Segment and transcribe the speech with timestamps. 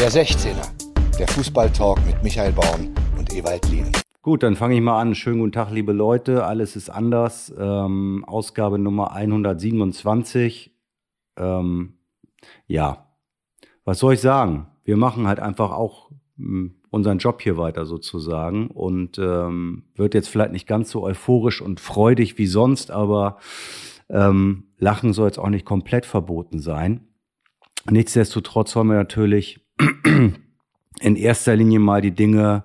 [0.00, 0.66] Der 16er,
[1.18, 3.92] der Fußballtalk mit Michael Baum und Ewald Lien.
[4.22, 5.14] Gut, dann fange ich mal an.
[5.14, 6.46] Schönen guten Tag, liebe Leute.
[6.46, 7.52] Alles ist anders.
[7.58, 10.74] Ähm, Ausgabe Nummer 127.
[11.36, 11.98] Ähm,
[12.66, 13.12] ja,
[13.84, 14.68] was soll ich sagen?
[14.84, 20.28] Wir machen halt einfach auch hm, unseren Job hier weiter sozusagen und ähm, wird jetzt
[20.28, 23.36] vielleicht nicht ganz so euphorisch und freudig wie sonst, aber
[24.08, 27.06] ähm, Lachen soll jetzt auch nicht komplett verboten sein.
[27.90, 29.60] Nichtsdestotrotz wollen wir natürlich
[31.00, 32.64] in erster Linie mal die Dinge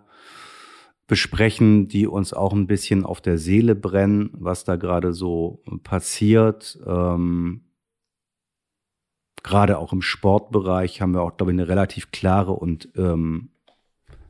[1.07, 6.79] besprechen, die uns auch ein bisschen auf der Seele brennen, was da gerade so passiert.
[6.85, 7.61] Ähm,
[9.43, 13.49] gerade auch im Sportbereich haben wir auch, glaube ich, eine relativ klare und ähm,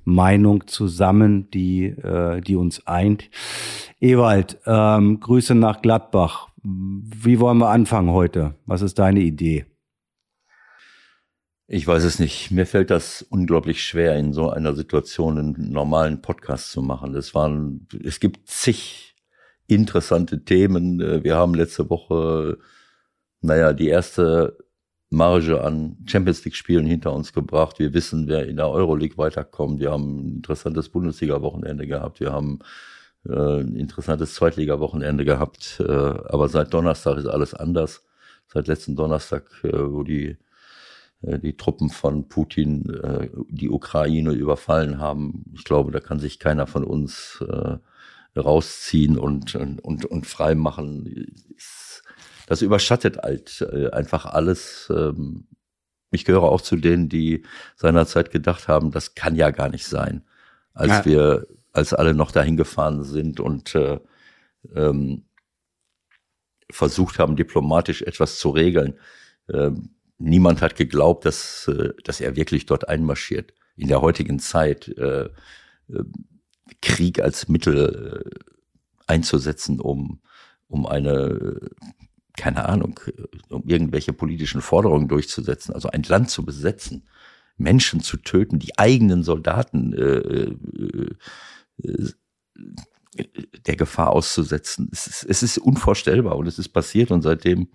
[0.03, 3.30] Meinung zusammen, die, äh, die uns eint.
[3.99, 6.49] Ewald, ähm, Grüße nach Gladbach.
[6.61, 8.55] Wie wollen wir anfangen heute?
[8.66, 9.66] Was ist deine Idee?
[11.67, 12.51] Ich weiß es nicht.
[12.51, 17.16] Mir fällt das unglaublich schwer, in so einer Situation einen normalen Podcast zu machen.
[17.16, 19.16] Es waren, es gibt zig
[19.67, 20.99] interessante Themen.
[21.23, 22.59] Wir haben letzte Woche,
[23.41, 24.57] naja, die erste
[25.09, 27.79] Marge an Champions League Spielen hinter uns gebracht.
[27.79, 29.79] Wir wissen, wer in der Euroleague weiterkommt.
[29.79, 32.19] Wir haben ein interessantes Bundesliga-Wochenende gehabt.
[32.19, 32.59] Wir haben
[33.27, 35.79] äh, ein interessantes Zweitliga-Wochenende gehabt.
[35.79, 38.03] Äh, aber seit Donnerstag ist alles anders.
[38.47, 40.38] Seit letzten Donnerstag, äh, wo die äh,
[41.26, 45.45] die Truppen von Putin äh, die Ukraine überfallen haben.
[45.54, 47.78] Ich glaube, da kann sich keiner von uns äh,
[48.40, 51.26] rausziehen und, und, und frei machen.
[52.48, 54.92] Das überschattet halt einfach alles.
[54.96, 55.48] Ähm,
[56.12, 57.44] ich gehöre auch zu denen, die
[57.76, 60.23] seinerzeit gedacht haben, das kann ja gar nicht sein.
[60.73, 61.06] Als ja.
[61.06, 64.00] wir, als alle noch dahin gefahren sind und äh,
[64.76, 65.26] ähm,
[66.72, 69.00] versucht haben, diplomatisch etwas zu regeln.
[69.52, 73.53] Ähm, niemand hat geglaubt, dass, äh, dass er wirklich dort einmarschiert.
[73.75, 75.30] In der heutigen Zeit äh, äh,
[76.81, 78.23] Krieg als Mittel
[79.05, 80.19] einzusetzen, um,
[80.67, 81.59] um eine,
[82.35, 83.00] keine Ahnung,
[83.50, 87.07] um irgendwelche politischen Forderungen durchzusetzen, also ein Land zu besetzen,
[87.57, 89.91] Menschen zu töten, die eigenen Soldaten
[93.67, 94.90] der Gefahr auszusetzen.
[94.91, 97.67] Es ist, es ist unvorstellbar und es ist passiert und seitdem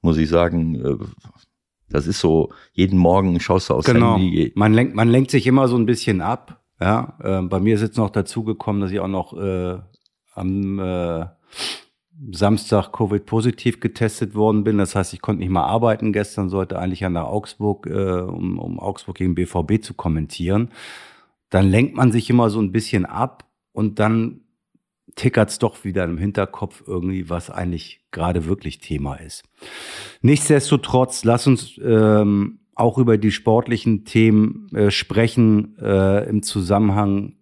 [0.00, 1.14] muss ich sagen,
[1.92, 4.16] das ist so, jeden Morgen schaust du aus genau.
[4.16, 4.52] Handy.
[4.54, 6.60] Man lenkt, man lenkt sich immer so ein bisschen ab.
[6.80, 9.78] Ja, äh, bei mir ist jetzt noch dazu gekommen, dass ich auch noch äh,
[10.34, 11.26] am äh,
[12.30, 14.78] Samstag Covid-positiv getestet worden bin.
[14.78, 18.58] Das heißt, ich konnte nicht mal arbeiten gestern, sollte eigentlich ja nach Augsburg, äh, um,
[18.58, 20.70] um Augsburg gegen BVB zu kommentieren.
[21.50, 24.40] Dann lenkt man sich immer so ein bisschen ab und dann
[25.14, 29.44] tickert's doch wieder im Hinterkopf irgendwie, was eigentlich gerade wirklich Thema ist.
[30.20, 37.34] Nichtsdestotrotz, lass uns ähm, auch über die sportlichen Themen äh, sprechen äh, im Zusammenhang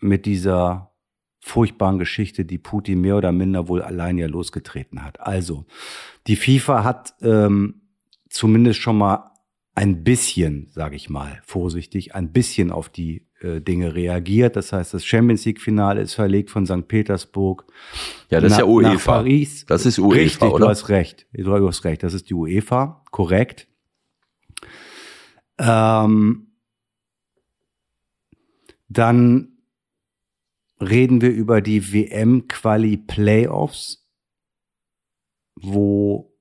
[0.00, 0.92] mit dieser
[1.40, 5.20] furchtbaren Geschichte, die Putin mehr oder minder wohl allein ja losgetreten hat.
[5.20, 5.66] Also,
[6.26, 7.82] die FIFA hat ähm,
[8.30, 9.30] zumindest schon mal
[9.74, 14.56] ein bisschen, sage ich mal, vorsichtig, ein bisschen auf die äh, Dinge reagiert.
[14.56, 16.88] Das heißt, das Champions League Finale ist verlegt von St.
[16.88, 17.66] Petersburg.
[18.30, 18.94] Ja, das ist ja UEFA.
[18.94, 19.66] Nach Paris.
[19.66, 20.64] Das ist UEFA, Richtig, oder?
[20.64, 21.26] du hast recht.
[21.32, 22.02] Du hast recht.
[22.02, 23.04] Das ist die UEFA.
[23.10, 23.68] Korrekt.
[25.58, 26.46] Ähm,
[28.88, 29.58] dann
[30.80, 34.08] reden wir über die WM-Quali-Playoffs,
[35.56, 36.34] wo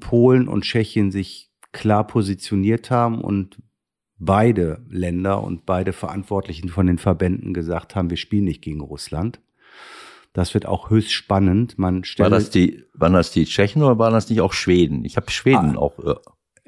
[0.00, 3.58] Polen und Tschechien sich klar positioniert haben und
[4.18, 9.40] beide Länder und beide Verantwortlichen von den Verbänden gesagt haben, wir spielen nicht gegen Russland.
[10.32, 11.78] Das wird auch höchst spannend.
[11.78, 15.04] Man war das die, waren das die Tschechen oder waren das nicht auch Schweden?
[15.04, 15.98] Ich habe Schweden ah, auch.
[15.98, 16.14] Äh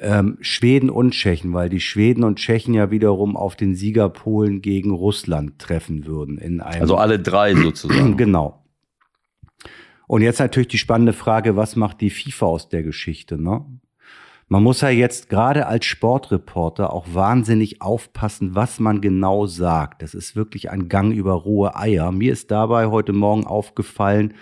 [0.03, 4.63] ähm, Schweden und Tschechen, weil die Schweden und Tschechen ja wiederum auf den Sieger Polen
[4.63, 6.81] gegen Russland treffen würden in einem.
[6.81, 8.17] Also alle drei sozusagen.
[8.17, 8.65] genau.
[10.07, 13.41] Und jetzt natürlich die spannende Frage, was macht die FIFA aus der Geschichte?
[13.41, 13.65] Ne?
[14.53, 20.03] Man muss ja jetzt gerade als Sportreporter auch wahnsinnig aufpassen, was man genau sagt.
[20.03, 22.11] Das ist wirklich ein Gang über rohe Eier.
[22.11, 24.35] Mir ist dabei heute Morgen aufgefallen,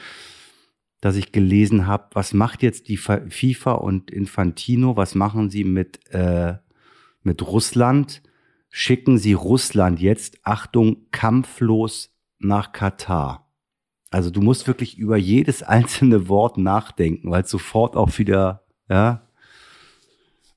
[1.03, 6.01] dass ich gelesen habe, was macht jetzt die FIFA und Infantino, was machen sie mit,
[6.15, 6.55] äh,
[7.23, 8.23] mit Russland?
[8.71, 13.53] Schicken sie Russland jetzt, Achtung, kampflos nach Katar.
[14.09, 19.28] Also du musst wirklich über jedes einzelne Wort nachdenken, weil es sofort auch wieder, ja,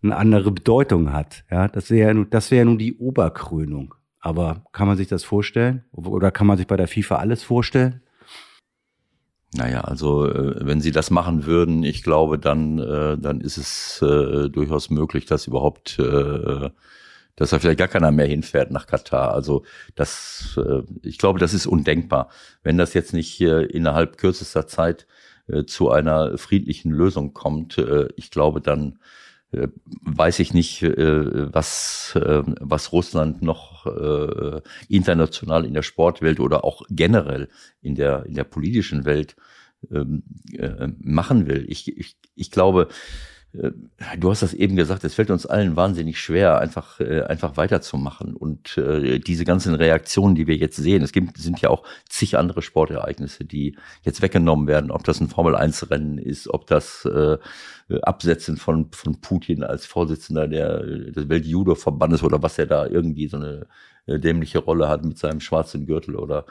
[0.03, 1.44] eine andere Bedeutung hat.
[1.51, 3.95] Ja, das wäre ja das wäre nun die Oberkrönung.
[4.19, 5.83] Aber kann man sich das vorstellen?
[5.92, 8.01] Oder kann man sich bei der FIFA alles vorstellen?
[9.53, 14.01] Naja, also äh, wenn sie das machen würden, ich glaube, dann, äh, dann ist es
[14.01, 16.00] äh, durchaus möglich, dass überhaupt
[17.38, 19.33] dass da vielleicht gar keiner mehr hinfährt nach Katar.
[19.33, 19.63] Also
[19.95, 20.59] das,
[21.01, 22.30] ich glaube, das ist undenkbar.
[22.62, 25.07] Wenn das jetzt nicht innerhalb kürzester Zeit
[25.65, 27.83] zu einer friedlichen Lösung kommt,
[28.15, 29.00] ich glaube, dann
[29.51, 36.63] weiß ich nicht, äh, was, äh, was Russland noch äh, international in der Sportwelt oder
[36.63, 37.50] auch generell
[37.81, 39.36] in der, in der politischen Welt
[39.92, 41.65] ähm, äh, machen will.
[41.68, 42.94] Ich, ich, ich glaube, äh,
[43.53, 48.33] du hast das eben gesagt, es fällt uns allen wahnsinnig schwer, einfach, äh, einfach weiterzumachen.
[48.33, 52.38] Und äh, diese ganzen Reaktionen, die wir jetzt sehen, es gibt, sind ja auch zig
[52.38, 57.38] andere Sportereignisse, die jetzt weggenommen werden, ob das ein Formel-1-Rennen ist, ob das äh,
[58.01, 63.36] Absetzen von, von Putin als Vorsitzender der, des Welt-Judo-Verbandes oder was er da irgendwie so
[63.36, 63.65] eine äh,
[64.07, 66.45] dämliche Rolle hat mit seinem schwarzen Gürtel oder,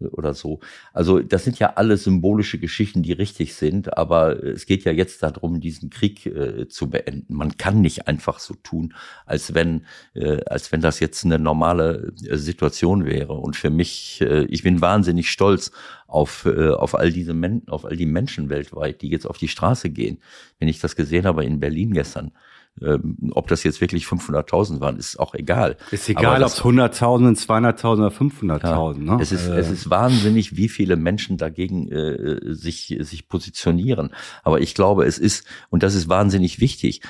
[0.00, 0.60] oder so.
[0.92, 5.22] Also das sind ja alles symbolische Geschichten, die richtig sind, aber es geht ja jetzt
[5.22, 7.34] darum, diesen Krieg äh, zu beenden.
[7.34, 8.94] Man kann nicht einfach so tun,
[9.26, 13.34] als wenn, äh, als wenn das jetzt eine normale äh, Situation wäre.
[13.34, 15.72] Und für mich, äh, ich bin wahnsinnig stolz
[16.06, 19.48] auf, äh, auf all diese Men auf all die Menschen weltweit, die jetzt auf die
[19.48, 20.18] Straße gehen.
[20.58, 22.32] Wenn ich das gesehen habe in Berlin gestern,
[22.82, 25.76] ähm, ob das jetzt wirklich 500.000 waren, ist auch egal.
[25.90, 29.06] Ist egal, ob es 100.000, 200.000 oder 500.000.
[29.06, 29.22] Ja, ne?
[29.22, 29.56] es, ist, äh.
[29.56, 34.10] es ist wahnsinnig, wie viele Menschen dagegen äh, sich, sich positionieren.
[34.42, 37.00] Aber ich glaube, es ist, und das ist wahnsinnig wichtig,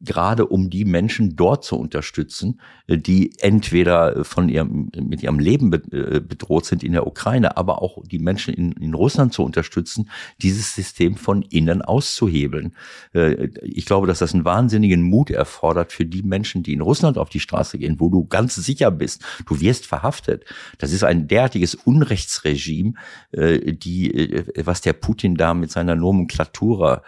[0.00, 5.72] gerade um die Menschen dort zu unterstützen, äh, die entweder von ihrem, mit ihrem Leben
[5.72, 10.08] äh, bedroht sind in der Ukraine, aber auch die Menschen in, in Russland zu unterstützen,
[10.40, 12.74] dieses System von innen auszuhebeln.
[13.12, 17.18] Äh, ich glaube, dass das einen wahnsinnigen Mut erfordert für die Menschen, die in Russland
[17.18, 20.44] auf die Straße gehen, wo du ganz sicher bist, du wirst verhaftet.
[20.78, 22.94] Das ist ein derartiges Unrechtsregime,
[23.32, 27.02] die, was der Putin da mit seiner Nomenklatura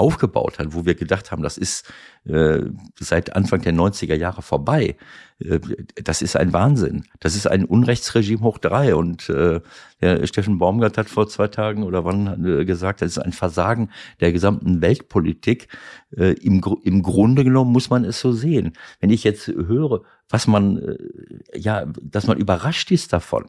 [0.00, 1.90] aufgebaut hat, wo wir gedacht haben, das ist
[2.24, 2.60] äh,
[2.98, 4.96] seit Anfang der 90er Jahre vorbei.
[5.38, 5.60] Äh,
[6.02, 7.04] das ist ein Wahnsinn.
[7.20, 8.94] Das ist ein Unrechtsregime hoch drei.
[8.94, 9.60] Und äh,
[10.00, 13.90] der Steffen Baumgart hat vor zwei Tagen oder wann äh, gesagt, das ist ein Versagen
[14.20, 15.68] der gesamten Weltpolitik.
[16.16, 18.72] Äh, im, Im Grunde genommen muss man es so sehen.
[19.00, 23.46] Wenn ich jetzt höre, was man, äh, ja, dass man überrascht ist davon.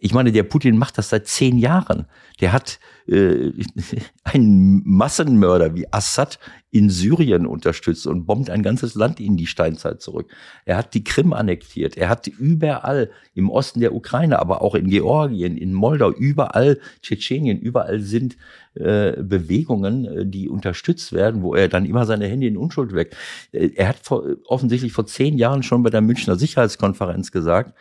[0.00, 2.06] Ich meine, der Putin macht das seit zehn Jahren.
[2.40, 2.78] Der hat
[3.08, 3.50] äh,
[4.22, 6.38] einen Massenmörder wie Assad
[6.70, 10.30] in Syrien unterstützt und bombt ein ganzes Land in die Steinzeit zurück.
[10.66, 11.96] Er hat die Krim annektiert.
[11.96, 17.58] Er hat überall im Osten der Ukraine, aber auch in Georgien, in Moldau, überall Tschetschenien,
[17.58, 18.36] überall sind
[18.74, 23.16] äh, Bewegungen, äh, die unterstützt werden, wo er dann immer seine Hände in Unschuld weg.
[23.50, 27.74] Äh, er hat vor, offensichtlich vor zehn Jahren schon bei der Münchner Sicherheitskonferenz gesagt,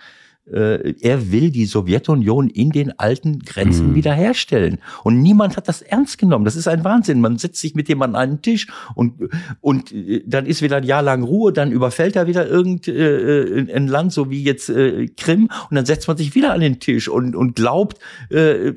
[0.52, 3.96] äh, er will die Sowjetunion in den alten Grenzen mhm.
[3.96, 4.80] wiederherstellen.
[5.04, 6.46] Und niemand hat das ernst genommen.
[6.46, 7.22] Das ist ein Wahnsinn.
[7.22, 9.30] Man setzt sich mit jemandem an einen Tisch und,
[9.62, 13.76] und äh, dann ist wieder ein Jahr lang Ruhe, dann überfällt er wieder irgendein äh,
[13.76, 16.80] ein Land, so wie jetzt äh, Krim, und dann setzt man sich wieder an den
[16.80, 18.74] Tisch und, und glaubt, äh,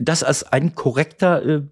[0.00, 1.62] das als ein korrekter äh,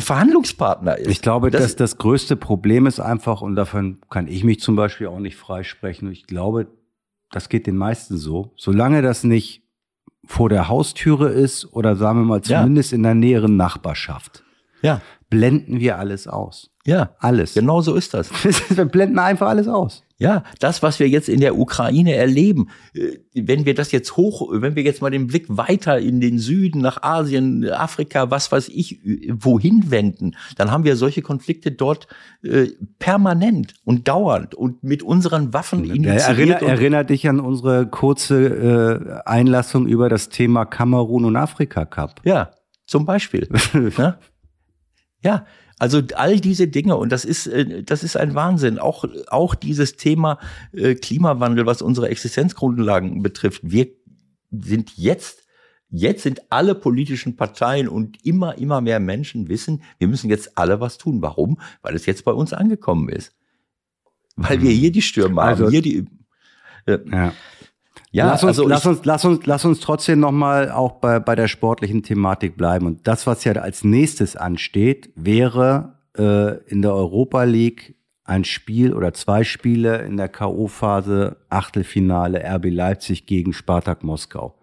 [0.00, 1.10] Verhandlungspartner ist.
[1.10, 4.74] Ich glaube, das dass das größte Problem ist einfach, und davon kann ich mich zum
[4.74, 6.66] Beispiel auch nicht freisprechen, ich glaube,
[7.30, 8.52] das geht den meisten so.
[8.56, 9.64] Solange das nicht
[10.26, 12.96] vor der Haustüre ist oder sagen wir mal zumindest ja.
[12.96, 14.42] in der näheren Nachbarschaft,
[14.82, 15.00] ja.
[15.28, 16.70] blenden wir alles aus.
[16.86, 17.54] Ja, alles.
[17.54, 18.30] Genau so ist das.
[18.76, 20.03] wir blenden einfach alles aus.
[20.16, 24.48] Ja, das, was wir jetzt in der Ukraine erleben, äh, wenn wir das jetzt hoch,
[24.52, 28.68] wenn wir jetzt mal den Blick weiter in den Süden, nach Asien, Afrika, was weiß
[28.68, 32.06] ich, wohin wenden, dann haben wir solche Konflikte dort
[32.42, 32.68] äh,
[33.00, 36.28] permanent und dauernd und mit unseren Waffen initiiert.
[36.28, 42.20] Erinner, erinnert dich an unsere kurze äh, Einlassung über das Thema Kamerun und Afrika Cup.
[42.24, 42.52] Ja,
[42.86, 43.48] zum Beispiel.
[43.98, 44.18] ja?
[45.22, 45.44] ja,
[45.78, 48.78] also all diese Dinge und das ist äh, das ist ein Wahnsinn.
[48.78, 50.38] Auch auch dieses Thema
[50.72, 53.60] äh, Klimawandel, was unsere Existenzgrundlagen betrifft.
[53.64, 53.88] Wir
[54.50, 55.44] sind jetzt
[55.96, 60.80] Jetzt sind alle politischen Parteien und immer, immer mehr Menschen wissen, wir müssen jetzt alle
[60.80, 61.22] was tun.
[61.22, 61.60] Warum?
[61.82, 63.32] Weil es jetzt bei uns angekommen ist.
[64.34, 64.74] Weil wir mhm.
[64.74, 66.06] hier die Stürme also, haben, hier die.
[66.86, 67.32] Äh, ja.
[68.14, 71.34] Ja, lass uns, also lass uns, lass uns, lass uns trotzdem nochmal auch bei, bei
[71.34, 72.86] der sportlichen Thematik bleiben.
[72.86, 78.94] Und das, was ja als nächstes ansteht, wäre äh, in der Europa League ein Spiel
[78.94, 84.54] oder zwei Spiele in der K.O.-Phase, Achtelfinale RB Leipzig gegen Spartak Moskau.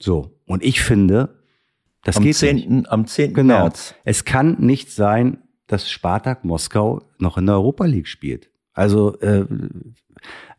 [0.00, 0.36] So.
[0.44, 1.38] Und ich finde,
[2.02, 2.90] das am geht 10., nicht.
[2.90, 3.32] Am 10.
[3.32, 3.60] Genau.
[3.60, 3.94] März.
[4.02, 5.38] Es kann nicht sein,
[5.68, 8.50] dass Spartak Moskau noch in der Europa League spielt.
[8.72, 9.46] Also äh,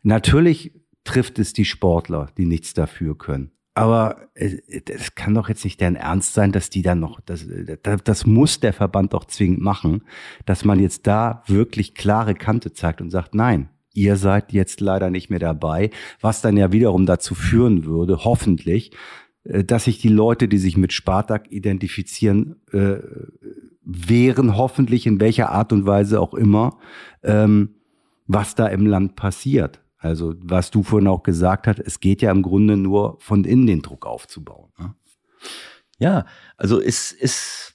[0.02, 0.72] natürlich
[1.04, 3.52] trifft es die Sportler, die nichts dafür können.
[3.74, 7.46] aber es kann doch jetzt nicht deren Ernst sein, dass die dann noch, das,
[8.04, 10.02] das muss der Verband doch zwingend machen,
[10.44, 15.10] dass man jetzt da wirklich klare Kante zeigt und sagt, nein, ihr seid jetzt leider
[15.10, 15.90] nicht mehr dabei,
[16.20, 18.92] was dann ja wiederum dazu führen würde, hoffentlich,
[19.44, 22.98] äh, dass sich die Leute, die sich mit Spartak identifizieren, äh,
[23.84, 26.78] wären hoffentlich in welcher Art und Weise auch immer,
[27.22, 27.76] ähm,
[28.26, 29.80] was da im Land passiert.
[30.02, 33.68] Also was du vorhin auch gesagt hast, es geht ja im Grunde nur von innen
[33.68, 34.72] den Druck aufzubauen.
[34.78, 34.94] Ne?
[35.98, 37.74] Ja, also es ist.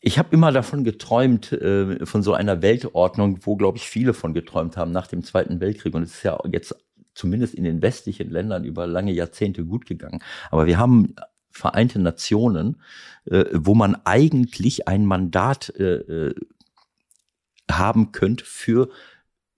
[0.00, 4.34] Ich habe immer davon geträumt, äh, von so einer Weltordnung, wo, glaube ich, viele von
[4.34, 5.94] geträumt haben nach dem Zweiten Weltkrieg.
[5.94, 6.76] Und es ist ja jetzt
[7.14, 10.22] zumindest in den westlichen Ländern über lange Jahrzehnte gut gegangen.
[10.50, 11.14] Aber wir haben
[11.50, 12.82] Vereinte Nationen,
[13.24, 16.34] äh, wo man eigentlich ein Mandat äh, äh
[17.68, 18.90] haben könnte für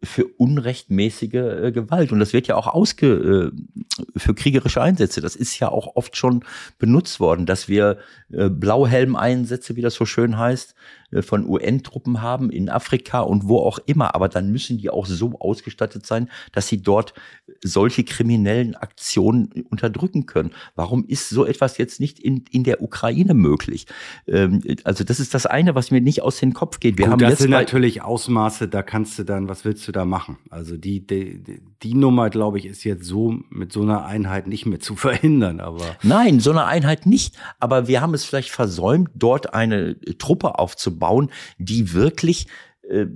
[0.03, 2.13] für unrechtmäßige äh, Gewalt.
[2.13, 5.21] Und das wird ja auch ausge äh, für kriegerische Einsätze.
[5.21, 6.45] Das ist ja auch oft schon
[6.79, 7.99] benutzt worden, dass wir
[8.31, 10.77] äh, Blauhelm-Einsätze, wie das so schön heißt,
[11.11, 14.15] äh, von UN-Truppen haben in Afrika und wo auch immer.
[14.15, 17.15] Aber dann müssen die auch so ausgestattet sein, dass sie dort
[17.63, 20.53] solche kriminellen Aktionen unterdrücken können.
[20.77, 23.87] Warum ist so etwas jetzt nicht in, in der Ukraine möglich?
[24.27, 26.99] Ähm, also das ist das eine, was mir nicht aus dem Kopf geht.
[26.99, 29.93] Wir Gut, haben das jetzt sind natürlich Ausmaße, da kannst du dann, was willst du
[29.93, 30.39] da machen?
[30.51, 34.67] Also die, die, die Nummer, glaube ich, ist jetzt so mit so einer Einheit nicht
[34.67, 35.61] mehr zu verhindern.
[35.61, 37.37] Aber Nein, so eine Einheit nicht.
[37.59, 42.47] Aber wir haben es vielleicht versäumt, dort eine Truppe aufzubauen bauen, die wirklich
[42.89, 43.07] äh,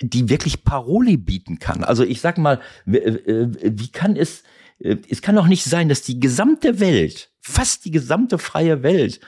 [0.00, 1.84] die wirklich Paroli bieten kann.
[1.84, 4.42] Also ich sag mal, wie kann es,
[4.78, 9.20] äh, es kann doch nicht sein, dass die gesamte Welt fast die gesamte freie Welt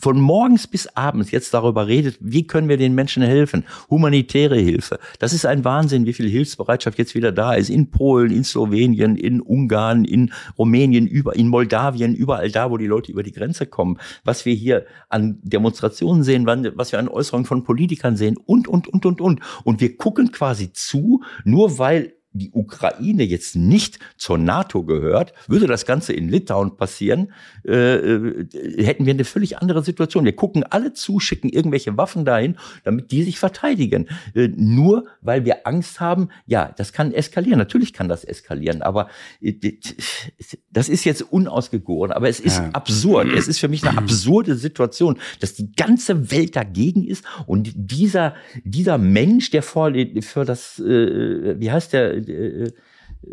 [0.00, 3.64] von morgens bis abends jetzt darüber redet, wie können wir den Menschen helfen?
[3.88, 4.98] Humanitäre Hilfe.
[5.20, 7.70] Das ist ein Wahnsinn, wie viel Hilfsbereitschaft jetzt wieder da ist.
[7.70, 12.86] In Polen, in Slowenien, in Ungarn, in Rumänien, über, in Moldawien, überall da, wo die
[12.86, 13.98] Leute über die Grenze kommen.
[14.24, 18.88] Was wir hier an Demonstrationen sehen, was wir an Äußerungen von Politikern sehen und, und,
[18.88, 19.40] und, und, und.
[19.64, 25.66] Und wir gucken quasi zu, nur weil die Ukraine jetzt nicht zur NATO gehört, würde
[25.66, 27.32] das Ganze in Litauen passieren,
[27.66, 30.24] äh, äh, hätten wir eine völlig andere Situation.
[30.24, 34.08] Wir gucken alle zu, schicken irgendwelche Waffen dahin, damit die sich verteidigen.
[34.34, 37.58] Äh, nur weil wir Angst haben, ja, das kann eskalieren.
[37.58, 39.08] Natürlich kann das eskalieren, aber
[39.40, 39.54] äh,
[40.70, 42.70] das ist jetzt unausgegoren, aber es ist ja.
[42.72, 43.28] absurd.
[43.28, 48.34] Es ist für mich eine absurde Situation, dass die ganze Welt dagegen ist und dieser,
[48.64, 52.72] dieser Mensch, der vor, für das, äh, wie heißt der, äh,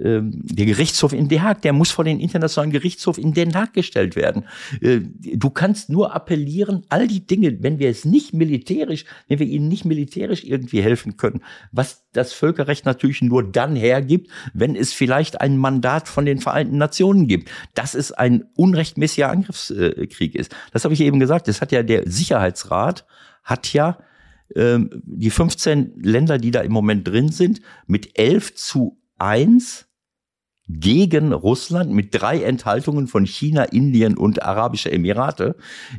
[0.03, 3.73] ähm, der Gerichtshof in Den Haag, der muss vor den internationalen Gerichtshof in Den Haag
[3.73, 4.45] gestellt werden.
[4.81, 9.45] Äh, du kannst nur appellieren, all die Dinge, wenn wir es nicht militärisch, wenn wir
[9.45, 14.91] ihnen nicht militärisch irgendwie helfen können, was das Völkerrecht natürlich nur dann hergibt, wenn es
[14.91, 20.55] vielleicht ein Mandat von den Vereinten Nationen gibt, dass es ein unrechtmäßiger Angriffskrieg ist.
[20.71, 21.47] Das habe ich eben gesagt.
[21.47, 23.05] Das hat ja der Sicherheitsrat
[23.43, 23.99] hat ja
[24.55, 29.87] ähm, die 15 Länder, die da im Moment drin sind, mit 11 zu 1
[30.67, 35.55] gegen Russland mit drei Enthaltungen von China, Indien und Arabische Emirate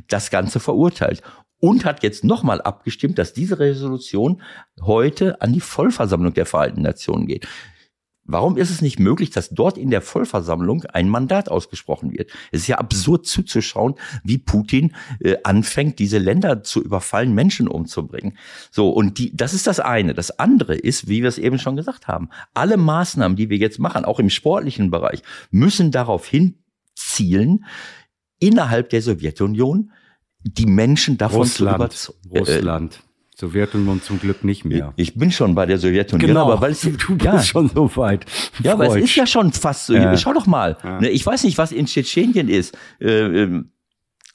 [0.07, 1.21] das Ganze verurteilt
[1.59, 4.41] und hat jetzt nochmal abgestimmt, dass diese Resolution
[4.81, 7.47] heute an die Vollversammlung der Vereinten Nationen geht.
[8.27, 12.31] Warum ist es nicht möglich, dass dort in der Vollversammlung ein Mandat ausgesprochen wird?
[12.51, 18.37] Es ist ja absurd zuzuschauen, wie Putin äh, anfängt, diese Länder zu überfallen, Menschen umzubringen.
[18.69, 20.13] So, und die, das ist das eine.
[20.13, 23.79] Das andere ist, wie wir es eben schon gesagt haben, alle Maßnahmen, die wir jetzt
[23.79, 27.65] machen, auch im sportlichen Bereich, müssen darauf hinzielen,
[28.39, 29.91] innerhalb der Sowjetunion
[30.43, 32.37] die Menschen davon Russland, zu überzeugen.
[32.37, 33.03] Russland.
[33.39, 34.93] Sowjetunion zum Glück nicht mehr.
[34.95, 37.95] Ich bin schon bei der Sowjetunion, genau, aber weil es, du, bist ja, schon so
[37.95, 38.25] weit.
[38.63, 39.93] Ja, aber es ist ja schon fast so.
[39.93, 40.17] Ja.
[40.17, 40.75] Schau doch mal.
[40.83, 41.01] Ja.
[41.01, 42.75] Ne, ich weiß nicht, was in Tschetschenien ist.
[42.99, 43.71] Äh, ähm,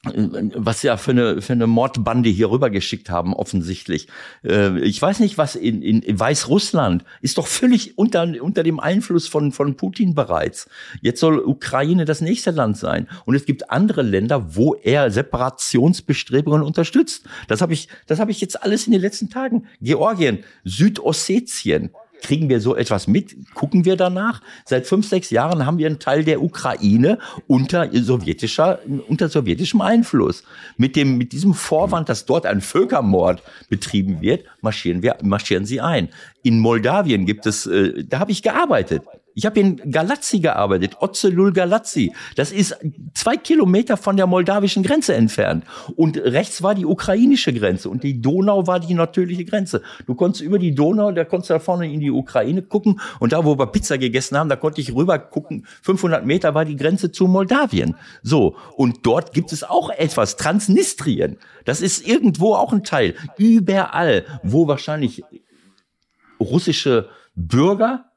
[0.04, 4.09] was ja für eine, für eine Mordbande hier rübergeschickt haben, offensichtlich.
[4.44, 8.80] Äh, ich weiß nicht, was in, in, in Weißrussland ist doch völlig unter, unter dem
[8.80, 10.68] Einfluss von, von Putin bereits.
[11.02, 13.09] Jetzt soll Ukraine das nächste Land sein.
[13.26, 17.25] Und es gibt andere Länder, wo er Separationsbestrebungen unterstützt.
[17.47, 19.68] Das habe ich, das habe ich jetzt alles in den letzten Tagen.
[19.80, 21.90] Georgien, Südossetien,
[22.23, 23.37] Kriegen wir so etwas mit?
[23.55, 24.41] Gucken wir danach?
[24.64, 30.45] Seit fünf, sechs Jahren haben wir einen Teil der Ukraine unter sowjetischer, unter sowjetischem Einfluss.
[30.76, 35.81] Mit dem, mit diesem Vorwand, dass dort ein Völkermord betrieben wird, marschieren wir, marschieren sie
[35.81, 36.09] ein.
[36.43, 39.02] In Moldawien gibt es, äh, da habe ich gearbeitet.
[39.34, 42.12] Ich habe in Galazzi gearbeitet, Ozelul Galazzi.
[42.36, 42.76] Das ist
[43.14, 45.64] zwei Kilometer von der moldawischen Grenze entfernt.
[45.96, 49.82] Und rechts war die ukrainische Grenze und die Donau war die natürliche Grenze.
[50.06, 53.32] Du konntest über die Donau, da konntest du da vorne in die Ukraine gucken und
[53.32, 55.66] da, wo wir Pizza gegessen haben, da konnte ich rüber gucken.
[55.82, 57.96] 500 Meter war die Grenze zu Moldawien.
[58.22, 58.56] So.
[58.76, 61.38] Und dort gibt es auch etwas, Transnistrien.
[61.64, 63.14] Das ist irgendwo auch ein Teil.
[63.38, 65.22] Überall, wo wahrscheinlich
[66.40, 68.12] russische Bürger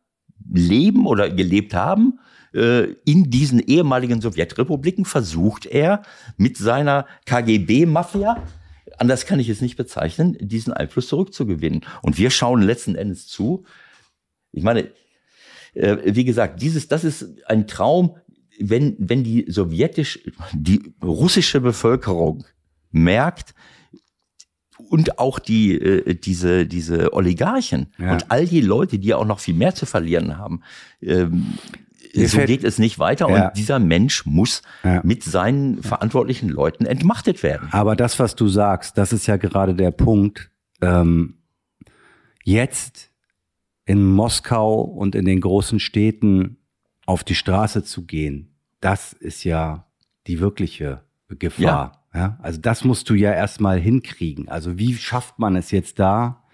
[0.52, 2.20] leben oder gelebt haben,
[2.54, 6.04] äh, in diesen ehemaligen Sowjetrepubliken versucht er
[6.38, 8.44] mit seiner KGB-Mafia,
[8.98, 11.82] anders kann ich es nicht bezeichnen, diesen Einfluss zurückzugewinnen.
[12.02, 13.66] Und wir schauen letzten Endes zu.
[14.52, 14.90] Ich meine,
[15.74, 18.16] äh, wie gesagt, dieses, das ist ein Traum,
[18.60, 20.20] wenn, wenn die sowjetisch,
[20.54, 22.46] die russische Bevölkerung
[22.92, 23.54] merkt,
[24.90, 28.14] und auch die äh, diese diese Oligarchen ja.
[28.14, 30.62] und all die Leute, die auch noch viel mehr zu verlieren haben.
[31.02, 31.58] Ähm,
[32.24, 33.48] so geht es nicht weiter ja.
[33.48, 35.02] und dieser Mensch muss ja.
[35.04, 37.68] mit seinen verantwortlichen Leuten entmachtet werden.
[37.72, 40.50] Aber das, was du sagst, das ist ja gerade der Punkt.
[40.82, 41.40] Ähm,
[42.44, 43.12] jetzt
[43.86, 46.58] in Moskau und in den großen Städten
[47.06, 49.88] auf die Straße zu gehen, das ist ja
[50.28, 52.05] die wirkliche Gefahr.
[52.16, 54.48] Ja, also das musst du ja erstmal hinkriegen.
[54.48, 56.46] Also wie schafft man es jetzt da,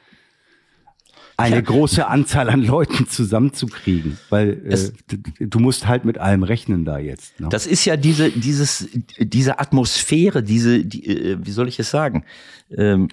[1.37, 1.61] eine ja.
[1.61, 4.91] große Anzahl an Leuten zusammenzukriegen, weil äh,
[5.39, 7.39] du musst halt mit allem rechnen da jetzt.
[7.39, 7.49] Ne?
[7.49, 12.25] Das ist ja diese dieses diese Atmosphäre, diese die, äh, wie soll ich es sagen?
[12.69, 13.09] Ähm,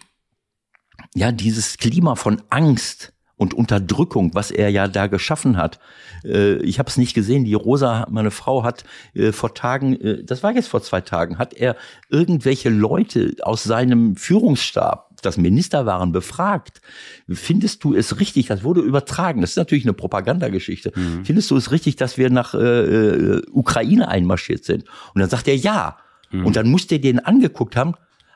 [1.14, 5.78] ja, dieses Klima von Angst, und Unterdrückung, was er ja da geschaffen hat.
[6.24, 7.44] Äh, ich habe es nicht gesehen.
[7.44, 11.38] Die Rosa, meine Frau, hat äh, vor Tagen, äh, das war jetzt vor zwei Tagen,
[11.38, 11.76] hat er
[12.10, 16.80] irgendwelche Leute aus seinem Führungsstab das Minister waren befragt.
[17.28, 18.46] Findest du es richtig?
[18.46, 19.40] Das wurde übertragen.
[19.40, 20.92] Das ist natürlich eine Propagandageschichte.
[20.94, 21.24] Mhm.
[21.24, 24.84] Findest du es richtig, dass wir nach äh, äh, Ukraine einmarschiert sind?
[25.14, 25.98] Und dann sagt er ja.
[26.30, 26.46] Mhm.
[26.46, 27.94] Und dann musste er den angeguckt haben.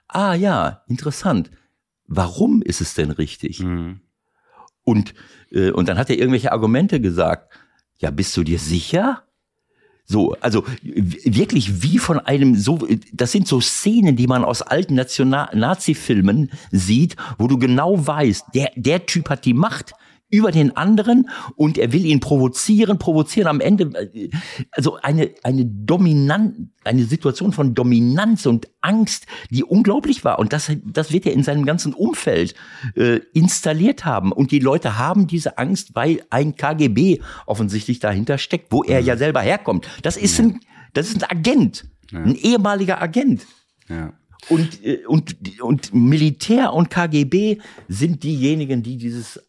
[0.09, 1.51] Ah ja, interessant.
[2.07, 3.61] Warum ist es denn richtig?
[3.61, 4.01] Mhm.
[4.85, 5.15] Und,
[5.51, 7.53] äh, und dann hat er irgendwelche Argumente gesagt.
[7.99, 9.23] Ja, bist du dir sicher?
[10.05, 14.95] So, also wirklich wie von einem so, das sind so Szenen, die man aus alten
[14.95, 19.95] Nazi-Filmen sieht, wo du genau weißt, der, der Typ hat die Macht,
[20.33, 24.31] über den anderen und er will ihn provozieren, provozieren am Ende, äh,
[24.73, 30.39] also eine, eine dominant, eine Situation von Dominanz und Angst, die unglaublich war.
[30.39, 32.55] Und das, das wird er in seinem ganzen Umfeld
[32.97, 34.33] äh, installiert haben.
[34.33, 39.07] Und die Leute haben diese Angst, weil ein KGB offensichtlich dahinter steckt, wo er mhm.
[39.07, 39.87] ja selber herkommt.
[40.01, 40.61] Das ist ein,
[40.95, 43.47] das ist ein Agent, ein ehemaliger Agent.
[43.89, 44.15] Ja.
[44.49, 49.41] Und, äh, und, und Militär und KGB sind diejenigen, die dieses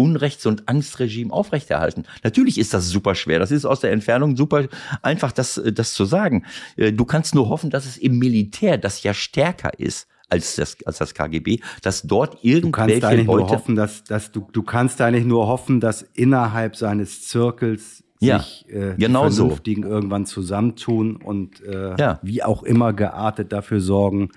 [0.00, 2.04] Unrechts- und Angstregime aufrechterhalten.
[2.24, 3.38] Natürlich ist das super schwer.
[3.38, 4.66] Das ist aus der Entfernung super
[5.02, 6.46] einfach, das, das zu sagen.
[6.76, 10.78] Äh, du kannst nur hoffen, dass es im Militär, das ja stärker ist, als das,
[10.86, 14.48] als das KGB, dass dort irgendwelche du kannst eigentlich Leute nur hoffen, dass, dass du,
[14.52, 19.82] du kannst eigentlich nur hoffen, dass innerhalb seines Zirkels ja, sich äh, genau die Vernünftigen
[19.82, 19.88] so.
[19.88, 22.20] irgendwann zusammentun und äh, ja.
[22.22, 24.30] wie auch immer geartet dafür sorgen,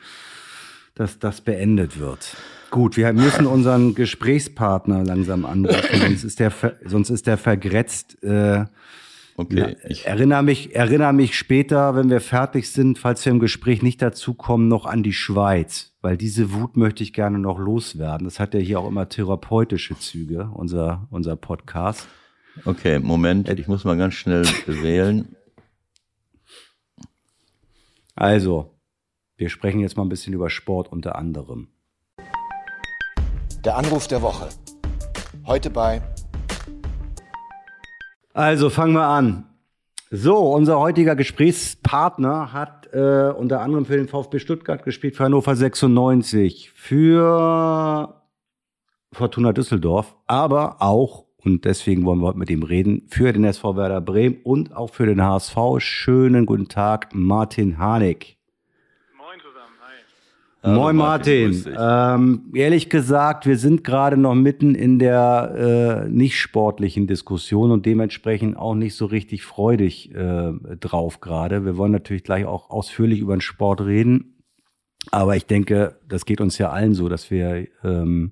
[0.96, 2.36] dass das beendet wird.
[2.74, 6.52] Gut, wir müssen unseren Gesprächspartner langsam anrufen, sonst ist der,
[6.84, 8.24] sonst ist der vergrätzt.
[8.24, 8.66] Äh,
[9.38, 9.78] okay.
[9.88, 14.02] Ich erinnere mich, erinnere mich später, wenn wir fertig sind, falls wir im Gespräch nicht
[14.02, 18.26] dazukommen, noch an die Schweiz, weil diese Wut möchte ich gerne noch loswerden.
[18.26, 22.08] Das hat ja hier auch immer therapeutische Züge, unser, unser Podcast.
[22.66, 25.36] Okay, Moment, ich muss mal ganz schnell wählen.
[28.16, 28.74] Also,
[29.38, 31.73] wir sprechen jetzt mal ein bisschen über Sport unter anderem.
[33.66, 34.50] Der Anruf der Woche.
[35.46, 36.02] Heute bei.
[38.34, 39.46] Also fangen wir an.
[40.12, 45.56] So, unser heutiger Gesprächspartner hat äh, unter anderem für den VfB Stuttgart gespielt, für Hannover
[45.56, 48.22] 96, für
[49.14, 53.78] Fortuna Düsseldorf, aber auch, und deswegen wollen wir heute mit ihm reden, für den SV
[53.78, 55.56] Werder Bremen und auch für den HSV.
[55.78, 58.38] Schönen guten Tag, Martin Harnik.
[60.66, 61.52] Moin Martin.
[61.52, 61.76] Martin.
[61.78, 67.86] Ähm, ehrlich gesagt, wir sind gerade noch mitten in der äh, nicht sportlichen Diskussion und
[67.86, 71.66] dementsprechend auch nicht so richtig freudig äh, drauf gerade.
[71.66, 74.42] Wir wollen natürlich gleich auch ausführlich über den Sport reden,
[75.12, 78.32] aber ich denke, das geht uns ja allen so, dass wir ähm,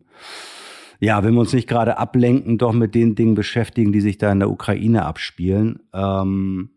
[1.02, 4.32] ja, wenn wir uns nicht gerade ablenken, doch mit den Dingen beschäftigen, die sich da
[4.32, 5.80] in der Ukraine abspielen.
[5.94, 6.70] Ähm,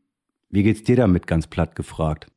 [0.48, 2.28] wie geht's dir damit, ganz platt gefragt?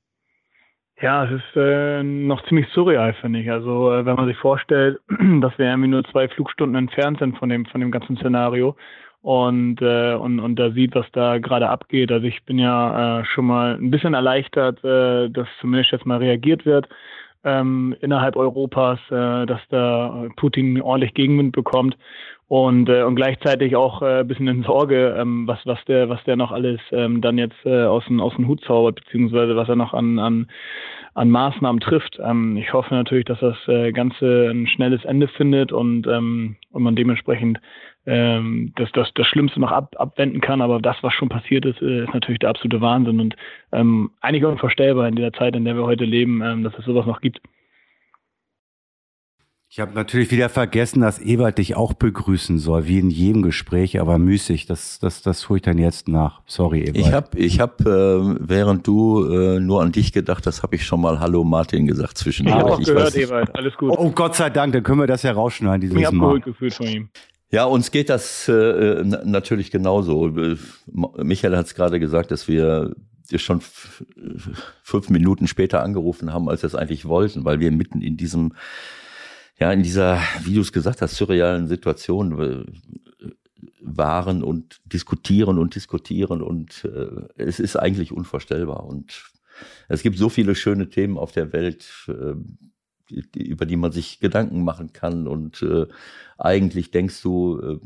[1.00, 3.52] Ja, es ist äh, noch ziemlich surreal, finde ich.
[3.52, 5.00] Also äh, wenn man sich vorstellt,
[5.42, 8.76] dass wir irgendwie nur zwei Flugstunden entfernt sind von dem, von dem ganzen Szenario
[9.22, 12.12] und, äh, und, und da sieht, was da gerade abgeht.
[12.12, 16.18] Also ich bin ja äh, schon mal ein bisschen erleichtert, äh, dass zumindest jetzt mal
[16.18, 16.88] reagiert wird
[17.44, 21.96] ähm, innerhalb Europas, äh, dass da Putin ordentlich Gegenwind bekommt
[22.48, 26.38] und, äh, und gleichzeitig auch äh, bisschen in Sorge, ähm, was, was der, was der
[26.38, 29.76] noch alles ähm, dann jetzt äh, aus, dem, aus dem Hut zaubert, beziehungsweise was er
[29.76, 30.48] noch an, an,
[31.14, 32.20] an Maßnahmen trifft.
[32.24, 36.84] Ähm, ich hoffe natürlich, dass das äh, Ganze ein schnelles Ende findet und, ähm, und
[36.84, 37.60] man dementsprechend
[38.06, 40.62] ähm, das, das, das Schlimmste noch ab, abwenden kann.
[40.62, 43.36] Aber das, was schon passiert ist, äh, ist natürlich der absolute Wahnsinn und
[43.74, 47.06] ähm, eigentlich unvorstellbar in dieser Zeit, in der wir heute leben, ähm, dass es sowas
[47.06, 47.42] noch gibt.
[49.70, 54.00] Ich habe natürlich wieder vergessen, dass Ewald dich auch begrüßen soll, wie in jedem Gespräch,
[54.00, 54.66] aber müßig.
[54.66, 56.42] Das, das, das hole ich dann jetzt nach.
[56.46, 56.98] Sorry, Ewald.
[56.98, 60.86] Ich habe, ich hab, äh, während du äh, nur an dich gedacht hast, habe ich
[60.86, 63.54] schon mal Hallo Martin gesagt zwischen Ich habe auch gehört, Ewald.
[63.56, 63.94] Alles gut.
[63.98, 66.74] Oh, Gott sei Dank, dann können wir das ja rausschneiden, dieses ich habe abgeholt gefühlt
[66.74, 67.10] von ihm.
[67.52, 70.32] Ja, uns geht das äh, natürlich genauso.
[71.18, 72.96] Michael hat es gerade gesagt, dass wir
[73.36, 73.62] schon
[74.82, 78.54] fünf Minuten später angerufen haben, als wir es eigentlich wollten, weil wir mitten in diesem,
[79.60, 82.66] ja, in dieser, wie du es gesagt hast, surrealen Situation äh,
[83.82, 89.32] waren und diskutieren und diskutieren und äh, es ist eigentlich unvorstellbar und
[89.88, 92.36] es gibt so viele schöne Themen auf der Welt, äh,
[93.36, 95.28] über die man sich Gedanken machen kann.
[95.28, 95.88] Und äh,
[96.38, 97.80] eigentlich denkst du, äh,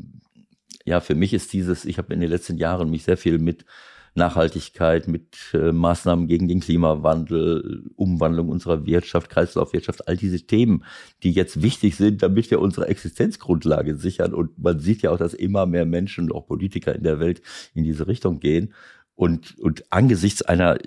[0.84, 3.64] ja, für mich ist dieses, ich habe in den letzten Jahren mich sehr viel mit
[4.14, 10.84] Nachhaltigkeit, mit äh, Maßnahmen gegen den Klimawandel, Umwandlung unserer Wirtschaft, Kreislaufwirtschaft, all diese Themen,
[11.22, 14.34] die jetzt wichtig sind, damit wir unsere Existenzgrundlage sichern.
[14.34, 17.42] Und man sieht ja auch, dass immer mehr Menschen und auch Politiker in der Welt
[17.74, 18.74] in diese Richtung gehen.
[19.14, 20.78] Und, und angesichts einer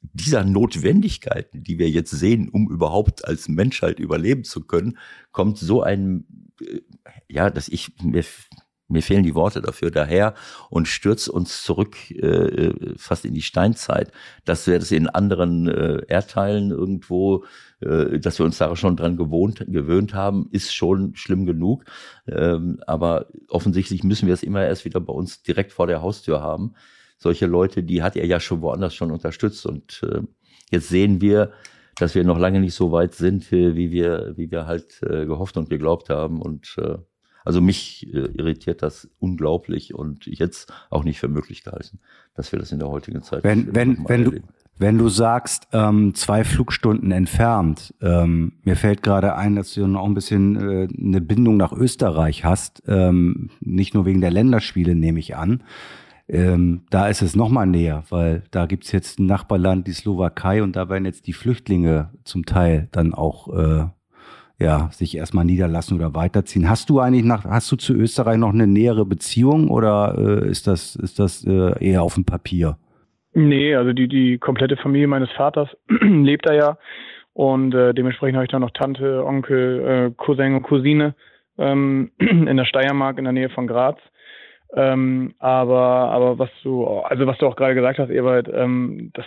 [0.00, 4.98] dieser Notwendigkeiten, die wir jetzt sehen, um überhaupt als Menschheit überleben zu können,
[5.32, 6.24] kommt so ein,
[6.60, 6.80] äh,
[7.28, 8.24] ja, dass ich, mir,
[8.88, 10.34] mir fehlen die Worte dafür, daher
[10.70, 14.12] und stürzt uns zurück äh, äh, fast in die Steinzeit,
[14.44, 17.44] dass wir das in anderen äh, Erdteilen irgendwo,
[17.80, 21.84] äh, dass wir uns da schon dran gewohnt, gewöhnt haben, ist schon schlimm genug.
[22.26, 26.40] Ähm, aber offensichtlich müssen wir es immer erst wieder bei uns direkt vor der Haustür
[26.40, 26.74] haben
[27.18, 29.66] solche Leute, die hat er ja schon woanders schon unterstützt.
[29.66, 30.22] Und äh,
[30.70, 31.52] jetzt sehen wir,
[31.96, 35.26] dass wir noch lange nicht so weit sind, äh, wie wir, wie wir halt äh,
[35.26, 36.40] gehofft und geglaubt haben.
[36.40, 36.98] Und äh,
[37.48, 41.98] also mich äh, irritiert das unglaublich und jetzt auch nicht für möglich gehalten,
[42.34, 43.42] dass wir das in der heutigen Zeit.
[43.42, 44.32] Wenn, wenn, wenn du,
[44.76, 50.04] wenn du sagst, ähm, zwei Flugstunden entfernt, ähm, mir fällt gerade ein, dass du noch
[50.04, 55.18] ein bisschen äh, eine Bindung nach Österreich hast, ähm, nicht nur wegen der Länderspiele, nehme
[55.18, 55.64] ich an.
[56.28, 60.62] Ähm, da ist es noch mal näher, weil da gibt's jetzt ein Nachbarland, die Slowakei,
[60.62, 63.86] und da werden jetzt die Flüchtlinge zum Teil dann auch äh,
[64.58, 66.68] ja, sich erstmal niederlassen oder weiterziehen.
[66.68, 70.66] Hast du eigentlich nach, hast du zu Österreich noch eine nähere Beziehung oder äh, ist
[70.66, 72.76] das, ist das äh, eher auf dem Papier?
[73.34, 75.68] Nee, also die, die komplette Familie meines Vaters
[76.00, 76.78] lebt da ja.
[77.34, 81.14] Und äh, dementsprechend habe ich da noch Tante, Onkel, äh, Cousin und Cousine
[81.56, 83.98] ähm, in der Steiermark in der Nähe von Graz.
[84.74, 89.24] Ähm, aber, aber was du, also was du auch gerade gesagt hast, Ewald, ähm, dass,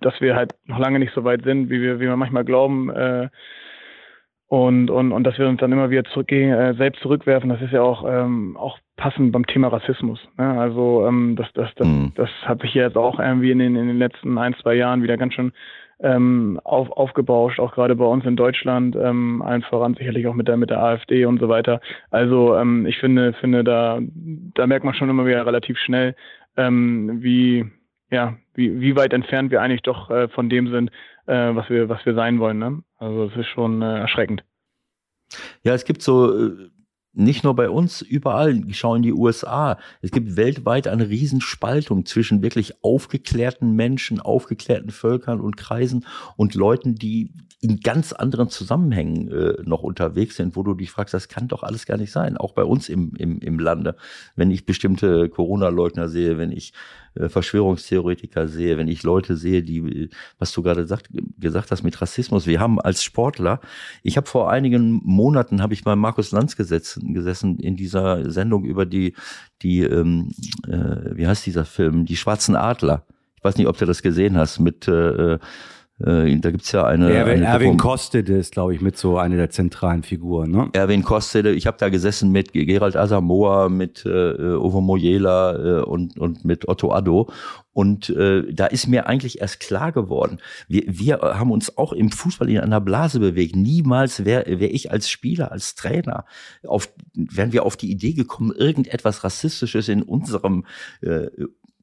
[0.00, 2.90] dass wir halt noch lange nicht so weit sind, wie wir, wie wir manchmal glauben,
[2.90, 3.28] äh,
[4.50, 7.70] und, und, und dass wir uns dann immer wieder zurückgehen, äh, selbst zurückwerfen, das ist
[7.72, 10.18] ja auch, ähm, auch passend beim Thema Rassismus.
[10.36, 10.60] Ne?
[10.60, 12.10] Also ähm, das, das, das, mhm.
[12.16, 15.16] das hat sich jetzt auch irgendwie in den, in den letzten ein, zwei Jahren wieder
[15.16, 15.52] ganz schön
[16.00, 20.48] ähm, auf, aufgebauscht, auch gerade bei uns in Deutschland, ähm, allen voran sicherlich auch mit
[20.48, 21.80] der mit der AfD und so weiter.
[22.10, 26.16] Also ähm, ich finde, finde da, da merkt man schon immer wieder relativ schnell,
[26.56, 27.66] ähm, wie
[28.10, 30.90] ja, wie, wie weit entfernt wir eigentlich doch äh, von dem sind,
[31.30, 32.58] äh, was wir, was wir sein wollen.
[32.58, 32.82] Ne?
[32.98, 34.44] Also das ist schon äh, erschreckend.
[35.62, 36.70] Ja, es gibt so äh,
[37.12, 39.78] nicht nur bei uns, überall, schau in die USA.
[40.00, 46.94] Es gibt weltweit eine Riesenspaltung zwischen wirklich aufgeklärten Menschen, aufgeklärten Völkern und Kreisen und Leuten,
[46.94, 51.46] die in ganz anderen Zusammenhängen äh, noch unterwegs sind, wo du dich fragst, das kann
[51.46, 52.38] doch alles gar nicht sein.
[52.38, 53.96] Auch bei uns im, im, im Lande.
[54.34, 56.72] Wenn ich bestimmte Corona-Leugner sehe, wenn ich
[57.28, 62.46] Verschwörungstheoretiker sehe, wenn ich Leute sehe, die, was du gerade sagt, gesagt hast mit Rassismus.
[62.46, 63.60] Wir haben als Sportler,
[64.02, 68.64] ich habe vor einigen Monaten, habe ich bei Markus Lanz gesessen, gesessen in dieser Sendung
[68.64, 69.14] über die,
[69.62, 70.30] die ähm,
[70.66, 73.04] äh, wie heißt dieser Film, die Schwarzen Adler.
[73.36, 75.38] Ich weiß nicht, ob du das gesehen hast mit äh,
[76.04, 77.12] Äh, da gibt's ja eine.
[77.12, 80.50] Erwin, eine Erwin Kostede ist, glaube ich, mit so eine der zentralen Figuren.
[80.50, 80.70] Ne?
[80.72, 86.18] Erwin Kostede, ich habe da gesessen mit Gerald Asamoah, mit äh, Ovo Moyela äh, und,
[86.18, 87.28] und mit Otto Addo.
[87.72, 92.10] Und äh, da ist mir eigentlich erst klar geworden, wir, wir haben uns auch im
[92.10, 93.54] Fußball in einer Blase bewegt.
[93.54, 96.24] Niemals wäre wär ich als Spieler, als Trainer,
[96.66, 100.64] auf, wären wir auf die Idee gekommen, irgendetwas Rassistisches in unserem
[101.00, 101.28] äh,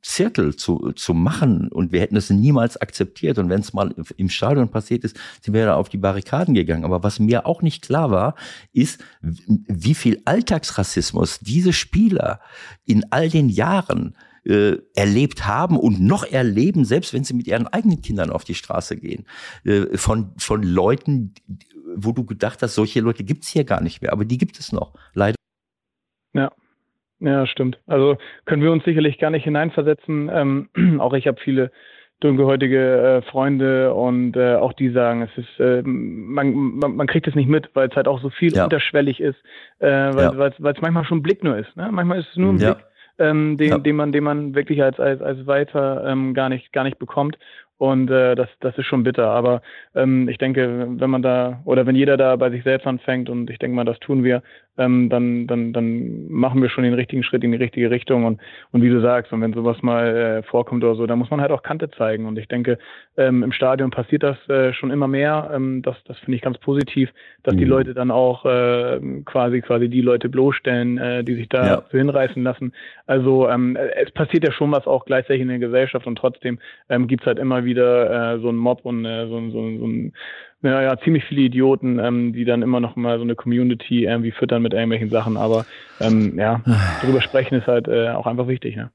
[0.08, 3.38] Zirkel zu, zu machen und wir hätten es niemals akzeptiert.
[3.39, 6.86] Und wenn es mal im Stadion passiert ist, sind wir da auf die Barrikaden gegangen.
[6.86, 8.36] Aber was mir auch nicht klar war,
[8.72, 12.39] ist, wie viel Alltagsrassismus diese Spieler
[12.86, 14.15] in all den Jahren
[14.46, 18.56] äh, erlebt haben und noch erleben, selbst wenn sie mit ihren eigenen Kindern auf die
[18.56, 19.26] Straße gehen,
[19.65, 21.34] äh, von, von Leuten,
[21.96, 24.72] wo du gedacht hast, solche Leute gibt's hier gar nicht mehr, aber die gibt es
[24.72, 25.36] noch, leider.
[26.34, 26.50] Ja.
[27.19, 27.80] Ja, stimmt.
[27.88, 30.30] Also können wir uns sicherlich gar nicht hineinversetzen.
[30.32, 31.71] Ähm, auch ich habe viele
[32.19, 37.27] dunkelhäutige äh, Freunde und äh, auch die sagen, es ist, äh, man, man, man kriegt
[37.27, 38.63] es nicht mit, weil es halt auch so viel ja.
[38.63, 39.38] unterschwellig ist,
[39.80, 40.47] äh, weil ja.
[40.47, 41.75] es manchmal schon ein Blick nur ist.
[41.75, 41.89] Ne?
[41.91, 42.73] Manchmal ist es nur ein ja.
[42.73, 42.86] Blick,
[43.19, 46.84] ähm, den, den man, den man wirklich als als als weiter ähm, gar nicht gar
[46.84, 47.38] nicht bekommt.
[47.77, 49.30] Und äh, das, das ist schon bitter.
[49.30, 49.62] Aber
[49.93, 53.49] ähm, ich denke, wenn man da oder wenn jeder da bei sich selbst anfängt, und
[53.51, 54.41] ich denke mal, das tun wir,
[54.77, 58.25] ähm, dann, dann, dann machen wir schon den richtigen Schritt in die richtige Richtung.
[58.25, 58.39] Und,
[58.71, 61.41] und wie du sagst, und wenn sowas mal äh, vorkommt oder so, dann muss man
[61.41, 62.25] halt auch Kante zeigen.
[62.25, 62.77] Und ich denke,
[63.17, 65.51] ähm, im Stadion passiert das äh, schon immer mehr.
[65.53, 67.09] Ähm, das das finde ich ganz positiv,
[67.43, 67.59] dass mhm.
[67.59, 71.83] die Leute dann auch äh, quasi quasi die Leute bloßstellen, äh, die sich da ja.
[71.89, 72.73] hinreißen lassen.
[73.05, 76.59] Also ähm, es passiert ja schon was auch gleichzeitig in der Gesellschaft und trotzdem
[76.89, 80.13] ähm, gibt halt immer wieder äh, so einen Mob und äh, so, so, so ein
[80.63, 84.32] ja, ja, ziemlich viele Idioten, ähm, die dann immer noch mal so eine Community irgendwie
[84.32, 85.38] füttern mit irgendwelchen Sachen.
[85.38, 85.65] Aber
[86.00, 86.62] ähm, ja,
[87.02, 88.76] darüber sprechen ist halt äh, auch einfach wichtig.
[88.76, 88.91] Ne?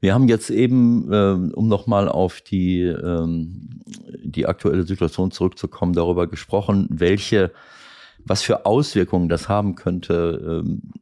[0.00, 3.80] Wir haben jetzt eben, ähm, um nochmal auf die, ähm,
[4.22, 7.52] die aktuelle Situation zurückzukommen, darüber gesprochen, welche,
[8.24, 10.92] was für Auswirkungen das haben könnte, ähm,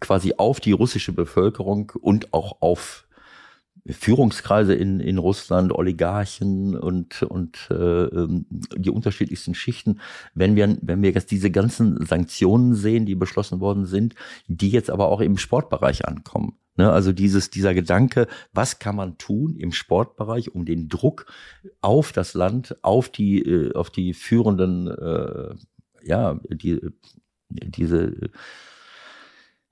[0.00, 3.06] quasi auf die russische Bevölkerung und auch auf
[3.88, 10.00] Führungskreise in, in Russland, Oligarchen und, und äh, ähm, die unterschiedlichsten Schichten,
[10.34, 14.14] wenn wir, wenn wir jetzt diese ganzen Sanktionen sehen, die beschlossen worden sind,
[14.46, 16.56] die jetzt aber auch im Sportbereich ankommen.
[16.76, 16.90] Ne?
[16.90, 21.26] Also dieses, dieser Gedanke, was kann man tun im Sportbereich, um den Druck
[21.80, 25.54] auf das Land, auf die, äh, auf die führenden, äh,
[26.02, 26.80] ja, die,
[27.50, 28.30] diese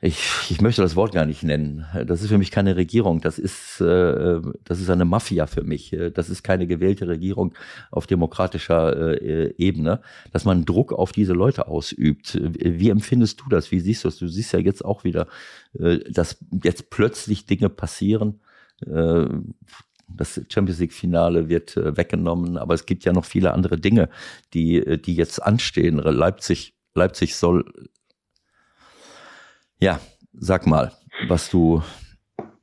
[0.00, 1.84] ich, ich möchte das Wort gar nicht nennen.
[2.06, 3.20] Das ist für mich keine Regierung.
[3.20, 5.96] Das ist, äh, das ist eine Mafia für mich.
[6.14, 7.54] Das ist keine gewählte Regierung
[7.90, 10.00] auf demokratischer äh, Ebene,
[10.32, 12.38] dass man Druck auf diese Leute ausübt.
[12.40, 13.72] Wie empfindest du das?
[13.72, 14.18] Wie siehst du das?
[14.18, 15.26] Du siehst ja jetzt auch wieder,
[15.78, 18.40] äh, dass jetzt plötzlich Dinge passieren.
[18.86, 19.26] Äh,
[20.08, 24.08] das Champions League Finale wird äh, weggenommen, aber es gibt ja noch viele andere Dinge,
[24.54, 25.98] die, äh, die jetzt anstehen.
[25.98, 27.64] Leipzig, Leipzig soll
[29.80, 30.00] ja,
[30.32, 30.92] sag mal,
[31.28, 31.82] was du.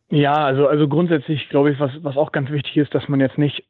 [0.09, 3.37] Ja, also, also grundsätzlich glaube ich, was, was auch ganz wichtig ist, dass man jetzt
[3.37, 3.63] nicht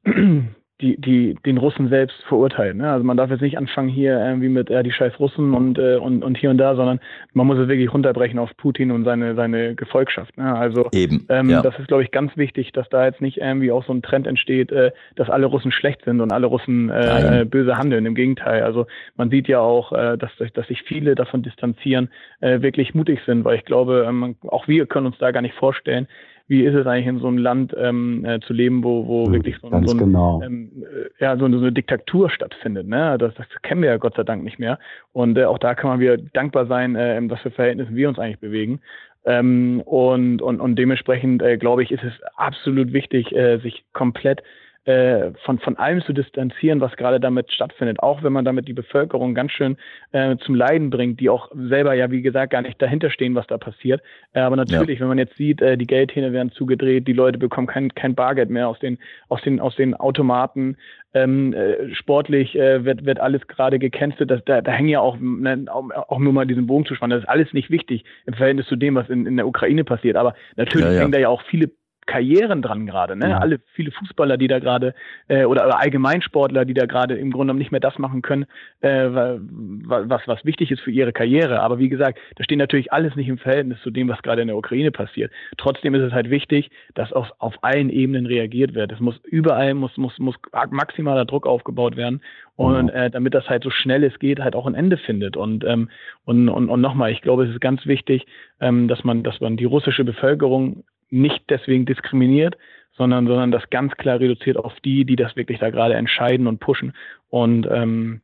[0.81, 2.77] die, die, den Russen selbst verurteilen.
[2.77, 2.91] Ne?
[2.91, 5.95] Also man darf jetzt nicht anfangen hier irgendwie mit äh, die scheiß Russen und, äh,
[5.95, 6.99] und, und hier und da, sondern
[7.33, 10.37] man muss es wirklich runterbrechen auf Putin und seine, seine Gefolgschaft.
[10.37, 10.53] Ne?
[10.53, 11.61] Also Eben, ähm, ja.
[11.61, 14.27] das ist, glaube ich, ganz wichtig, dass da jetzt nicht irgendwie auch so ein Trend
[14.27, 18.05] entsteht, äh, dass alle Russen schlecht sind und alle Russen äh, äh, böse handeln.
[18.05, 18.63] Im Gegenteil.
[18.63, 18.85] Also
[19.15, 22.09] man sieht ja auch, äh, dass, dass sich viele davon distanzieren,
[22.41, 25.55] äh, wirklich mutig sind, weil ich glaube, ähm, auch wir können uns da gar nicht
[25.55, 26.07] vorstellen,
[26.47, 29.33] wie ist es eigentlich in so einem Land ähm, äh, zu leben, wo, wo mhm,
[29.33, 30.41] wirklich so, so, ein, genau.
[30.43, 32.87] ähm, äh, ja, so, eine, so eine Diktatur stattfindet.
[32.87, 33.17] Ne?
[33.17, 34.77] Das, das kennen wir ja Gott sei Dank nicht mehr.
[35.11, 38.09] Und äh, auch da kann man wieder dankbar sein, äh, in was für Verhältnissen wir
[38.09, 38.79] uns eigentlich bewegen.
[39.25, 44.43] Ähm, und, und, und dementsprechend, äh, glaube ich, ist es absolut wichtig, äh, sich komplett
[44.85, 48.73] äh, von, von allem zu distanzieren, was gerade damit stattfindet, auch wenn man damit die
[48.73, 49.77] Bevölkerung ganz schön
[50.11, 53.47] äh, zum Leiden bringt, die auch selber ja, wie gesagt, gar nicht dahinter stehen, was
[53.47, 54.01] da passiert.
[54.33, 55.01] Äh, aber natürlich, ja.
[55.01, 58.49] wenn man jetzt sieht, äh, die Geldhähne werden zugedreht, die Leute bekommen kein, kein Bargeld
[58.49, 60.77] mehr aus den, aus den, aus den Automaten,
[61.15, 64.29] ähm, äh, sportlich äh, wird, wird alles gerade gecancelt.
[64.29, 67.17] Das, da, da hängen ja auch, ne, auch, auch nur mal diesen Bogen zu spannen.
[67.17, 70.17] Das ist alles nicht wichtig im Verhältnis zu dem, was in, in der Ukraine passiert.
[70.17, 70.99] Aber natürlich ja, ja.
[70.99, 71.71] hängen da ja auch viele
[72.05, 73.15] Karrieren dran gerade.
[73.15, 73.31] Ne?
[73.31, 73.37] Ja.
[73.39, 74.93] Alle viele Fußballer, die da gerade
[75.27, 78.45] äh, oder, oder Allgemeinsportler, die da gerade im Grunde genommen nicht mehr das machen können,
[78.81, 81.61] äh, was was wichtig ist für ihre Karriere.
[81.61, 84.47] Aber wie gesagt, das steht natürlich alles nicht im Verhältnis zu dem, was gerade in
[84.47, 85.31] der Ukraine passiert.
[85.57, 88.91] Trotzdem ist es halt wichtig, dass auf, auf allen Ebenen reagiert wird.
[88.91, 90.35] Es muss überall muss muss muss
[90.69, 92.21] maximaler Druck aufgebaut werden
[92.55, 95.63] und äh, damit das halt so schnell es geht halt auch ein Ende findet und
[95.65, 95.89] ähm,
[96.23, 98.25] und und, und nochmal ich glaube es ist ganz wichtig
[98.61, 102.57] ähm, dass man dass man die russische Bevölkerung nicht deswegen diskriminiert,
[102.97, 106.59] sondern, sondern das ganz klar reduziert auf die, die das wirklich da gerade entscheiden und
[106.59, 106.93] pushen.
[107.29, 108.21] Und, ähm,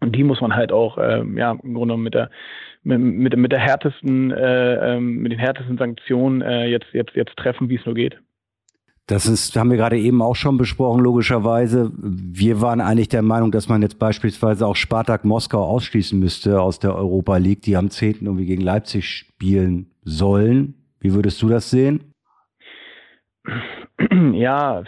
[0.00, 2.30] und die muss man halt auch, ähm, ja, im Grunde mit der,
[2.82, 7.36] mit, mit, mit der härtesten, äh, ähm, mit den härtesten Sanktionen äh, jetzt, jetzt, jetzt
[7.36, 8.18] treffen, wie es nur geht.
[9.06, 11.90] Das ist, haben wir gerade eben auch schon besprochen, logischerweise.
[11.96, 16.78] Wir waren eigentlich der Meinung, dass man jetzt beispielsweise auch Spartak Moskau ausschließen müsste aus
[16.78, 18.16] der Europa League, die am 10.
[18.20, 20.74] irgendwie gegen Leipzig spielen sollen.
[21.00, 22.12] Wie würdest du das sehen?
[24.32, 24.84] Ja,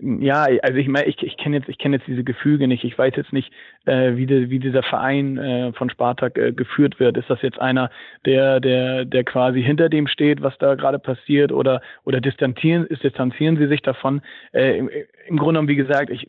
[0.00, 2.84] ja, also ich meine, ich, ich kenne jetzt, ich jetzt diese Gefüge nicht.
[2.84, 3.50] Ich weiß jetzt nicht,
[3.86, 7.16] äh, wie, de, wie dieser Verein äh, von Spartak äh, geführt wird.
[7.16, 7.90] Ist das jetzt einer,
[8.26, 13.56] der, der, der quasi hinter dem steht, was da gerade passiert, oder oder distanzieren, distanzieren
[13.56, 14.20] sie sich davon?
[14.52, 14.90] Äh, im,
[15.26, 16.28] Im Grunde genommen, wie gesagt, ich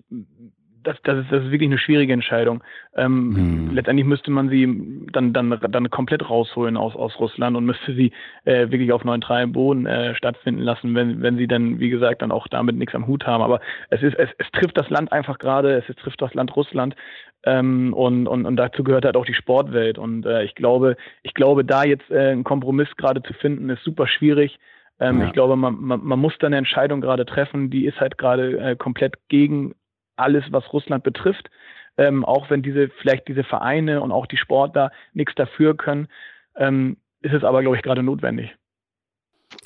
[0.83, 2.63] das, das, ist, das ist wirklich eine schwierige Entscheidung.
[2.95, 3.71] Ähm, hm.
[3.73, 8.11] Letztendlich müsste man sie dann, dann, dann komplett rausholen aus, aus Russland und müsste sie
[8.45, 12.31] äh, wirklich auf neutralem Boden äh, stattfinden lassen, wenn, wenn sie dann, wie gesagt, dann
[12.31, 13.43] auch damit nichts am Hut haben.
[13.43, 16.55] Aber es ist, es, es trifft das Land einfach gerade, es, es trifft das Land
[16.55, 16.95] Russland.
[17.43, 19.97] Ähm, und, und, und dazu gehört halt auch die Sportwelt.
[19.97, 23.83] Und äh, ich glaube, ich glaube, da jetzt äh, einen Kompromiss gerade zu finden, ist
[23.83, 24.59] super schwierig.
[24.99, 25.27] Ähm, ja.
[25.27, 28.59] Ich glaube, man, man, man muss da eine Entscheidung gerade treffen, die ist halt gerade
[28.59, 29.73] äh, komplett gegen
[30.19, 31.49] alles, was Russland betrifft.
[31.97, 36.07] Ähm, auch wenn diese vielleicht diese Vereine und auch die Sportler nichts dafür können,
[36.55, 38.55] ähm, ist es aber, glaube ich, gerade notwendig.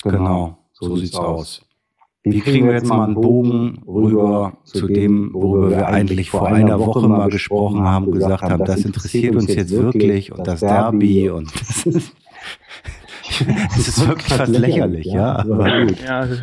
[0.02, 1.64] Genau, genau so, so sieht's aus.
[2.26, 6.80] Wie kriegen wir jetzt mal einen Bogen rüber zu dem, worüber wir eigentlich vor einer
[6.80, 11.52] Woche mal gesprochen haben, gesagt haben, das interessiert uns jetzt wirklich und das Derby und
[11.60, 12.16] das ist,
[13.76, 15.36] es ist wirklich fast lächerlich, ja.
[15.36, 16.00] Aber gut.
[16.00, 16.40] Ja, es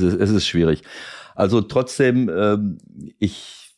[0.00, 0.82] ist, schwierig.
[1.34, 2.78] Also trotzdem, ähm,
[3.18, 3.74] ich,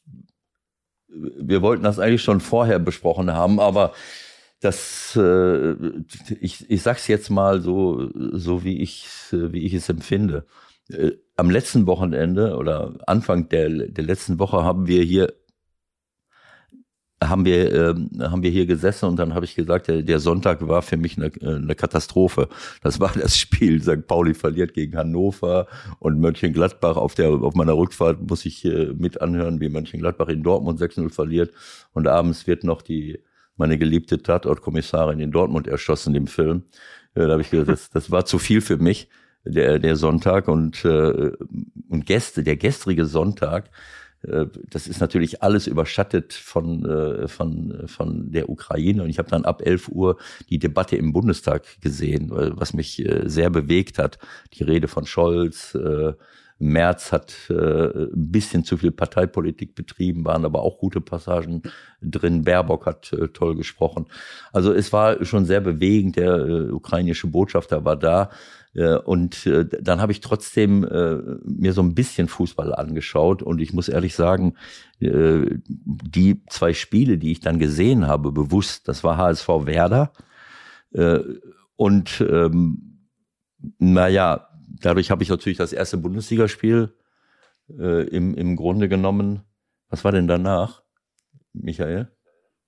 [1.09, 3.93] wir wollten das eigentlich schon vorher besprochen haben, aber
[4.61, 5.73] das, äh,
[6.41, 10.47] ich, ich sag's jetzt mal so, so wie ich, wie ich es empfinde.
[10.89, 15.33] Äh, am letzten Wochenende oder Anfang der, der letzten Woche haben wir hier
[17.29, 20.67] haben wir, äh, haben wir hier gesessen und dann habe ich gesagt, der, der Sonntag
[20.67, 22.49] war für mich eine, eine Katastrophe.
[22.83, 24.07] Das war das Spiel, St.
[24.07, 25.67] Pauli verliert gegen Hannover
[25.99, 26.97] und Mönchengladbach.
[26.97, 31.11] Auf, der, auf meiner Rückfahrt muss ich äh, mit anhören, wie Mönchengladbach in Dortmund 6-0
[31.11, 31.53] verliert.
[31.93, 33.21] Und abends wird noch die
[33.57, 36.65] meine geliebte Tatortkommissarin in Dortmund erschossen im Film.
[37.15, 39.09] Äh, da habe ich gesagt, das, das war zu viel für mich,
[39.45, 40.49] der, der Sonntag.
[40.49, 41.33] Und, äh,
[41.89, 43.71] und Gäste, der gestrige Sonntag, äh,
[44.71, 49.03] das ist natürlich alles überschattet von, äh, von, von der Ukraine.
[49.03, 50.17] Und ich habe dann ab 11 Uhr
[50.51, 54.19] die Debatte im Bundestag gesehen, was mich äh, sehr bewegt hat.
[54.55, 55.77] Die Rede von Scholz,
[56.59, 61.63] Merz hat ein bisschen zu viel Parteipolitik betrieben, waren aber auch gute Passagen
[62.01, 62.45] drin.
[62.45, 64.07] Baerbock hat toll gesprochen.
[64.53, 66.17] Also es war schon sehr bewegend.
[66.17, 68.31] Der ukrainische Botschafter war da.
[68.77, 73.61] Äh, und äh, dann habe ich trotzdem äh, mir so ein bisschen Fußball angeschaut und
[73.61, 74.55] ich muss ehrlich sagen,
[74.99, 80.11] die zwei Spiele, die ich dann gesehen habe, bewusst, das war HSV Werder
[81.77, 83.11] und ähm,
[83.79, 84.49] naja,
[84.81, 86.95] dadurch habe ich natürlich das erste Bundesligaspiel
[87.69, 89.43] im, im Grunde genommen.
[89.91, 90.83] Was war denn danach,
[91.53, 92.16] Michael?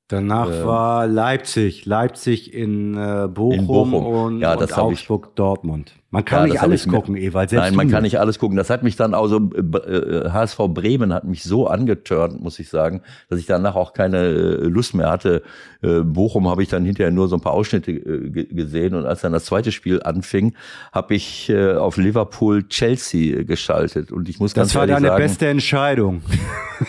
[0.08, 5.34] Danach äh, war Leipzig, Leipzig in, äh, Bochum, in Bochum, und, ja, und Augsburg, ich,
[5.34, 5.92] Dortmund.
[6.10, 7.52] Man kann ja, nicht alles gucken, Ewald.
[7.52, 8.56] Nein, man kann nicht alles gucken.
[8.56, 13.02] Das hat mich dann also äh, HSV Bremen hat mich so angetörnt, muss ich sagen,
[13.28, 15.42] dass ich danach auch keine äh, Lust mehr hatte.
[15.82, 19.20] Äh, Bochum habe ich dann hinterher nur so ein paar Ausschnitte äh, gesehen und als
[19.20, 20.54] dann das zweite Spiel anfing,
[20.92, 25.16] habe ich äh, auf Liverpool Chelsea geschaltet und ich muss ganz ehrlich sagen, das war
[25.18, 26.22] deine beste Entscheidung.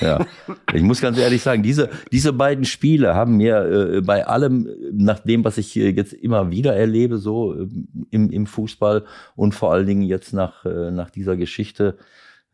[0.01, 0.23] Ja,
[0.71, 5.17] ich muss ganz ehrlich sagen, diese diese beiden Spiele haben mir äh, bei allem nach
[5.17, 7.67] dem, was ich jetzt immer wieder erlebe, so äh,
[8.11, 9.05] im, im Fußball
[9.35, 11.97] und vor allen Dingen jetzt nach, äh, nach dieser Geschichte,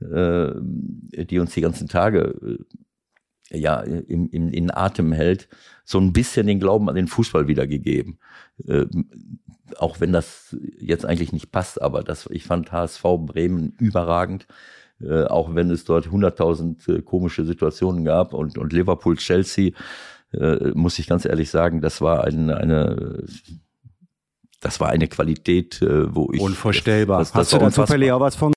[0.02, 0.52] äh,
[1.26, 2.58] die uns die ganzen Tage
[3.52, 5.48] äh, ja, in, in, in Atem hält,
[5.84, 8.18] so ein bisschen den Glauben an den Fußball wiedergegeben.
[8.68, 8.86] Äh,
[9.78, 14.48] auch wenn das jetzt eigentlich nicht passt, aber das, ich fand HSV Bremen überragend.
[15.02, 19.72] Äh, auch wenn es dort 100.000 äh, komische Situationen gab und, und Liverpool Chelsea,
[20.34, 23.26] äh, muss ich ganz ehrlich sagen, das war ein, eine
[24.66, 26.42] das war eine Qualität, äh, wo ich.
[26.42, 27.20] Unvorstellbar.
[27.20, 28.52] Das, das Hast du da zufällig auch was von?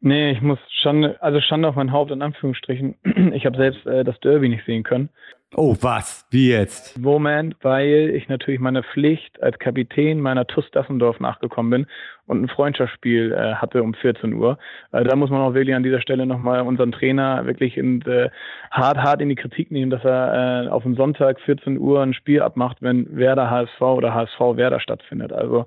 [0.00, 2.94] Nee, ich muss schon, also Schande auf mein Haupt in Anführungsstrichen.
[3.34, 5.10] Ich habe selbst äh, das Derby nicht sehen können.
[5.54, 6.26] Oh, was?
[6.30, 6.98] Wie jetzt?
[6.98, 11.86] Moment, weil ich natürlich meiner Pflicht als Kapitän meiner TUS Dassendorf nachgekommen bin
[12.26, 14.58] und ein Freundschaftsspiel äh, hatte um 14 Uhr.
[14.92, 18.28] Äh, da muss man auch wirklich an dieser Stelle nochmal unseren Trainer wirklich in, äh,
[18.70, 22.12] hart, hart in die Kritik nehmen, dass er äh, auf den Sonntag 14 Uhr ein
[22.12, 25.32] Spiel abmacht, wenn Werder HSV oder HSV Werder stattfindet.
[25.32, 25.64] Also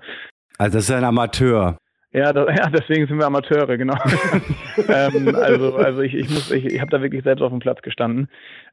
[0.58, 1.76] Also das ist ein Amateur.
[2.14, 3.94] Ja, da, ja, deswegen sind wir Amateure, genau.
[4.88, 7.80] ähm, also, also ich, ich muss, ich, ich habe da wirklich selbst auf dem Platz
[7.80, 8.28] gestanden,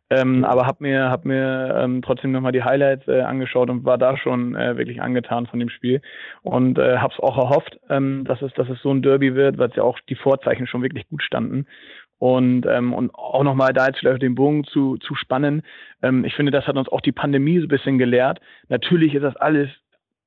[0.10, 3.98] ähm, aber habe mir, hab mir ähm, trotzdem nochmal die Highlights äh, angeschaut und war
[3.98, 6.02] da schon äh, wirklich angetan von dem Spiel
[6.42, 9.58] und äh, habe es auch erhofft, ähm, dass es, dass es so ein Derby wird,
[9.58, 11.66] weil es ja auch die Vorzeichen schon wirklich gut standen.
[12.18, 15.62] Und, ähm, und auch nochmal da jetzt vielleicht den Bogen zu, zu spannen.
[16.02, 18.42] Ähm, ich finde, das hat uns auch die Pandemie so ein bisschen gelehrt.
[18.68, 19.70] Natürlich ist das alles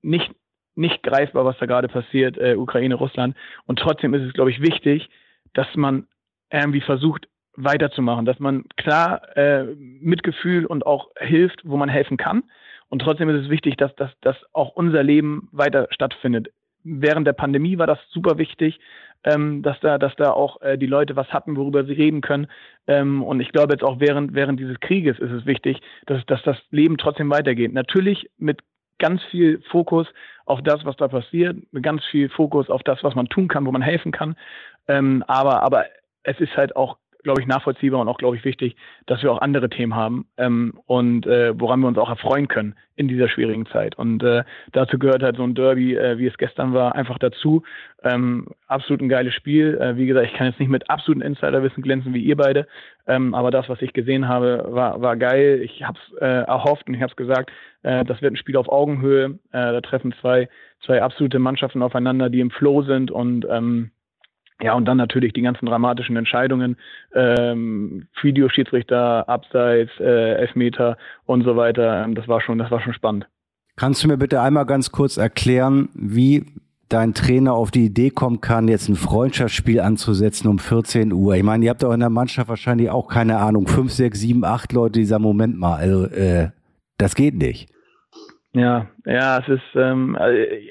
[0.00, 0.32] nicht
[0.74, 3.36] nicht greifbar, was da gerade passiert, äh, Ukraine, Russland.
[3.66, 5.10] Und trotzdem ist es, glaube ich, wichtig,
[5.54, 6.06] dass man
[6.50, 12.44] irgendwie versucht, weiterzumachen, dass man klar äh, Mitgefühl und auch hilft, wo man helfen kann.
[12.88, 16.48] Und trotzdem ist es wichtig, dass, dass, dass auch unser Leben weiter stattfindet.
[16.84, 18.80] Während der Pandemie war das super wichtig,
[19.24, 22.48] ähm, dass da, dass da auch äh, die Leute was hatten, worüber sie reden können.
[22.86, 26.42] Ähm, und ich glaube jetzt auch während, während dieses Krieges ist es wichtig, dass, dass
[26.42, 27.72] das Leben trotzdem weitergeht.
[27.72, 28.60] Natürlich mit
[28.98, 30.06] ganz viel Fokus
[30.44, 33.72] auf das, was da passiert, ganz viel Fokus auf das, was man tun kann, wo
[33.72, 34.36] man helfen kann.
[34.88, 35.86] Ähm, aber, aber
[36.22, 39.40] es ist halt auch glaube ich, nachvollziehbar und auch, glaube ich, wichtig, dass wir auch
[39.40, 43.66] andere Themen haben ähm, und äh, woran wir uns auch erfreuen können in dieser schwierigen
[43.66, 43.96] Zeit.
[43.96, 47.62] Und äh, dazu gehört halt so ein Derby, äh, wie es gestern war, einfach dazu.
[48.02, 49.78] Ähm, absolut ein geiles Spiel.
[49.80, 52.66] Äh, wie gesagt, ich kann jetzt nicht mit absolutem Insiderwissen glänzen wie ihr beide,
[53.06, 55.60] ähm, aber das, was ich gesehen habe, war, war geil.
[55.62, 57.50] Ich habe es äh, erhofft und ich habe es gesagt,
[57.82, 59.38] äh, das wird ein Spiel auf Augenhöhe.
[59.52, 60.48] Äh, da treffen zwei,
[60.84, 63.90] zwei absolute Mannschaften aufeinander, die im Flow sind und ähm,
[64.62, 66.76] ja, und dann natürlich die ganzen dramatischen Entscheidungen,
[67.14, 70.96] ähm, Videoschiedsrichter, Abseits, äh, Elfmeter
[71.26, 72.04] und so weiter.
[72.04, 73.26] Ähm, das war schon, das war schon spannend.
[73.76, 76.46] Kannst du mir bitte einmal ganz kurz erklären, wie
[76.88, 81.34] dein Trainer auf die Idee kommen kann, jetzt ein Freundschaftsspiel anzusetzen um 14 Uhr?
[81.34, 84.44] Ich meine, ihr habt doch in der Mannschaft wahrscheinlich auch keine Ahnung, fünf, sechs, sieben,
[84.44, 85.76] acht Leute, dieser Moment mal.
[85.76, 86.50] Also, äh,
[86.98, 87.68] das geht nicht.
[88.52, 90.70] Ja, ja, es ist, ähm, äh,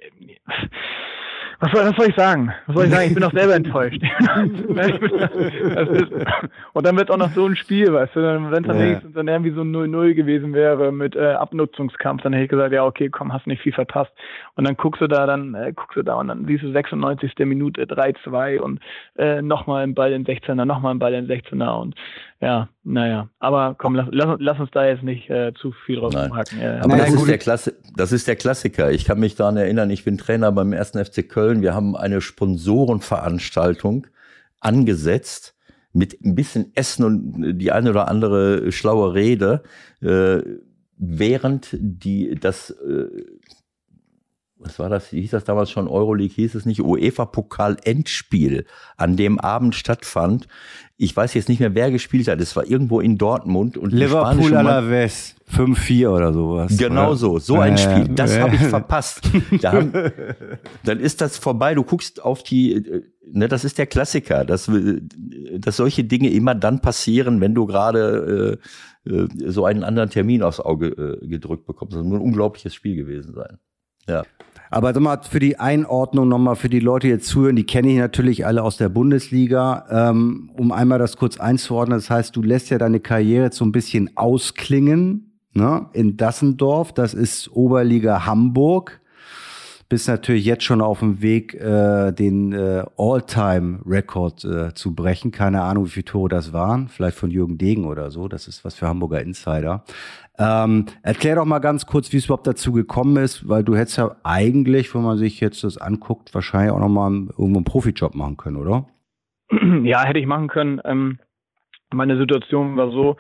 [1.62, 2.52] was soll, was soll ich sagen?
[2.66, 3.08] Was soll ich sagen?
[3.08, 4.02] Ich bin doch selber enttäuscht.
[6.74, 9.00] und dann wird auch noch so ein Spiel, weißt du, wenn es dann, ja.
[9.14, 12.84] dann irgendwie so ein 0-0 gewesen wäre mit äh, Abnutzungskampf, dann hätte ich gesagt, ja,
[12.84, 14.12] okay, komm, hast nicht viel verpasst.
[14.56, 17.34] Und dann guckst du da, dann äh, guckst du da und dann siehst du 96.
[17.40, 18.80] Minute 3-2 und
[19.18, 21.94] äh, nochmal ein Ball in 16er, nochmal ein Ball in 16er und
[22.42, 23.30] ja, naja.
[23.40, 26.60] Aber komm, lass, lass, lass uns da jetzt nicht äh, zu viel drauf hacken.
[26.60, 28.92] Ja, Aber das ist, der Klasse, das ist der Klassiker.
[28.92, 31.62] Ich kann mich daran erinnern, ich bin Trainer beim ersten FC Köln.
[31.62, 34.08] Wir haben eine Sponsorenveranstaltung
[34.60, 35.56] angesetzt
[35.94, 39.62] mit ein bisschen Essen und die eine oder andere schlaue Rede,
[40.02, 40.42] äh,
[40.98, 43.06] während die das äh,
[44.62, 48.66] was war das, hieß das damals schon, Euroleague hieß es nicht, UEFA-Pokal-Endspiel
[48.96, 50.48] an dem Abend stattfand.
[51.02, 52.40] Ich weiß jetzt nicht mehr, wer gespielt hat.
[52.42, 53.76] Es war irgendwo in Dortmund.
[53.76, 56.78] und Liverpool Alaves 5-4 oder sowas.
[56.78, 57.16] Genau oder?
[57.16, 58.16] so, so ein äh, Spiel.
[58.16, 58.42] Das äh.
[58.42, 59.22] habe ich verpasst.
[59.62, 59.92] Da haben,
[60.84, 61.74] dann ist das vorbei.
[61.74, 64.70] Du guckst auf die, ne, das ist der Klassiker, dass,
[65.58, 68.60] dass solche Dinge immer dann passieren, wenn du gerade
[69.08, 71.96] äh, äh so einen anderen Termin aufs Auge äh, gedrückt bekommst.
[71.96, 73.58] Das muss ein unglaubliches Spiel gewesen sein.
[74.08, 74.24] Ja.
[74.72, 77.90] Aber sag mal, für die Einordnung nochmal, für die Leute, die jetzt zuhören, die kenne
[77.90, 79.86] ich natürlich alle aus der Bundesliga.
[79.92, 83.66] Ähm, um einmal das kurz einzuordnen, das heißt, du lässt ja deine Karriere jetzt so
[83.66, 85.88] ein bisschen ausklingen ne?
[85.92, 86.94] in Dassendorf.
[86.94, 89.02] Das ist Oberliga Hamburg
[89.92, 95.32] bist natürlich jetzt schon auf dem Weg, äh, den äh, All-Time-Rekord äh, zu brechen.
[95.32, 96.88] Keine Ahnung, wie viele Tore das waren.
[96.88, 98.30] Vielleicht von Jürgen Degen oder so.
[98.30, 99.84] Das ist was für Hamburger Insider.
[100.40, 103.98] Ähm, erklär doch mal ganz kurz, wie es überhaupt dazu gekommen ist, weil du hättest
[103.98, 108.16] ja eigentlich, wenn man sich jetzt das anguckt, wahrscheinlich auch noch mal irgendwo einen Profijob
[108.16, 108.86] machen können, oder?
[109.84, 110.82] Ja, hätte ich machen können.
[110.86, 111.20] Ähm,
[111.94, 113.18] meine Situation war so,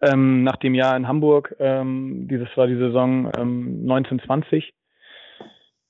[0.00, 4.72] ähm, nach dem Jahr in Hamburg, ähm, dieses war die Saison ähm, 1920,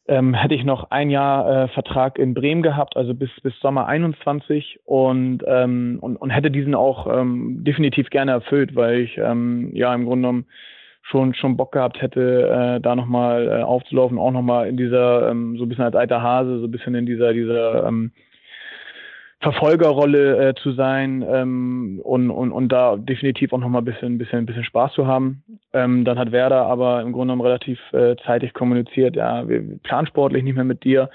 [0.08, 3.86] ähm, hätte ich noch ein Jahr äh, Vertrag in Bremen gehabt, also bis, bis Sommer
[3.86, 9.70] 21 und, ähm, und, und hätte diesen auch ähm, definitiv gerne erfüllt, weil ich ähm,
[9.74, 10.46] ja im Grunde genommen
[11.02, 15.56] schon, schon Bock gehabt hätte, äh, da nochmal äh, aufzulaufen, auch nochmal in dieser, ähm,
[15.56, 18.12] so ein bisschen als alter Hase, so ein bisschen in dieser, dieser ähm,
[19.40, 24.46] Verfolgerrolle äh, zu sein ähm, und, und, und da definitiv auch nochmal ein bisschen, bisschen,
[24.46, 25.44] bisschen Spaß zu haben.
[25.72, 30.06] Ähm, dann hat Werder aber im Grunde genommen relativ äh, zeitig kommuniziert, ja, wir planen
[30.06, 31.10] sportlich nicht mehr mit dir.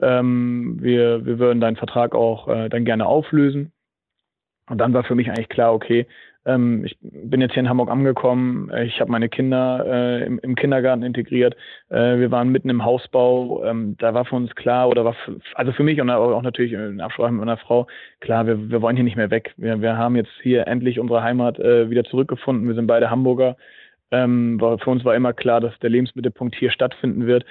[0.00, 3.72] Ähm, wir, wir würden deinen Vertrag auch äh, dann gerne auflösen.
[4.68, 6.06] Und dann war für mich eigentlich klar, okay,
[6.44, 8.70] ähm, ich bin jetzt hier in Hamburg angekommen.
[8.84, 11.54] Ich habe meine Kinder äh, im, im, Kindergarten integriert.
[11.88, 13.64] Äh, wir waren mitten im Hausbau.
[13.64, 16.72] Ähm, da war für uns klar, oder war für, also für mich und auch natürlich
[16.72, 17.86] in Absprache mit meiner Frau,
[18.20, 19.54] klar, wir, wir wollen hier nicht mehr weg.
[19.56, 22.66] Wir, wir haben jetzt hier endlich unsere Heimat äh, wieder zurückgefunden.
[22.66, 23.56] Wir sind beide Hamburger.
[24.10, 27.46] Ähm, war, für uns war immer klar, dass der Lebensmittelpunkt hier stattfinden wird.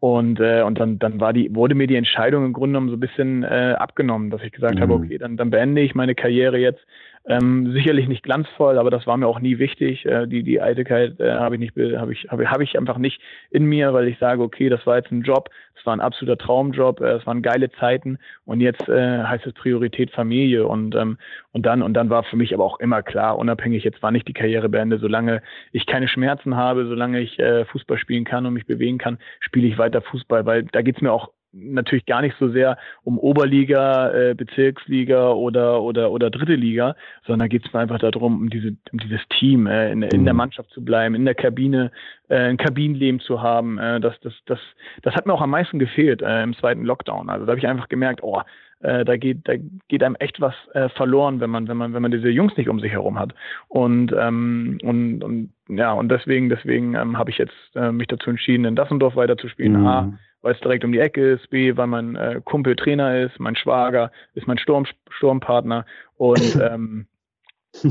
[0.00, 2.96] Und, äh, und dann, dann war die, wurde mir die Entscheidung im Grunde genommen so
[2.96, 4.80] ein bisschen äh, abgenommen, dass ich gesagt mhm.
[4.80, 6.80] habe, okay, dann, dann beende ich meine Karriere jetzt
[7.28, 10.06] ähm, sicherlich nicht glanzvoll, aber das war mir auch nie wichtig.
[10.06, 13.20] Äh, die, die Eitelkeit äh, habe ich nicht, habe ich, habe hab ich einfach nicht
[13.50, 16.38] in mir, weil ich sage, okay, das war jetzt ein Job, es war ein absoluter
[16.38, 21.18] Traumjob, äh, es waren geile Zeiten und jetzt äh, heißt es Priorität Familie und ähm,
[21.52, 24.24] und dann und dann war für mich aber auch immer klar, unabhängig jetzt wann ich
[24.24, 28.54] die Karriere beende, solange ich keine Schmerzen habe, solange ich äh, Fußball spielen kann und
[28.54, 32.36] mich bewegen kann, spiele ich weiter Fußball, weil da geht's mir auch natürlich gar nicht
[32.38, 36.94] so sehr um Oberliga, äh, Bezirksliga oder oder oder dritte Liga,
[37.26, 40.34] sondern geht es mir einfach darum, um diese um dieses Team äh, in, in der
[40.34, 40.38] mhm.
[40.38, 41.90] Mannschaft zu bleiben, in der Kabine,
[42.28, 43.78] äh, ein Kabinenleben zu haben.
[43.78, 44.58] Äh, das das das
[45.02, 47.30] das hat mir auch am meisten gefehlt äh, im zweiten Lockdown.
[47.30, 48.42] Also da habe ich einfach gemerkt, oh,
[48.80, 49.54] äh, da geht da
[49.88, 50.54] geht einem echt was
[50.94, 53.34] verloren, wenn man wenn man wenn man diese Jungs nicht um sich herum hat.
[53.68, 57.54] Und ähm, und und ja und deswegen deswegen ähm, habe ich jetzt
[57.92, 59.80] mich dazu entschieden, in Dassendorf weiterzuspielen.
[59.80, 59.86] Mhm.
[59.86, 60.12] A,
[60.42, 63.56] weil es direkt um die Ecke ist, B, weil mein äh, Kumpel Trainer ist, mein
[63.56, 65.86] Schwager ist mein Sturm, Sturmpartner.
[66.16, 67.06] Und ähm,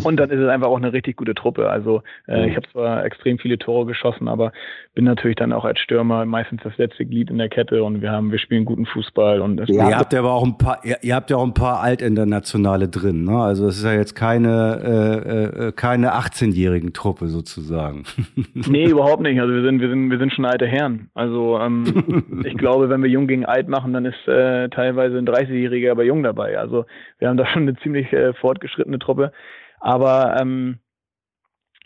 [0.03, 1.69] und dann ist es einfach auch eine richtig gute Truppe.
[1.69, 4.51] Also äh, ich habe zwar extrem viele Tore geschossen, aber
[4.93, 8.11] bin natürlich dann auch als Stürmer meistens das letzte Glied in der Kette und wir
[8.11, 10.97] haben, wir spielen guten Fußball und ja, ihr habt ja aber auch ein paar, ihr,
[11.01, 13.37] ihr habt ja auch ein paar Altinternationale drin, ne?
[13.37, 18.03] Also es ist ja jetzt keine äh, äh, keine 18-jährigen Truppe sozusagen.
[18.53, 19.39] nee, überhaupt nicht.
[19.39, 21.09] Also wir sind wir sind wir sind schon alte Herren.
[21.13, 25.27] Also ähm, ich glaube, wenn wir jung gegen alt machen, dann ist äh, teilweise ein
[25.27, 26.57] 30-jähriger aber jung dabei.
[26.57, 26.85] Also
[27.19, 29.31] wir haben da schon eine ziemlich äh, fortgeschrittene Truppe.
[29.85, 30.79] Aber ähm,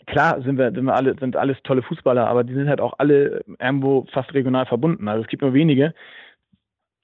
[0.06, 2.94] klar sind wir, sind wir alle, sind alles tolle Fußballer, aber die sind halt auch
[2.96, 5.06] alle irgendwo fast regional verbunden.
[5.06, 5.92] Also es gibt nur wenige.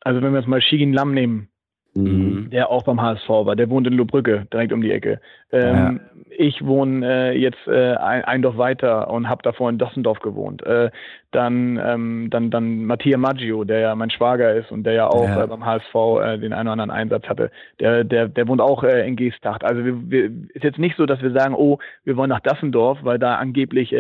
[0.00, 1.50] Also wenn wir jetzt mal Shigin Lam nehmen,
[1.96, 2.50] mhm.
[2.50, 5.20] der auch beim HSV war, der wohnt in Lohbrücke, direkt um die Ecke.
[5.52, 5.94] Ähm, ja
[6.38, 10.64] ich wohne äh, jetzt äh, ein, ein Dorf weiter und habe davor in Dossendorf gewohnt.
[10.64, 10.90] Äh,
[11.32, 15.24] dann, ähm, dann, dann Mattia Maggio, der ja mein Schwager ist und der ja auch
[15.24, 15.44] ja.
[15.44, 18.84] Äh, beim HSV äh, den einen oder anderen Einsatz hatte, der, der, der wohnt auch
[18.84, 19.64] äh, in Geestacht.
[19.64, 20.24] Also wir, wir,
[20.54, 23.94] ist jetzt nicht so, dass wir sagen, oh, wir wollen nach Dassendorf, weil da angeblich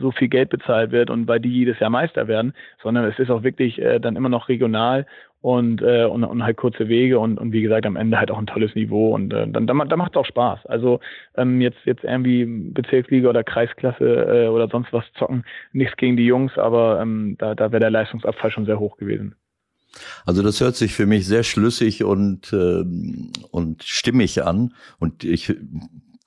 [0.00, 3.30] so viel Geld bezahlt wird und weil die jedes Jahr Meister werden, sondern es ist
[3.30, 5.06] auch wirklich dann immer noch regional
[5.40, 8.38] und, äh, und, und halt kurze Wege und, und wie gesagt am Ende halt auch
[8.38, 10.66] ein tolles Niveau und äh, dann, dann, dann macht es auch Spaß.
[10.66, 11.00] Also
[11.36, 16.26] ähm, jetzt jetzt irgendwie Bezirksliga oder Kreisklasse äh, oder sonst was zocken, nichts gegen die
[16.26, 19.34] Jungs, aber ähm, da, da wäre der Leistungsabfall schon sehr hoch gewesen.
[20.26, 22.84] Also das hört sich für mich sehr schlüssig und, äh,
[23.50, 24.74] und stimmig an.
[24.98, 25.54] Und ich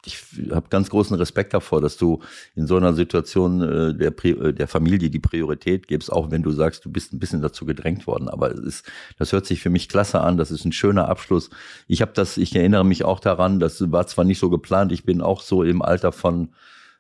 [0.05, 0.17] ich
[0.51, 2.21] habe ganz großen Respekt davor, dass du
[2.55, 6.51] in so einer Situation äh, der, äh, der Familie die Priorität gibst, auch wenn du
[6.51, 8.27] sagst, du bist ein bisschen dazu gedrängt worden.
[8.27, 10.37] Aber es ist, das hört sich für mich klasse an.
[10.37, 11.49] Das ist ein schöner Abschluss.
[11.87, 14.91] Ich habe das, ich erinnere mich auch daran, das war zwar nicht so geplant.
[14.91, 16.49] Ich bin auch so im Alter von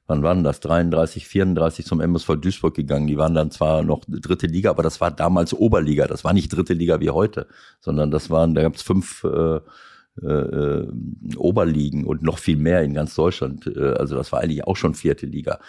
[0.07, 0.59] wann waren das?
[0.59, 3.07] 33, 34 zum MSV Duisburg gegangen.
[3.07, 6.05] Die waren dann zwar noch dritte Liga, aber das war damals Oberliga.
[6.07, 7.47] Das war nicht dritte Liga wie heute,
[7.79, 9.61] sondern das waren, da gab es fünf äh,
[10.21, 10.87] äh, äh,
[11.37, 13.65] Oberligen und noch viel mehr in ganz Deutschland.
[13.67, 15.59] Äh, also das war eigentlich auch schon vierte Liga.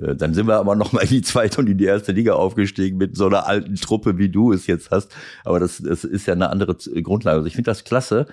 [0.00, 2.32] Äh, dann sind wir aber noch mal in die zweite und in die erste Liga
[2.32, 5.14] aufgestiegen mit so einer alten Truppe, wie du es jetzt hast.
[5.44, 7.36] Aber das, das ist ja eine andere Grundlage.
[7.36, 8.26] Also ich finde das klasse.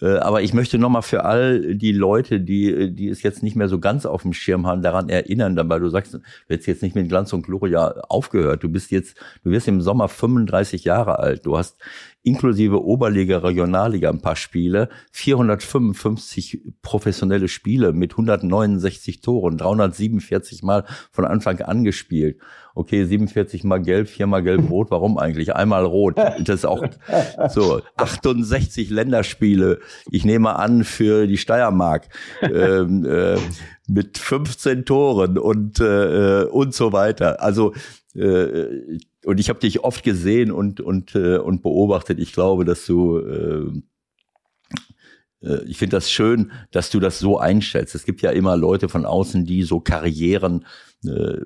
[0.00, 3.56] Äh, aber ich möchte noch mal für all die Leute, die, die es jetzt nicht
[3.56, 6.18] mehr so ganz auf dem Schirm haben, daran erinnern, weil du sagst, du
[6.48, 8.64] hättest jetzt nicht mit Glanz und Gloria aufgehört.
[8.64, 11.46] Du bist jetzt, du wirst im Sommer 35 Jahre alt.
[11.46, 11.76] Du hast
[12.22, 21.24] inklusive Oberliga, Regionalliga ein paar Spiele, 455 professionelle Spiele mit 169 Toren, 347 Mal von
[21.24, 22.38] Anfang an gespielt.
[22.74, 25.54] Okay, 47 mal gelb, viermal gelb-rot, warum eigentlich?
[25.54, 26.16] Einmal rot.
[26.16, 26.82] Das ist auch
[27.50, 29.80] so 68 Länderspiele.
[30.10, 32.08] Ich nehme an für die Steiermark
[32.40, 33.36] ähm, äh,
[33.88, 37.42] mit 15 Toren und äh, und so weiter.
[37.42, 37.74] Also
[38.14, 42.18] äh, und ich habe dich oft gesehen und und äh, und beobachtet.
[42.18, 43.82] Ich glaube, dass du äh,
[45.42, 47.94] äh, ich finde das schön, dass du das so einstellst.
[47.94, 50.64] Es gibt ja immer Leute von außen, die so Karrieren
[51.04, 51.40] äh,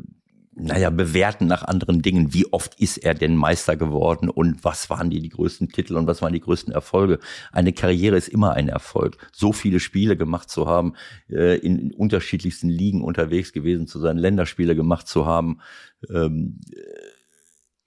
[0.59, 2.33] naja, bewerten nach anderen Dingen.
[2.33, 6.07] Wie oft ist er denn Meister geworden und was waren die, die größten Titel und
[6.07, 7.19] was waren die größten Erfolge?
[7.53, 9.19] Eine Karriere ist immer ein Erfolg.
[9.33, 10.95] So viele Spiele gemacht zu haben,
[11.29, 15.61] äh, in unterschiedlichsten Ligen unterwegs gewesen zu sein, Länderspiele gemacht zu haben.
[16.09, 16.61] Ähm,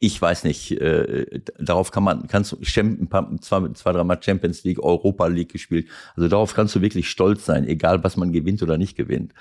[0.02, 4.22] ich weiß nicht, äh, darauf kann man, kannst du, ein paar, zwei, zwei, drei Mal
[4.24, 5.90] Champions League, Europa League gespielt.
[6.16, 9.34] Also darauf kannst du wirklich stolz sein, egal was man gewinnt oder nicht gewinnt.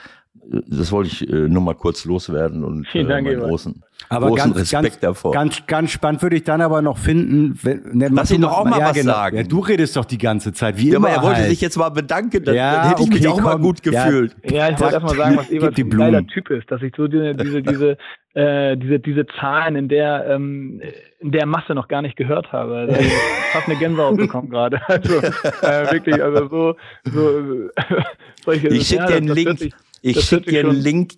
[0.46, 3.50] Das wollte ich äh, nur mal kurz loswerden und Vielen äh, Dank, meinen Ewald.
[3.50, 5.32] großen, Aber großen ganz, Respekt ganz, davor.
[5.32, 8.52] ganz, ganz spannend würde ich dann aber noch finden, wenn, ne, Lass du ihn doch
[8.58, 9.12] auch mal ja, was genau.
[9.12, 9.36] sagen.
[9.36, 11.50] Ja, du redest doch die ganze Zeit, wie ja, immer aber er wollte halt.
[11.50, 13.62] sich jetzt mal bedanken, dann, Ja, dann hätte ich mich okay, auch mal komm.
[13.62, 14.04] gut Ja.
[14.06, 14.36] gefühlt.
[14.44, 16.26] Ja, ich wollte erstmal sagen, was Ebert für ein geiler.
[16.26, 17.98] Typ ist, dass ich so diese, diese, diese,
[18.34, 20.80] äh, diese, diese Zahlen in der, ähm,
[21.20, 22.86] in der Masse noch gar nicht gehört habe.
[22.90, 23.12] Hab ich
[23.52, 24.80] fast eine Gänsehaut bekommen gerade.
[24.86, 26.76] Also äh, wirklich, also so,
[27.10, 27.70] so
[28.44, 29.74] solche Ich schick ja, dir einen Link.
[30.02, 31.14] Ich schicke dir einen Link,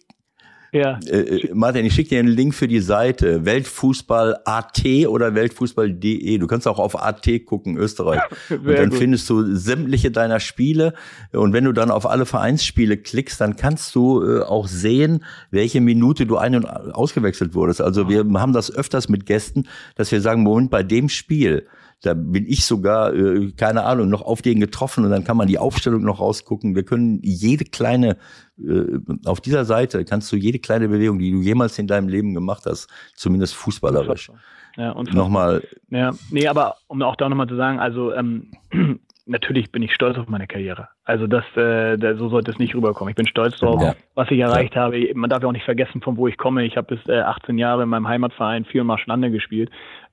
[0.72, 6.38] Ja, äh, Martin, ich schicke dir einen Link für die Seite Weltfußball.at oder Weltfußball.de.
[6.38, 8.20] Du kannst auch auf AT gucken, Österreich.
[8.50, 8.98] Und dann gut.
[8.98, 10.94] findest du sämtliche deiner Spiele.
[11.32, 15.80] Und wenn du dann auf alle Vereinsspiele klickst, dann kannst du äh, auch sehen, welche
[15.80, 17.80] Minute du ein- und ausgewechselt wurdest.
[17.80, 19.66] Also wir haben das öfters mit Gästen,
[19.96, 21.66] dass wir sagen, Moment, bei dem Spiel,
[22.02, 25.48] da bin ich sogar, äh, keine Ahnung, noch auf den getroffen und dann kann man
[25.48, 26.74] die Aufstellung noch rausgucken.
[26.74, 28.16] Wir können jede kleine,
[28.58, 32.34] äh, auf dieser Seite kannst du jede kleine Bewegung, die du jemals in deinem Leben
[32.34, 34.30] gemacht hast, zumindest fußballerisch,
[34.76, 38.52] ja, und nochmal Ja, nee, aber um auch da nochmal zu sagen, also ähm,
[39.26, 40.88] natürlich bin ich stolz auf meine Karriere.
[41.04, 43.10] Also das, äh, so sollte es nicht rüberkommen.
[43.10, 43.94] Ich bin stolz drauf, Ja.
[44.14, 45.10] was ich erreicht habe.
[45.14, 46.64] Man darf ja auch nicht vergessen, von wo ich komme.
[46.64, 49.70] Ich habe bis äh, 18 Jahre in meinem Heimatverein viermal Schlande gespielt,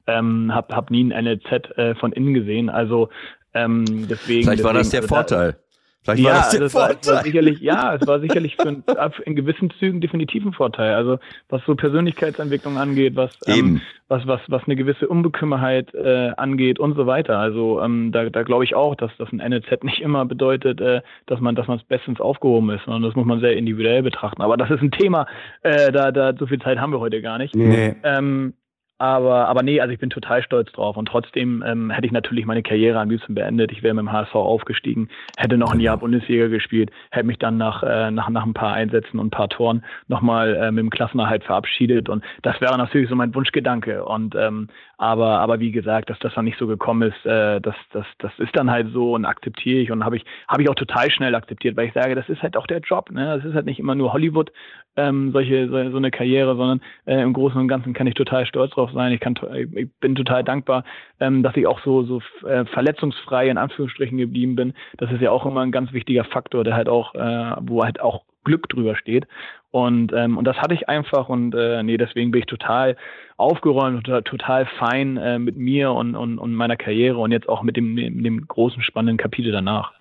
[0.07, 2.69] ähm, habe hab nie ein NLZ äh, von innen gesehen.
[2.69, 3.09] Also
[3.53, 4.43] ähm, deswegen.
[4.43, 5.59] Vielleicht war das deswegen, der also da- Vorteil.
[6.03, 7.23] Vielleicht ja, war das der das war, das war Vorteil.
[7.25, 8.83] sicherlich, ja, es war sicherlich für ein,
[9.25, 10.93] in gewissen Zügen definitiv ein Vorteil.
[10.93, 16.79] Also was so Persönlichkeitsentwicklung angeht, was ähm, was, was, was eine gewisse Unbekümmerheit äh, angeht
[16.79, 17.37] und so weiter.
[17.39, 21.01] Also ähm, da, da glaube ich auch, dass das ein NLZ nicht immer bedeutet, äh,
[21.25, 24.41] dass man, dass man es bestens aufgehoben ist, sondern das muss man sehr individuell betrachten.
[24.41, 25.27] Aber das ist ein Thema,
[25.63, 27.53] äh, da, da so viel Zeit haben wir heute gar nicht.
[27.53, 27.95] Nee.
[28.03, 28.53] Ähm,
[28.99, 30.97] aber, aber nee, also ich bin total stolz drauf.
[30.97, 33.71] Und trotzdem ähm, hätte ich natürlich meine Karriere am liebsten beendet.
[33.71, 37.57] Ich wäre mit dem HSV aufgestiegen, hätte noch ein Jahr Bundesliga gespielt, hätte mich dann
[37.57, 40.89] nach, äh, nach, nach ein paar Einsätzen und ein paar Toren nochmal äh, mit dem
[40.89, 42.09] Klassenerhalt verabschiedet.
[42.09, 44.03] Und das wäre natürlich so mein Wunschgedanke.
[44.03, 44.67] Und ähm,
[44.97, 48.31] aber, aber wie gesagt, dass das dann nicht so gekommen ist, äh, das, das, das
[48.39, 51.35] ist dann halt so und akzeptiere ich und habe ich, habe ich auch total schnell
[51.35, 53.11] akzeptiert, weil ich sage, das ist halt auch der Job.
[53.11, 53.37] Ne?
[53.37, 54.51] Das ist halt nicht immer nur Hollywood,
[54.95, 58.45] ähm, solche, so, so eine Karriere, sondern äh, im Großen und Ganzen kann ich total
[58.47, 59.11] stolz drauf sein.
[59.13, 60.83] Ich, kann, to- ich bin total dankbar,
[61.19, 64.73] ähm, dass ich auch so, so äh, verletzungsfrei in Anführungsstrichen geblieben bin.
[64.97, 67.99] Das ist ja auch immer ein ganz wichtiger Faktor, der halt auch, äh, wo halt
[68.01, 69.27] auch Glück drüber steht.
[69.71, 72.95] Und, ähm, und das hatte ich einfach und äh, nee, deswegen bin ich total
[73.35, 77.63] aufgeräumt, total, total fein äh, mit mir und, und, und meiner Karriere und jetzt auch
[77.63, 79.91] mit dem, mit dem großen spannenden Kapitel danach.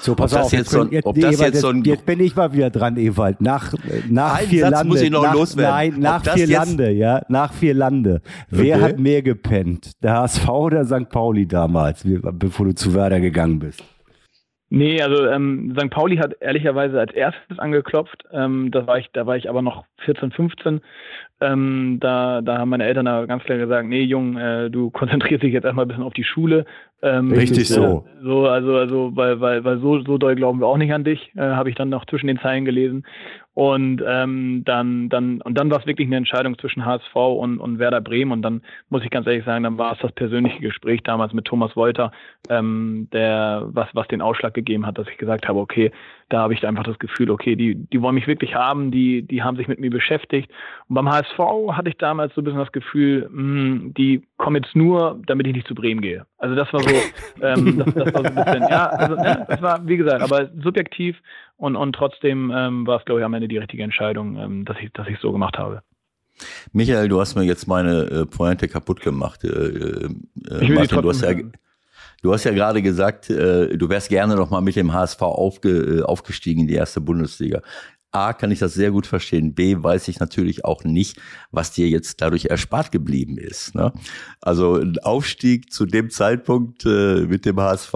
[0.00, 1.82] So, pass Ob das auf, jetzt so ein- jetzt, ob das Ewald, jetzt so ein-
[1.82, 3.40] jetzt bin ich mal wieder dran, Ewald.
[3.40, 3.74] Nach,
[4.08, 4.88] nach Einen vier Satz Lande.
[4.88, 5.74] muss ich noch nach, loswerden.
[5.74, 8.22] Nein, nach das vier Lande, ja, nach vier Lande.
[8.48, 8.84] Wer Okay.
[8.84, 10.00] hat mehr gepennt?
[10.04, 11.08] Der HSV oder St.
[11.10, 13.82] Pauli damals, bevor du zu Werder gegangen bist?
[14.74, 15.90] Nee, also ähm, St.
[15.90, 18.24] Pauli hat ehrlicherweise als erstes angeklopft.
[18.32, 20.80] Ähm, da war ich, da war ich aber noch 14, 15.
[21.42, 25.42] Ähm, da, da haben meine Eltern aber ganz klar gesagt, nee, Jung, äh, du konzentrierst
[25.42, 26.64] dich jetzt erstmal ein bisschen auf die Schule.
[27.02, 28.06] Ähm, Richtig äh, so.
[28.22, 31.32] So, also, also, weil, weil, weil so, so doll glauben wir auch nicht an dich,
[31.34, 33.04] äh, habe ich dann noch zwischen den Zeilen gelesen.
[33.54, 37.78] Und ähm, dann, dann, und dann war es wirklich eine Entscheidung zwischen HSV und, und
[37.78, 38.32] Werder Bremen.
[38.32, 41.44] Und dann muss ich ganz ehrlich sagen, dann war es das persönliche Gespräch damals mit
[41.44, 42.12] Thomas Wolter,
[42.48, 45.90] ähm, der, was, was den Ausschlag gegeben hat, dass ich gesagt habe, okay,
[46.32, 49.42] da habe ich einfach das Gefühl, okay, die, die wollen mich wirklich haben, die, die
[49.42, 50.50] haben sich mit mir beschäftigt.
[50.88, 51.38] Und beim HSV
[51.72, 55.54] hatte ich damals so ein bisschen das Gefühl, mh, die kommen jetzt nur, damit ich
[55.54, 56.24] nicht zu Bremen gehe.
[56.38, 56.88] Also das war so,
[57.42, 60.50] ähm, das, das war so ein bisschen, ja, also, ne, das war, wie gesagt, aber
[60.62, 61.18] subjektiv
[61.56, 64.78] und, und trotzdem ähm, war es, glaube ich, am Ende die richtige Entscheidung, ähm, dass
[64.80, 65.82] ich dass ich so gemacht habe.
[66.72, 69.44] Michael, du hast mir jetzt meine äh, Pointe kaputt gemacht.
[69.44, 70.08] Äh, äh,
[70.70, 71.34] Martin, du hast ja.
[72.22, 75.70] Du hast ja gerade gesagt, äh, du wärst gerne noch mal mit dem HSV aufge,
[75.70, 77.62] äh, aufgestiegen in die erste Bundesliga.
[78.12, 79.54] A, kann ich das sehr gut verstehen.
[79.54, 81.18] B, weiß ich natürlich auch nicht,
[81.50, 83.74] was dir jetzt dadurch erspart geblieben ist.
[83.74, 83.92] Ne?
[84.40, 87.94] Also ein Aufstieg zu dem Zeitpunkt äh, mit dem HSV,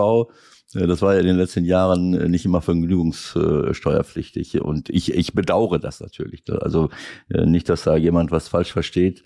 [0.75, 4.61] äh, das war ja in den letzten Jahren äh, nicht immer vergnügungssteuerpflichtig.
[4.61, 6.45] Und ich, ich bedauere das natürlich.
[6.49, 6.61] ne?
[6.63, 6.91] Also
[7.29, 9.23] äh, nicht, dass da jemand was falsch versteht.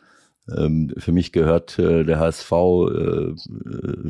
[0.56, 3.34] Ähm, Für mich gehört äh, der HSV, äh, äh,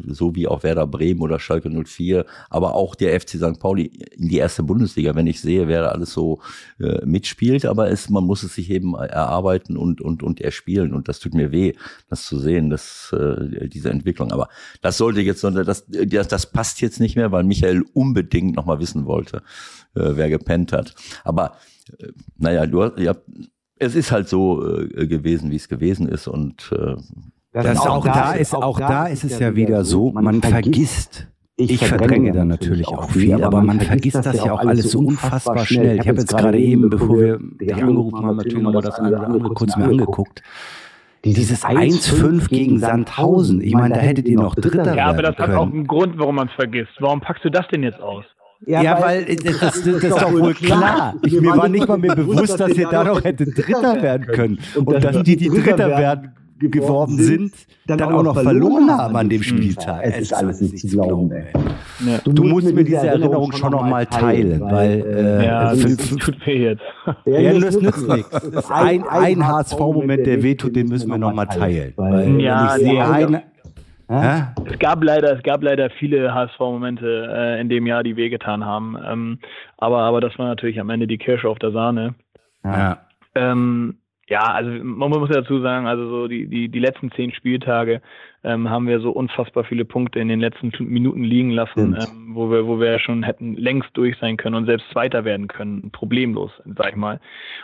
[0.08, 3.58] so wie auch Werder Bremen oder Schalke 04, aber auch der FC St.
[3.58, 3.86] Pauli
[4.16, 6.40] in die erste Bundesliga, wenn ich sehe, wer da alles so
[6.78, 7.66] äh, mitspielt.
[7.66, 10.94] Aber es, man muss es sich eben erarbeiten und, und, und erspielen.
[10.94, 11.74] Und das tut mir weh,
[12.08, 14.32] das zu sehen, dass, äh, diese Entwicklung.
[14.32, 14.48] Aber
[14.80, 19.06] das sollte jetzt, das, das, das passt jetzt nicht mehr, weil Michael unbedingt nochmal wissen
[19.06, 19.38] wollte,
[19.94, 20.94] äh, wer gepennt hat.
[21.24, 21.56] Aber
[21.98, 23.24] äh, naja, du hast, ihr habt,
[23.80, 26.94] es ist halt so äh, gewesen, wie es gewesen ist und äh,
[27.52, 31.26] Das, auch, da ist, auch da ist es ja wieder so, man vergisst
[31.56, 34.92] ich, ich verdränge dann natürlich auch viel, aber, aber man vergisst das ja auch alles
[34.92, 35.98] so unfassbar schnell.
[36.00, 39.26] Ich habe jetzt gerade eben, bevor wir dich angerufen haben, natürlich nochmal das eine oder
[39.26, 40.42] andere kurz mir angeguckt.
[41.22, 45.36] Dieses 1-5 gegen Sandhausen, ich meine, da hättet ihr noch Dritter werden Ja, aber das
[45.36, 46.92] hat auch einen Grund, warum man es vergisst.
[46.98, 48.24] Warum packst du das denn jetzt aus?
[48.66, 51.14] Ja, ja, weil, weil das, das, das, ist doch wohl klar.
[51.24, 54.58] Ich, mir war nicht mal mehr bewusst, dass ihr da noch hättet Dritter werden können.
[54.74, 56.32] Und dass die, die Dritter werden
[56.68, 57.52] geworden sind,
[57.86, 60.02] dann, dann auch noch verloren haben an dem Spieltag.
[60.04, 61.46] Es ist alles nicht zu glauben, ey.
[62.06, 62.18] Ja.
[62.24, 66.46] Du, du, musst mir diese Erinnerung schon noch mal teilen, weil äh, ja, das tut
[66.46, 66.82] weh jetzt.
[67.24, 68.70] Ja, das nützt nichts.
[68.70, 71.92] Ein, ein HSV-Moment, der wehtut, den müssen wir noch mal teilen.
[71.96, 73.42] Weil ja, ich sehe ein,
[74.64, 78.96] es gab leider, es gab leider viele HSV-Momente äh, in dem Jahr, die wehgetan haben.
[79.06, 79.38] Ähm,
[79.78, 82.14] aber, aber das war natürlich am Ende die Kirsche auf der Sahne.
[82.64, 82.98] Ja.
[83.34, 83.98] Ähm,
[84.30, 88.00] ja, also man muss ja dazu sagen, also so die, die, die letzten zehn Spieltage
[88.44, 92.50] ähm, haben wir so unfassbar viele Punkte in den letzten Minuten liegen lassen, ähm, wo
[92.50, 96.50] wir, wo wir schon hätten längst durch sein können und selbst Zweiter werden können, problemlos,
[96.76, 97.20] sag ich mal.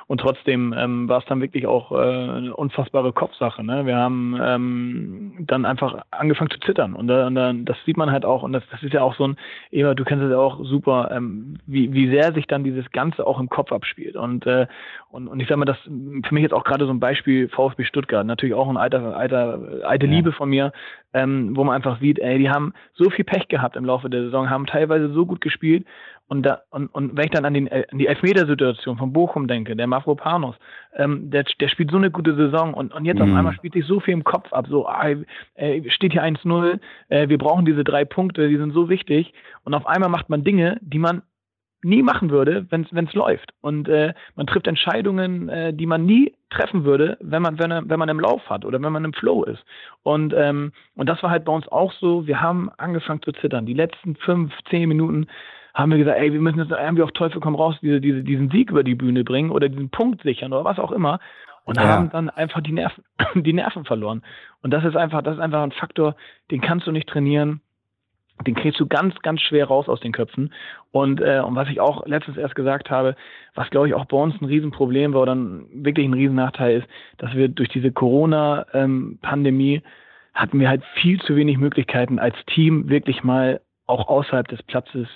[0.06, 3.64] Und trotzdem ähm, war es dann wirklich auch äh, eine unfassbare Kopfsache.
[3.64, 3.86] Ne?
[3.86, 8.24] Wir haben ähm, dann einfach angefangen zu zittern und, und dann, das sieht man halt
[8.24, 9.36] auch und das, das ist ja auch so ein,
[9.70, 13.26] Eva, du kennst es ja auch super, ähm, wie, wie sehr sich dann dieses Ganze
[13.26, 14.66] auch im Kopf abspielt und äh,
[15.16, 17.84] und, und ich sag mal, das für mich jetzt auch gerade so ein Beispiel VfB
[17.84, 20.12] Stuttgart, natürlich auch ein alter, alter, alte ja.
[20.12, 20.72] Liebe von mir,
[21.14, 24.24] ähm, wo man einfach sieht, ey, die haben so viel Pech gehabt im Laufe der
[24.24, 25.84] Saison, haben teilweise so gut gespielt.
[26.28, 29.76] Und, da, und, und wenn ich dann an, den, an die Elfmetersituation von Bochum denke,
[29.76, 30.56] der Mavropanos,
[30.96, 33.30] ähm, der, der spielt so eine gute Saison und, und jetzt mhm.
[33.30, 35.08] auf einmal spielt sich so viel im Kopf ab, so, ah,
[35.54, 36.80] äh, steht hier 1-0,
[37.10, 40.42] äh, wir brauchen diese drei Punkte, die sind so wichtig und auf einmal macht man
[40.42, 41.22] Dinge, die man
[41.86, 43.52] nie machen würde, wenn es läuft.
[43.60, 47.98] Und äh, man trifft Entscheidungen, äh, die man nie treffen würde, wenn man, wenn, wenn
[47.98, 49.64] man im Lauf hat oder wenn man im Flow ist.
[50.02, 52.26] Und, ähm, und das war halt bei uns auch so.
[52.26, 53.66] Wir haben angefangen zu zittern.
[53.66, 55.28] Die letzten fünf, zehn Minuten
[55.74, 58.50] haben wir gesagt, ey, wir müssen jetzt irgendwie auf Teufel komm raus diese, diese, diesen
[58.50, 61.20] Sieg über die Bühne bringen oder diesen Punkt sichern oder was auch immer.
[61.64, 61.84] Und ja.
[61.84, 64.22] haben dann einfach die Nerven, die Nerven verloren.
[64.62, 66.16] Und das ist einfach, das ist einfach ein Faktor,
[66.50, 67.60] den kannst du nicht trainieren
[68.44, 70.52] den kriegst du ganz, ganz schwer raus aus den Köpfen.
[70.92, 73.16] Und, äh, und was ich auch letztens erst gesagt habe,
[73.54, 75.36] was glaube ich auch bei uns ein Riesenproblem war oder
[75.72, 79.82] wirklich ein Riesennachteil ist, dass wir durch diese Corona-Pandemie ähm,
[80.34, 85.08] hatten wir halt viel zu wenig Möglichkeiten als Team wirklich mal auch außerhalb des Platzes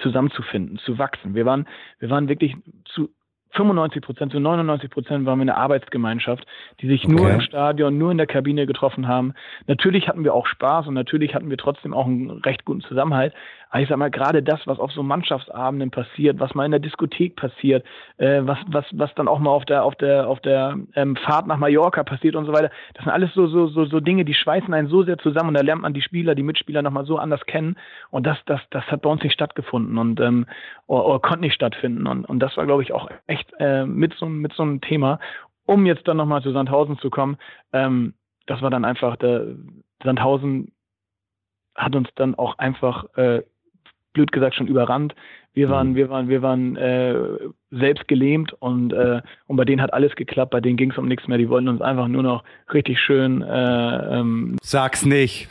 [0.00, 1.34] zusammenzufinden, zu wachsen.
[1.34, 1.66] Wir waren,
[1.98, 2.56] wir waren wirklich
[2.86, 3.10] zu
[3.52, 6.46] 95 Prozent zu 99 Prozent waren wir eine Arbeitsgemeinschaft,
[6.80, 7.14] die sich okay.
[7.14, 9.34] nur im Stadion, nur in der Kabine getroffen haben.
[9.66, 13.34] Natürlich hatten wir auch Spaß und natürlich hatten wir trotzdem auch einen recht guten Zusammenhalt.
[13.72, 16.80] Aber ich sag mal, gerade das, was auf so Mannschaftsabenden passiert, was mal in der
[16.80, 17.86] Diskothek passiert,
[18.18, 21.46] äh, was, was, was dann auch mal auf der, auf der, auf der ähm, Fahrt
[21.46, 24.34] nach Mallorca passiert und so weiter, das sind alles so, so, so, so Dinge, die
[24.34, 27.16] schweißen einen so sehr zusammen und da lernt man die Spieler, die Mitspieler nochmal so
[27.16, 27.78] anders kennen.
[28.10, 30.44] Und das, das, das hat bei uns nicht stattgefunden und ähm,
[30.86, 32.06] oder, oder konnte nicht stattfinden.
[32.06, 35.18] Und, und das war, glaube ich, auch echt äh, mit, so, mit so einem Thema.
[35.64, 37.38] Um jetzt dann nochmal zu Sandhausen zu kommen,
[37.72, 38.12] ähm,
[38.46, 39.46] das war dann einfach der
[40.04, 40.72] Sandhausen
[41.74, 43.42] hat uns dann auch einfach äh,
[44.12, 45.14] blöd gesagt schon überrannt.
[45.54, 45.94] Wir waren, mhm.
[45.96, 47.14] wir waren, wir waren äh,
[47.70, 51.06] selbst gelähmt und, äh, und bei denen hat alles geklappt, bei denen ging es um
[51.06, 51.36] nichts mehr.
[51.36, 52.42] Die wollten uns einfach nur noch
[52.72, 53.42] richtig schön.
[53.42, 55.48] Äh, ähm Sag's nicht.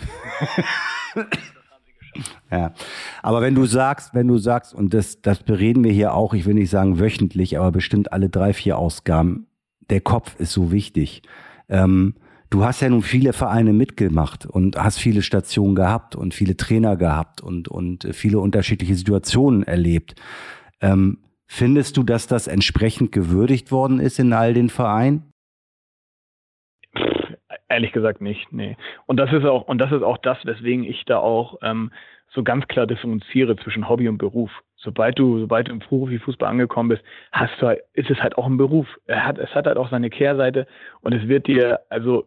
[2.52, 2.74] ja,
[3.22, 6.48] aber wenn du sagst, wenn du sagst, und das, das bereden wir hier auch, ich
[6.48, 9.46] will nicht sagen wöchentlich, aber bestimmt alle drei, vier Ausgaben,
[9.92, 11.22] der Kopf ist so wichtig.
[11.70, 12.16] Ähm,
[12.52, 16.96] du hast ja nun viele Vereine mitgemacht und hast viele Stationen gehabt und viele Trainer
[16.98, 20.14] gehabt und, und viele unterschiedliche Situationen erlebt.
[20.82, 25.32] Ähm, findest du, dass das entsprechend gewürdigt worden ist in all den Vereinen?
[27.70, 28.76] Ehrlich gesagt nicht, nee.
[29.06, 31.92] Und das ist auch, und das ist auch das, weswegen ich da auch ähm,
[32.34, 34.52] so ganz klar differenziere zwischen Hobby und Beruf.
[34.84, 38.48] Sobald du, sobald du im Profifußball angekommen bist, hast du, halt, ist es halt auch
[38.48, 38.88] ein Beruf.
[39.06, 40.68] Er hat, es hat halt auch seine Kehrseite
[41.02, 42.26] und es wird dir, also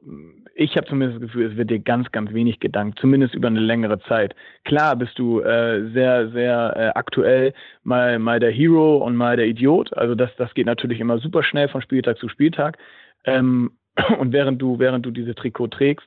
[0.54, 3.60] ich habe zumindest das Gefühl, es wird dir ganz, ganz wenig gedankt, zumindest über eine
[3.60, 4.34] längere Zeit.
[4.64, 9.46] Klar bist du äh, sehr, sehr äh, aktuell mal, mal der Hero und mal der
[9.46, 9.92] Idiot.
[9.96, 12.78] Also das, das geht natürlich immer super schnell von Spieltag zu Spieltag.
[13.24, 13.72] Ähm,
[14.18, 16.06] und während du, während du diese Trikot trägst,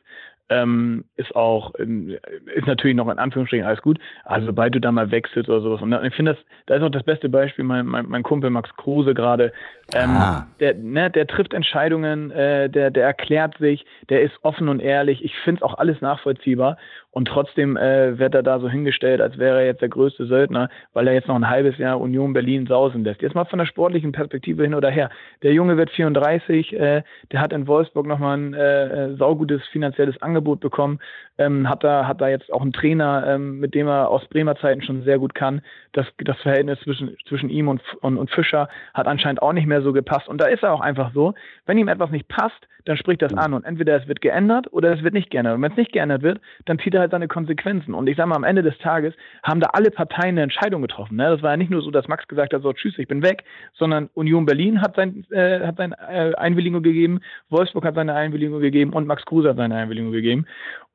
[0.49, 3.99] ähm, ist auch, ist natürlich noch in Anführungsstrichen alles gut.
[4.23, 5.81] Also sobald du da mal wechselst oder sowas.
[5.81, 8.69] Und ich finde das, da ist auch das beste Beispiel, mein, mein, mein Kumpel Max
[8.77, 9.51] Kruse gerade,
[9.93, 10.47] ähm, ah.
[10.59, 15.23] der, ne, der trifft Entscheidungen, äh, der, der erklärt sich, der ist offen und ehrlich.
[15.23, 16.77] Ich finde es auch alles nachvollziehbar.
[17.17, 20.69] Und trotzdem äh, wird er da so hingestellt, als wäre er jetzt der größte Söldner,
[20.93, 23.23] weil er jetzt noch ein halbes Jahr Union Berlin sausen lässt.
[23.23, 25.09] Jetzt mal von der sportlichen Perspektive hin oder her.
[25.41, 27.01] Der Junge wird 34, äh,
[27.31, 30.99] der hat in Wolfsburg nochmal ein äh, äh, saugutes finanzielles Angebot bekommen.
[31.37, 34.55] Ähm, hat da hat da jetzt auch einen Trainer, ähm, mit dem er aus Bremer
[34.55, 35.61] Zeiten schon sehr gut kann.
[35.93, 39.81] Das, das Verhältnis zwischen, zwischen ihm und, und, und Fischer hat anscheinend auch nicht mehr
[39.81, 40.27] so gepasst.
[40.27, 41.33] Und da ist er auch einfach so,
[41.65, 44.93] wenn ihm etwas nicht passt, dann spricht das an und entweder es wird geändert oder
[44.93, 45.55] es wird nicht geändert.
[45.55, 47.93] Und wenn es nicht geändert wird, dann zieht er halt seine Konsequenzen.
[47.93, 49.13] Und ich sage mal, am Ende des Tages
[49.43, 51.17] haben da alle Parteien eine Entscheidung getroffen.
[51.17, 51.29] Ne?
[51.29, 53.43] Das war ja nicht nur so, dass Max gesagt hat, so tschüss, ich bin weg,
[53.73, 57.19] sondern Union Berlin hat, sein, äh, hat seine äh, Einwilligung gegeben,
[57.49, 60.45] Wolfsburg hat seine Einwilligung gegeben und Max Kruse hat seine Einwilligung gegeben.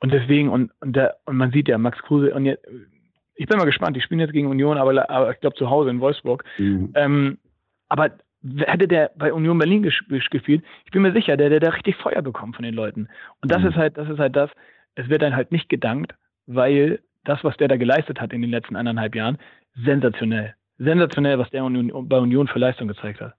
[0.03, 2.67] Und deswegen, und, und, der, und man sieht ja, Max Kruse, und jetzt,
[3.37, 5.91] ich bin mal gespannt, die spielen jetzt gegen Union, aber, aber ich glaube zu Hause
[5.91, 6.45] in Wolfsburg.
[6.59, 6.93] Mhm.
[6.97, 7.39] Ähm,
[7.89, 8.11] aber
[8.59, 12.21] hätte der bei Union Berlin gespielt, ich bin mir sicher, der hätte da richtig Feuer
[12.21, 13.09] bekommen von den Leuten.
[13.43, 13.69] Und das mhm.
[13.69, 14.51] ist halt, das ist halt das,
[14.97, 16.15] es wird dann halt nicht gedankt,
[16.47, 19.39] weil das, was der da geleistet hat in den letzten anderthalb Jahren,
[19.85, 20.55] sensationell.
[20.79, 23.35] Sensationell, was der bei Union für Leistung gezeigt hat.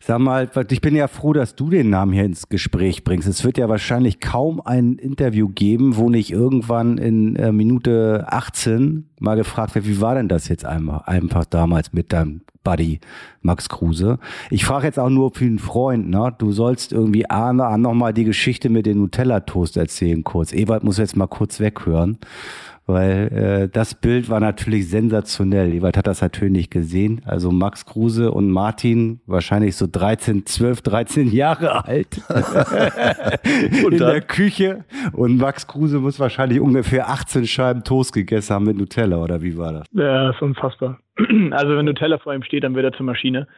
[0.00, 3.28] Sag mal, ich bin ja froh, dass du den Namen hier ins Gespräch bringst.
[3.28, 9.08] Es wird ja wahrscheinlich kaum ein Interview geben, wo nicht irgendwann in äh, Minute 18
[9.20, 13.00] mal gefragt wird, wie war denn das jetzt einfach, einfach damals mit deinem Buddy
[13.42, 14.18] Max Kruse?
[14.50, 16.34] Ich frage jetzt auch nur für einen Freund, ne?
[16.38, 20.52] Du sollst irgendwie A, noch mal die Geschichte mit dem Nutella-Toast erzählen kurz.
[20.52, 22.18] Ewald muss jetzt mal kurz weghören
[22.88, 25.74] weil äh, das Bild war natürlich sensationell.
[25.74, 27.20] Ewald hat das natürlich nicht gesehen.
[27.26, 32.22] Also Max Kruse und Martin, wahrscheinlich so 13, 12, 13 Jahre alt
[33.90, 34.84] in der Küche.
[35.12, 39.58] Und Max Kruse muss wahrscheinlich ungefähr 18 Scheiben Toast gegessen haben mit Nutella, oder wie
[39.58, 39.86] war das?
[39.92, 40.98] Ja, ist unfassbar.
[41.50, 43.48] Also wenn Nutella vor ihm steht, dann wird er zur Maschine.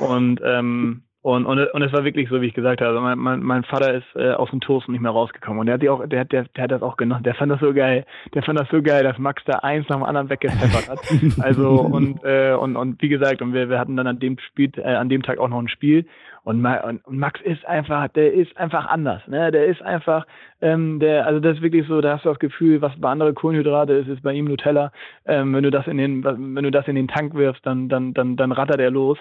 [0.00, 2.98] Und ähm, und, und, und es war wirklich so, wie ich gesagt habe.
[3.00, 5.60] Mein, mein, mein Vater ist äh, aus dem Toast nicht mehr rausgekommen.
[5.60, 7.22] Und der hat, die auch, der, der, der hat das auch genossen.
[7.24, 8.06] Der fand das so geil.
[8.32, 10.98] Der fand das so geil, dass Max da eins nach dem anderen weggepfeffert hat.
[11.40, 14.70] Also, und, äh, und, und wie gesagt, und wir, wir hatten dann an dem Spiel,
[14.76, 16.06] äh, an dem Tag auch noch ein Spiel.
[16.44, 19.20] Und, und, und Max ist einfach, der ist einfach anders.
[19.26, 19.50] Ne?
[19.50, 20.26] Der ist einfach,
[20.62, 23.34] ähm, der, also das ist wirklich so, da hast du das Gefühl, was bei anderen
[23.34, 24.90] Kohlenhydrate ist, ist bei ihm Nutella.
[25.26, 28.14] Ähm, wenn du das in den, wenn du das in den Tank wirfst, dann, dann,
[28.14, 29.18] dann, dann rattert er los.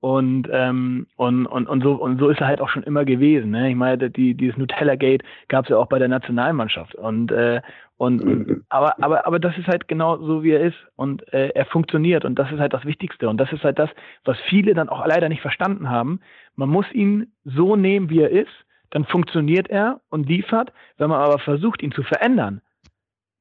[0.00, 3.50] Und, ähm, und, und, und, so, und so ist er halt auch schon immer gewesen.
[3.50, 3.70] Ne?
[3.70, 6.94] Ich meine, die, dieses Nutella-Gate gab es ja auch bei der Nationalmannschaft.
[6.94, 7.62] Und, äh,
[7.96, 10.76] und, und aber, aber, aber das ist halt genau so, wie er ist.
[10.96, 12.24] Und äh, er funktioniert.
[12.24, 13.28] Und das ist halt das Wichtigste.
[13.28, 13.90] Und das ist halt das,
[14.24, 16.20] was viele dann auch leider nicht verstanden haben.
[16.56, 18.52] Man muss ihn so nehmen, wie er ist.
[18.90, 20.72] Dann funktioniert er und liefert.
[20.98, 22.60] Wenn man aber versucht, ihn zu verändern,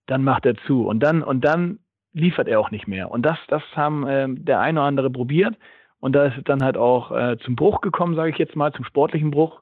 [0.07, 0.87] dann macht er zu.
[0.87, 1.79] Und dann, und dann
[2.13, 3.11] liefert er auch nicht mehr.
[3.11, 5.55] Und das, das haben äh, der eine oder andere probiert.
[5.99, 8.73] Und da ist es dann halt auch äh, zum Bruch gekommen, sage ich jetzt mal,
[8.73, 9.61] zum sportlichen Bruch.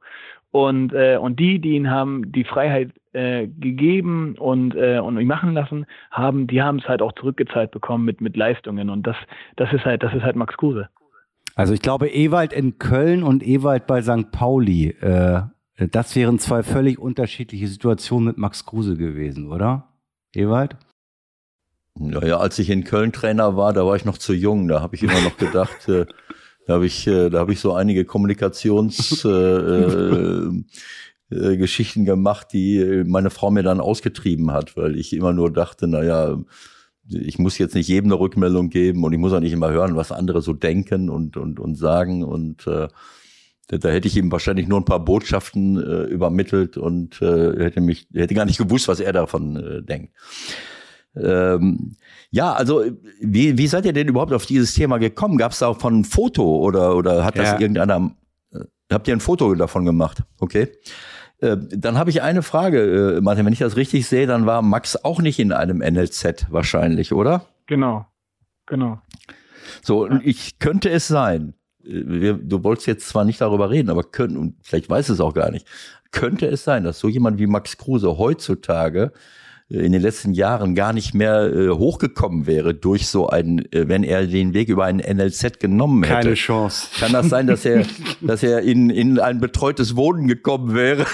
[0.51, 5.27] Und, äh, und die, die ihn haben die Freiheit äh, gegeben und, äh, und ihn
[5.27, 8.89] machen lassen, haben, die haben es halt auch zurückgezahlt bekommen mit, mit Leistungen.
[8.89, 9.15] Und das,
[9.55, 10.89] das ist halt, das ist halt Max Kruse.
[11.55, 14.31] Also ich glaube, Ewald in Köln und Ewald bei St.
[14.31, 15.41] Pauli, äh,
[15.77, 19.89] das wären zwei völlig unterschiedliche Situationen mit Max Kruse gewesen, oder?
[20.35, 20.75] Ewald?
[21.95, 24.67] Naja, als ich in Köln Trainer war, da war ich noch zu jung.
[24.67, 26.05] Da habe ich immer noch gedacht, äh,
[26.65, 30.69] da habe ich, äh, da habe ich so einige Kommunikationsgeschichten
[31.31, 35.51] äh, äh, Geschichten gemacht, die meine Frau mir dann ausgetrieben hat, weil ich immer nur
[35.51, 36.37] dachte, naja,
[37.09, 39.95] ich muss jetzt nicht jedem eine Rückmeldung geben und ich muss auch nicht immer hören,
[39.95, 42.23] was andere so denken und, und, und sagen.
[42.23, 42.87] Und äh,
[43.67, 48.07] da hätte ich ihm wahrscheinlich nur ein paar Botschaften äh, übermittelt und äh, hätte mich,
[48.13, 50.13] hätte gar nicht gewusst, was er davon äh, denkt.
[51.15, 51.95] Ähm,
[52.31, 52.83] ja, also
[53.21, 55.37] wie, wie seid ihr denn überhaupt auf dieses Thema gekommen?
[55.37, 57.59] Gab es da auch von ein Foto oder, oder hat das ja.
[57.59, 58.11] irgendeiner,
[58.51, 58.59] äh,
[58.91, 60.23] habt ihr ein Foto davon gemacht?
[60.39, 60.69] Okay.
[61.39, 64.61] Äh, dann habe ich eine Frage, äh, Martin, wenn ich das richtig sehe, dann war
[64.61, 67.45] Max auch nicht in einem NLZ wahrscheinlich, oder?
[67.67, 68.07] Genau,
[68.65, 68.99] genau.
[69.81, 70.19] So, ja.
[70.23, 71.53] ich könnte es sein,
[71.83, 75.19] äh, wir, du wolltest jetzt zwar nicht darüber reden, aber können, und vielleicht weiß es
[75.19, 75.67] auch gar nicht,
[76.11, 79.11] könnte es sein, dass so jemand wie Max Kruse heutzutage
[79.69, 84.03] in den letzten Jahren gar nicht mehr äh, hochgekommen wäre durch so einen, äh, wenn
[84.03, 86.15] er den Weg über ein NLZ genommen hätte.
[86.15, 86.89] Keine Chance.
[86.99, 87.85] Kann das sein, dass er,
[88.21, 91.05] dass er in, in ein betreutes Wohnen gekommen wäre?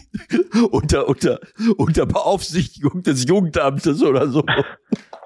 [0.70, 1.40] unter, unter,
[1.76, 4.44] unter Beaufsichtigung des Jugendamtes oder so?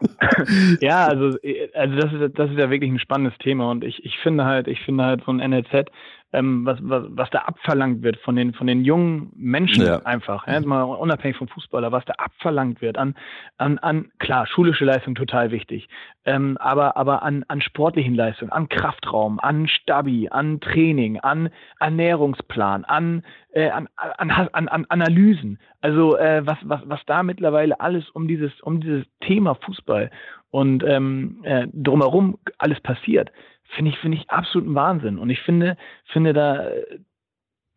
[0.81, 1.37] ja, also,
[1.75, 4.69] also das ist, das ist ja wirklich ein spannendes Thema und ich, ich finde halt,
[4.69, 5.91] ich finde halt so ein NLZ
[6.33, 9.99] ähm, was, was, was da abverlangt wird von den, von den jungen Menschen ja.
[10.05, 13.15] einfach, ja, mal unabhängig vom Fußballer, was da abverlangt wird an,
[13.59, 15.89] an, an klar, schulische Leistung total wichtig,
[16.25, 21.51] ähm, aber, aber an, an sportlichen Leistungen, an Kraftraum, an Stabi, an Training, an
[21.81, 23.23] Ernährungsplan, an,
[23.53, 25.59] äh, an, an, an, an Analysen.
[25.81, 30.11] Also äh, was, was, was da mittlerweile alles um dieses, um dieses Thema Fußball
[30.51, 33.31] und ähm, äh, drumherum alles passiert,
[33.75, 35.19] finde ich, finde ich absoluten Wahnsinn.
[35.19, 35.77] Und ich finde,
[36.13, 36.67] finde da,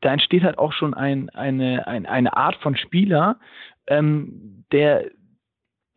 [0.02, 3.38] da entsteht halt auch schon ein, eine, ein, eine Art von Spieler,
[3.88, 5.06] ähm, der,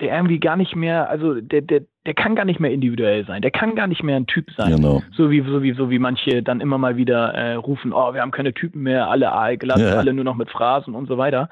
[0.01, 3.43] der irgendwie gar nicht mehr, also der, der, der kann gar nicht mehr individuell sein,
[3.43, 4.77] der kann gar nicht mehr ein Typ sein.
[4.77, 5.03] Genau.
[5.13, 8.21] So wie, so wie, so wie manche dann immer mal wieder äh, rufen, oh, wir
[8.21, 9.97] haben keine Typen mehr, alle aalglatt, ja.
[9.97, 11.49] alle nur noch mit Phrasen und so weiter.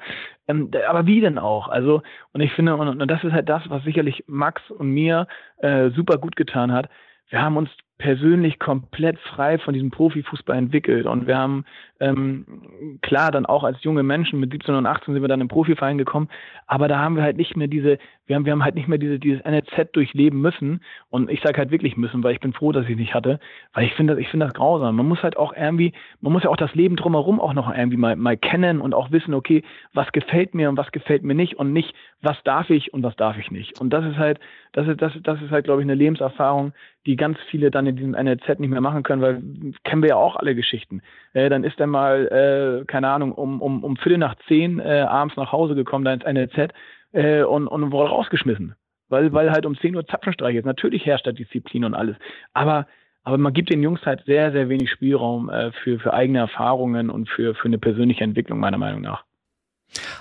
[0.47, 1.67] Ähm, aber wie denn auch?
[1.67, 5.27] Also, und ich finde, und, und das ist halt das, was sicherlich Max und mir
[5.57, 6.87] äh, super gut getan hat.
[7.29, 11.05] Wir haben uns persönlich komplett frei von diesem Profifußball entwickelt.
[11.05, 11.65] Und wir haben
[11.99, 15.47] ähm, klar dann auch als junge Menschen mit 17 und 18 sind wir dann im
[15.47, 16.29] Profiverein gekommen,
[16.67, 18.97] aber da haben wir halt nicht mehr diese, wir haben, wir haben halt nicht mehr
[18.97, 20.81] diese, dieses NLZ durchleben müssen.
[21.09, 23.39] Und ich sage halt wirklich müssen, weil ich bin froh, dass ich nicht hatte,
[23.73, 24.95] weil ich finde, ich finde das grausam.
[24.95, 27.97] Man muss halt auch irgendwie, man muss ja auch das Leben drumherum auch noch irgendwie
[27.97, 29.63] mal, mal kennen und auch wissen, okay,
[29.93, 33.15] was gefällt mir und was gefällt mir nicht und nicht, was darf ich und was
[33.15, 33.79] darf ich nicht.
[33.79, 34.39] Und das ist halt,
[34.73, 36.73] das ist, das, das ist halt, glaube ich, eine Lebenserfahrung,
[37.05, 39.41] die ganz viele dann in diesem NLZ nicht mehr machen können, weil
[39.83, 41.01] kennen wir ja auch alle Geschichten.
[41.33, 45.01] Äh, dann ist er mal, äh, keine Ahnung, um, um, um Viertel nach zehn äh,
[45.01, 46.73] abends nach Hause gekommen, da ins NLZ
[47.15, 48.75] äh, und, und wurde rausgeschmissen.
[49.07, 50.65] Weil, weil halt um 10 Uhr Zapfenstreich ist.
[50.65, 52.17] Natürlich herrscht da Disziplin und alles.
[52.53, 52.87] Aber,
[53.23, 57.09] aber man gibt den Jungs halt sehr, sehr wenig Spielraum äh, für, für eigene Erfahrungen
[57.09, 59.23] und für, für eine persönliche Entwicklung, meiner Meinung nach.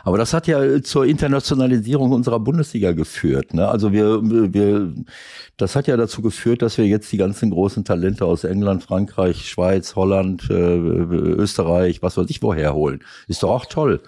[0.05, 3.55] Aber das hat ja zur Internationalisierung unserer Bundesliga geführt.
[3.55, 3.67] Ne?
[3.67, 4.93] Also wir, wir,
[5.57, 9.49] das hat ja dazu geführt, dass wir jetzt die ganzen großen Talente aus England, Frankreich,
[9.49, 13.01] Schweiz, Holland, äh, Österreich, was weiß ich woher holen.
[13.27, 14.01] Ist doch auch toll.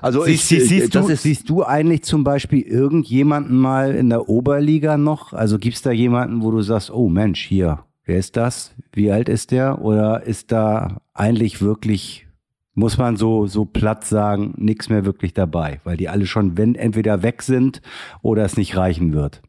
[0.00, 4.96] Also siehst, ich, siehst, du, siehst du eigentlich zum Beispiel irgendjemanden mal in der Oberliga
[4.96, 5.32] noch?
[5.32, 8.74] Also gibt es da jemanden, wo du sagst, oh Mensch, hier, wer ist das?
[8.92, 9.82] Wie alt ist der?
[9.82, 12.26] Oder ist da eigentlich wirklich
[12.74, 16.74] muss man so, so platt sagen, nichts mehr wirklich dabei, weil die alle schon, wenn
[16.74, 17.82] entweder weg sind
[18.22, 19.42] oder es nicht reichen wird.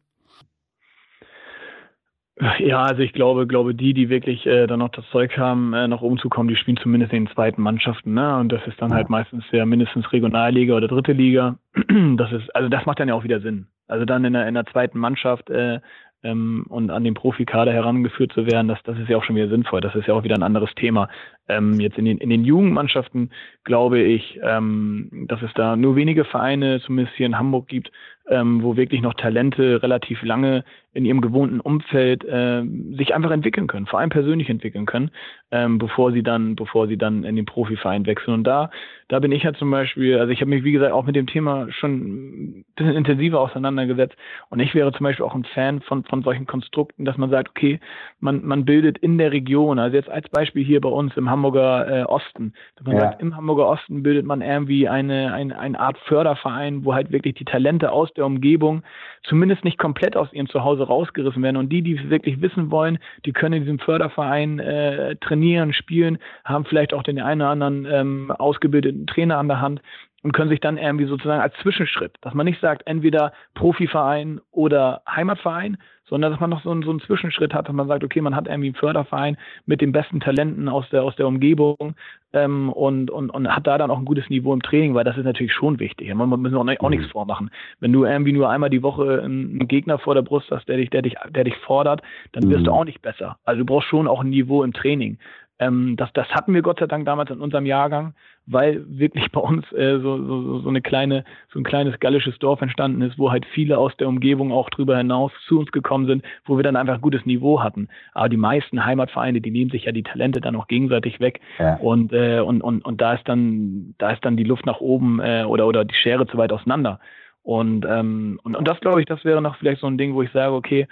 [2.60, 5.88] Ja, also ich glaube, glaube die, die wirklich äh, dann noch das Zeug haben, äh,
[5.88, 8.38] nach oben zu kommen, die spielen zumindest in den zweiten Mannschaften, ne?
[8.38, 11.58] Und das ist dann halt meistens ja mindestens Regionalliga oder dritte Liga.
[12.18, 13.68] Das ist, also das macht dann ja auch wieder Sinn.
[13.88, 15.80] Also dann in der, in der zweiten Mannschaft äh,
[16.24, 19.50] ähm, und an den Profikader herangeführt zu werden, das, das ist ja auch schon wieder
[19.50, 19.82] sinnvoll.
[19.82, 21.10] Das ist ja auch wieder ein anderes Thema.
[21.48, 23.32] Ähm, jetzt in den, in den Jugendmannschaften
[23.64, 27.92] glaube ich, ähm, dass es da nur wenige Vereine, zumindest hier in Hamburg gibt,
[28.30, 30.64] ähm, wo wirklich noch Talente relativ lange
[30.94, 32.64] in ihrem gewohnten Umfeld äh,
[32.98, 35.12] sich einfach entwickeln können, vor allem persönlich entwickeln können,
[35.52, 38.34] ähm, bevor sie dann, bevor sie dann in den Profiverein wechseln.
[38.34, 38.70] Und da,
[39.08, 41.28] da bin ich ja zum Beispiel, also ich habe mich wie gesagt auch mit dem
[41.28, 44.16] Thema schon ein bisschen intensiver auseinandergesetzt.
[44.50, 47.50] Und ich wäre zum Beispiel auch ein Fan von von solchen Konstrukten, dass man sagt,
[47.50, 47.80] okay,
[48.20, 52.02] man man bildet in der Region, also jetzt als Beispiel hier bei uns im Hamburger
[52.02, 53.02] äh, Osten, dass man ja.
[53.02, 57.36] sagt, im Hamburger Osten bildet man irgendwie eine, eine eine Art Förderverein, wo halt wirklich
[57.36, 58.84] die Talente aus der Umgebung
[59.24, 61.58] zumindest nicht komplett aus ihrem Zuhause rausgerissen werden.
[61.58, 66.66] Und die, die wirklich wissen wollen, die können in diesem Förderverein äh, trainieren, spielen, haben
[66.66, 69.82] vielleicht auch den einen oder anderen ähm, ausgebildeten Trainer an der Hand
[70.24, 75.02] und können sich dann irgendwie sozusagen als Zwischenschritt, dass man nicht sagt, entweder Profiverein oder
[75.08, 75.78] Heimatverein,
[76.12, 78.36] sondern dass man noch so, einen, so einen Zwischenschritt hat, dass man sagt, okay, man
[78.36, 81.96] hat irgendwie einen Förderverein mit den besten Talenten aus der, aus der Umgebung
[82.34, 85.18] ähm, und, und, und hat da dann auch ein gutes Niveau im Training, weil das
[85.18, 86.14] ist natürlich schon wichtig.
[86.14, 87.12] Man muss auch, auch nichts mhm.
[87.12, 87.50] vormachen.
[87.80, 90.90] Wenn du irgendwie nur einmal die Woche einen Gegner vor der Brust hast, der dich,
[90.90, 92.02] der dich, der dich fordert,
[92.34, 92.66] dann wirst mhm.
[92.66, 93.38] du auch nicht besser.
[93.46, 95.18] Also du brauchst schon auch ein Niveau im Training.
[95.62, 98.16] Ähm, das, das hatten wir Gott sei Dank damals in unserem Jahrgang,
[98.48, 102.62] weil wirklich bei uns äh, so, so, so eine kleine, so ein kleines gallisches Dorf
[102.62, 106.26] entstanden ist, wo halt viele aus der Umgebung auch drüber hinaus zu uns gekommen sind,
[106.46, 107.90] wo wir dann einfach ein gutes Niveau hatten.
[108.14, 111.76] Aber die meisten Heimatvereine, die nehmen sich ja die Talente dann auch gegenseitig weg ja.
[111.76, 115.20] und, äh, und, und, und da ist dann, da ist dann die Luft nach oben
[115.20, 117.00] äh, oder, oder die Schere zu weit auseinander.
[117.44, 120.24] Und, ähm, und, und das glaube ich, das wäre noch vielleicht so ein Ding, wo
[120.24, 120.88] ich sage, okay,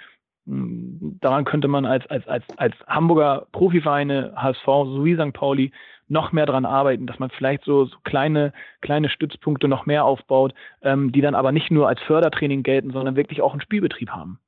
[0.50, 5.32] daran könnte man als, als, als, als Hamburger Profivereine, HSV sowie St.
[5.32, 5.72] Pauli
[6.08, 10.54] noch mehr daran arbeiten, dass man vielleicht so, so kleine, kleine Stützpunkte noch mehr aufbaut,
[10.82, 14.40] ähm, die dann aber nicht nur als Fördertraining gelten, sondern wirklich auch einen Spielbetrieb haben.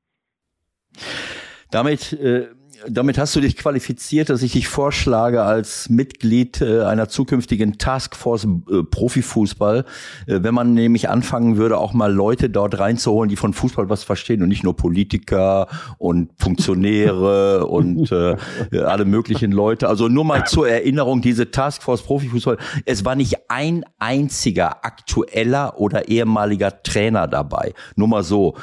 [1.70, 2.48] Damit äh,
[2.88, 8.44] damit hast du dich qualifiziert, dass ich dich vorschlage als Mitglied äh, einer zukünftigen Taskforce
[8.44, 9.84] äh, Profifußball,
[10.26, 14.04] äh, wenn man nämlich anfangen würde, auch mal Leute dort reinzuholen, die von Fußball was
[14.04, 15.68] verstehen und nicht nur Politiker
[15.98, 18.36] und Funktionäre und äh,
[18.78, 19.88] alle möglichen Leute.
[19.88, 26.08] Also nur mal zur Erinnerung, diese Taskforce Profifußball, es war nicht ein einziger aktueller oder
[26.08, 27.74] ehemaliger Trainer dabei.
[27.96, 28.56] Nur mal so.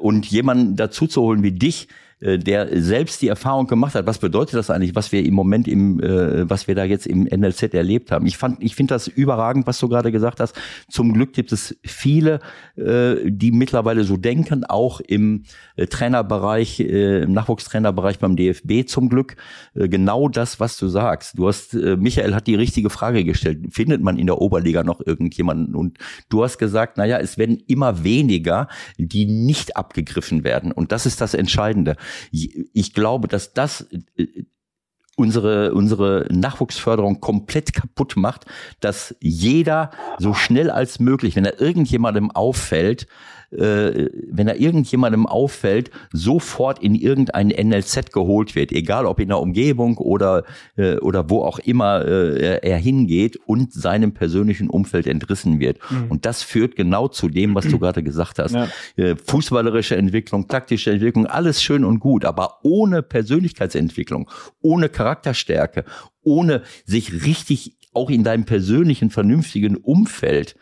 [0.00, 1.88] Und jemanden dazu zu holen wie dich,
[2.20, 6.00] der selbst die Erfahrung gemacht hat, was bedeutet das eigentlich, was wir im Moment im,
[6.00, 8.26] äh, was wir da jetzt im NLZ erlebt haben.
[8.26, 10.56] Ich fand, ich finde das überragend, was du gerade gesagt hast.
[10.88, 12.40] Zum Glück gibt es viele,
[12.76, 15.44] äh, die mittlerweile so denken, auch im
[15.76, 19.36] äh, Trainerbereich, äh, im Nachwuchstrainerbereich beim DFB zum Glück.
[19.74, 21.38] Äh, genau das, was du sagst.
[21.38, 23.60] Du hast, äh, Michael hat die richtige Frage gestellt.
[23.70, 25.76] Findet man in der Oberliga noch irgendjemanden?
[25.76, 25.98] Und
[26.30, 28.66] du hast gesagt, naja, es werden immer weniger,
[28.96, 30.72] die nicht abgegriffen werden.
[30.72, 31.96] Und das ist das Entscheidende
[32.30, 33.86] ich glaube, dass das
[34.16, 34.44] äh,
[35.16, 38.46] unsere, unsere Nachwuchsförderung komplett kaputt macht,
[38.80, 43.08] dass jeder so schnell als möglich, wenn er irgendjemandem auffällt,
[43.50, 49.40] äh, wenn er irgendjemandem auffällt, sofort in irgendein NLZ geholt wird, egal ob in der
[49.40, 50.44] Umgebung oder,
[50.76, 55.78] äh, oder wo auch immer äh, er hingeht und seinem persönlichen Umfeld entrissen wird.
[55.90, 56.10] Mhm.
[56.10, 58.54] Und das führt genau zu dem, was du gerade gesagt hast.
[58.54, 58.68] Ja.
[58.96, 64.30] Äh, fußballerische Entwicklung, taktische Entwicklung, alles schön und gut, aber ohne Persönlichkeitsentwicklung,
[64.60, 65.84] ohne Charakterstärke,
[66.22, 70.54] ohne sich richtig auch in deinem persönlichen, vernünftigen Umfeld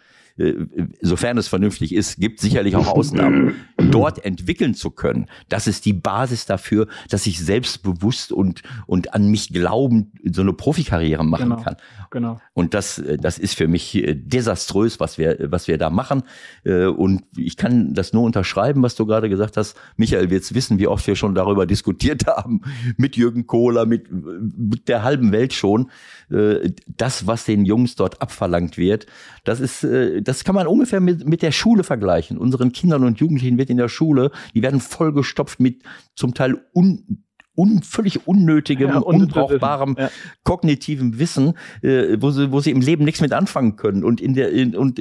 [1.01, 3.55] sofern es vernünftig ist, gibt sicherlich auch Ausnahmen,
[3.91, 5.27] dort entwickeln zu können.
[5.49, 10.53] Das ist die Basis dafür, dass ich selbstbewusst und, und an mich glauben so eine
[10.53, 11.77] Profikarriere machen genau, kann.
[12.11, 12.41] Genau.
[12.53, 16.23] Und das, das ist für mich äh, desaströs, was wir, was wir da machen.
[16.65, 19.77] Äh, und ich kann das nur unterschreiben, was du gerade gesagt hast.
[19.97, 22.61] Michael wird wissen, wie oft wir schon darüber diskutiert haben,
[22.99, 25.91] mit Jürgen Kohler, mit, mit der halben Welt schon.
[26.29, 29.07] Das, was den Jungs dort abverlangt wird,
[29.45, 29.87] das ist,
[30.27, 32.37] das kann man ungefähr mit, mit der Schule vergleichen.
[32.37, 35.83] Unseren Kindern und Jugendlichen wird in der Schule, die werden vollgestopft mit
[36.17, 37.25] zum Teil un,
[37.57, 40.11] un, völlig unnötigem, ja, unbrauchbarem ja.
[40.43, 44.03] kognitiven Wissen, äh, wo, sie, wo sie im Leben nichts mit anfangen können.
[44.03, 45.01] Und in der in, und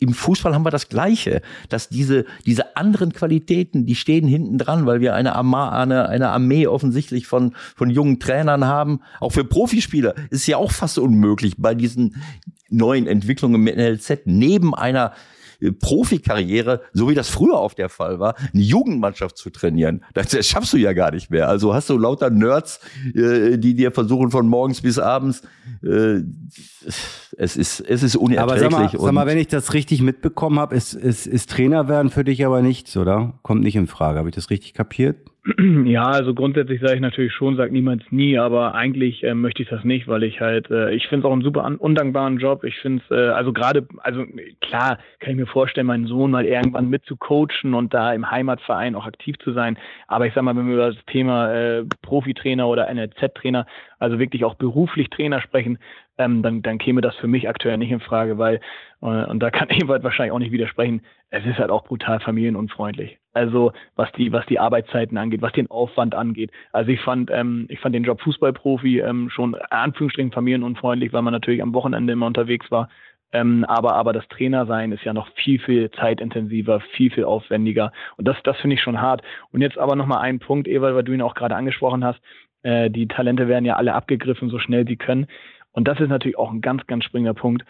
[0.00, 4.86] im Fußball haben wir das Gleiche, dass diese, diese anderen Qualitäten, die stehen hinten dran,
[4.86, 9.00] weil wir eine, Arma, eine, eine Armee offensichtlich von, von jungen Trainern haben.
[9.20, 12.16] Auch für Profispieler ist ja auch fast unmöglich bei diesen
[12.70, 15.12] neuen Entwicklungen mit NLZ neben einer
[15.78, 20.04] Profikarriere, so wie das früher auf der Fall war, eine Jugendmannschaft zu trainieren.
[20.14, 21.48] Das, das schaffst du ja gar nicht mehr.
[21.48, 22.80] Also hast du lauter Nerds,
[23.14, 25.42] äh, die dir versuchen von morgens bis abends.
[25.82, 26.20] Äh,
[27.36, 28.40] es ist es ist unerträglich.
[28.40, 31.88] Aber sag mal, sag mal wenn ich das richtig mitbekommen habe, ist, ist, ist Trainer
[31.88, 33.38] werden für dich aber nichts, oder?
[33.42, 34.18] Kommt nicht in Frage.
[34.18, 35.29] Habe ich das richtig kapiert?
[35.84, 39.68] Ja, also grundsätzlich sage ich natürlich schon, sagt niemals nie, aber eigentlich äh, möchte ich
[39.68, 42.64] das nicht, weil ich halt, äh, ich finde es auch einen super undankbaren Job.
[42.64, 44.24] Ich finde es, äh, also gerade, also
[44.60, 49.06] klar, kann ich mir vorstellen, meinen Sohn mal irgendwann mitzucoachen und da im Heimatverein auch
[49.06, 49.78] aktiv zu sein.
[50.08, 53.66] Aber ich sag mal, wenn wir über das Thema äh, Profitrainer oder NLZ-Trainer,
[53.98, 55.78] also wirklich auch beruflich Trainer sprechen,
[56.20, 58.60] ähm, dann, dann käme das für mich aktuell nicht in Frage, weil,
[59.00, 61.00] äh, und da kann Ewald wahrscheinlich auch nicht widersprechen,
[61.30, 63.18] es ist halt auch brutal familienunfreundlich.
[63.32, 66.50] Also was die, was die Arbeitszeiten angeht, was den Aufwand angeht.
[66.72, 71.32] Also ich fand, ähm, ich fand den Job Fußballprofi ähm, schon Anführungsstrichen familienunfreundlich, weil man
[71.32, 72.90] natürlich am Wochenende immer unterwegs war.
[73.32, 77.92] Ähm, aber, aber das Trainersein ist ja noch viel, viel zeitintensiver, viel, viel aufwendiger.
[78.16, 79.22] Und das, das finde ich schon hart.
[79.52, 82.20] Und jetzt aber nochmal ein Punkt, Ewald, weil du ihn auch gerade angesprochen hast.
[82.62, 85.26] Äh, die Talente werden ja alle abgegriffen, so schnell sie können.
[85.72, 87.64] Und das ist natürlich auch ein ganz, ganz springender Punkt.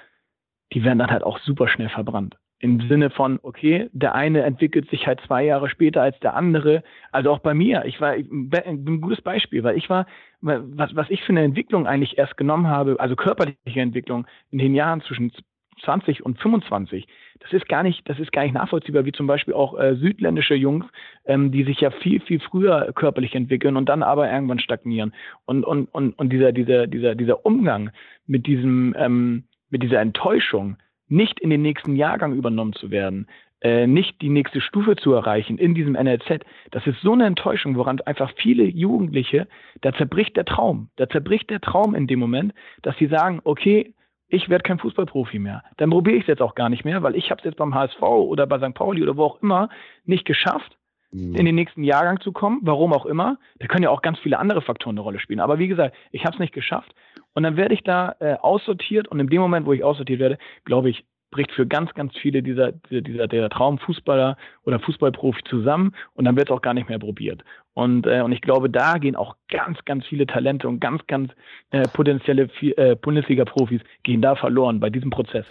[0.72, 2.36] Die werden dann halt auch super schnell verbrannt.
[2.62, 6.82] Im Sinne von, okay, der eine entwickelt sich halt zwei Jahre später als der andere.
[7.10, 7.84] Also auch bei mir.
[7.86, 10.06] Ich war ein gutes Beispiel, weil ich war,
[10.42, 14.74] was, was ich für eine Entwicklung eigentlich erst genommen habe, also körperliche Entwicklung in den
[14.74, 15.32] Jahren zwischen
[15.80, 17.06] 20 und 25,
[17.40, 20.54] das ist gar nicht, das ist gar nicht nachvollziehbar, wie zum Beispiel auch äh, südländische
[20.54, 20.86] Jungs,
[21.24, 25.14] ähm, die sich ja viel, viel früher körperlich entwickeln und dann aber irgendwann stagnieren.
[25.46, 27.90] Und, und, und, und dieser, dieser, dieser, dieser Umgang
[28.26, 30.76] mit diesem, ähm, mit dieser Enttäuschung,
[31.08, 33.26] nicht in den nächsten Jahrgang übernommen zu werden,
[33.62, 37.76] äh, nicht die nächste Stufe zu erreichen in diesem NLZ, das ist so eine Enttäuschung,
[37.76, 39.48] woran einfach viele Jugendliche,
[39.82, 40.88] da zerbricht der Traum.
[40.96, 43.92] Da zerbricht der Traum in dem Moment, dass sie sagen, okay,
[44.30, 45.62] ich werde kein Fußballprofi mehr.
[45.76, 47.74] Dann probiere ich es jetzt auch gar nicht mehr, weil ich habe es jetzt beim
[47.74, 48.74] HSV oder bei St.
[48.74, 49.68] Pauli oder wo auch immer
[50.04, 50.78] nicht geschafft,
[51.10, 51.34] mhm.
[51.34, 53.38] in den nächsten Jahrgang zu kommen, warum auch immer.
[53.58, 55.40] Da können ja auch ganz viele andere Faktoren eine Rolle spielen.
[55.40, 56.94] Aber wie gesagt, ich habe es nicht geschafft.
[57.34, 60.38] Und dann werde ich da äh, aussortiert und in dem Moment, wo ich aussortiert werde,
[60.64, 66.24] glaube ich, bricht für ganz, ganz viele dieser, dieser, der Traumfußballer oder Fußballprofi zusammen und
[66.24, 67.42] dann wird es auch gar nicht mehr probiert.
[67.74, 71.30] Und, äh, und ich glaube, da gehen auch ganz, ganz viele Talente und ganz, ganz
[71.70, 75.46] äh, potenzielle äh, Bundesliga-Profis gehen da verloren bei diesem Prozess.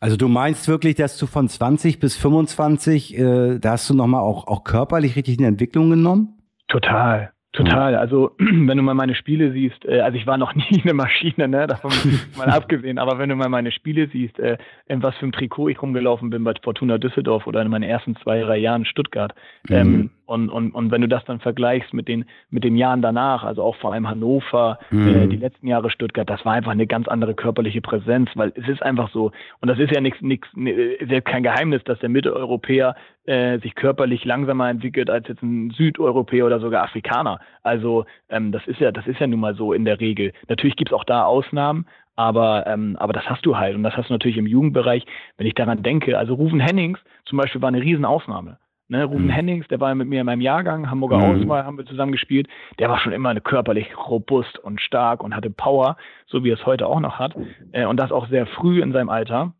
[0.00, 4.22] Also du meinst wirklich, dass du von 20 bis 25, äh, da hast du nochmal
[4.22, 6.38] auch, auch körperlich richtig eine Entwicklung genommen?
[6.68, 7.32] Total.
[7.52, 7.94] Total.
[7.96, 11.48] Also wenn du mal meine Spiele siehst, äh, also ich war noch nie eine Maschine,
[11.48, 11.92] ne, davon
[12.36, 15.68] mal abgesehen, aber wenn du mal meine Spiele siehst, äh, in was für ein Trikot
[15.68, 19.34] ich rumgelaufen bin bei Fortuna Düsseldorf oder in meinen ersten zwei, drei Jahren in Stuttgart,
[19.68, 19.74] mhm.
[19.74, 23.44] ähm, und, und, und wenn du das dann vergleichst mit den, mit den Jahren danach,
[23.44, 25.08] also auch vor allem Hannover, mhm.
[25.08, 28.66] äh, die letzten Jahre Stuttgart, das war einfach eine ganz andere körperliche Präsenz, weil es
[28.66, 32.08] ist einfach so, und das ist ja nichts, nichts, ist ja kein Geheimnis, dass der
[32.08, 32.94] Mitteleuropäer
[33.24, 37.40] äh, sich körperlich langsamer entwickelt als jetzt ein Südeuropäer oder sogar Afrikaner.
[37.62, 40.32] Also ähm, das ist ja, das ist ja nun mal so in der Regel.
[40.48, 41.86] Natürlich gibt's auch da Ausnahmen,
[42.16, 43.76] aber, ähm, aber das hast du halt.
[43.76, 45.04] Und das hast du natürlich im Jugendbereich,
[45.36, 46.18] wenn ich daran denke.
[46.18, 48.58] Also Rufen Hennings zum Beispiel war eine Riesenausnahme.
[48.88, 49.30] Ne, Ruben mhm.
[49.30, 51.42] Hennings, der war mit mir in meinem Jahrgang, Hamburger mhm.
[51.42, 52.46] Auswahl haben wir zusammen gespielt.
[52.78, 55.96] Der war schon immer körperlich robust und stark und hatte Power,
[56.26, 57.34] so wie er es heute auch noch hat.
[57.72, 59.54] Äh, und das auch sehr früh in seinem Alter.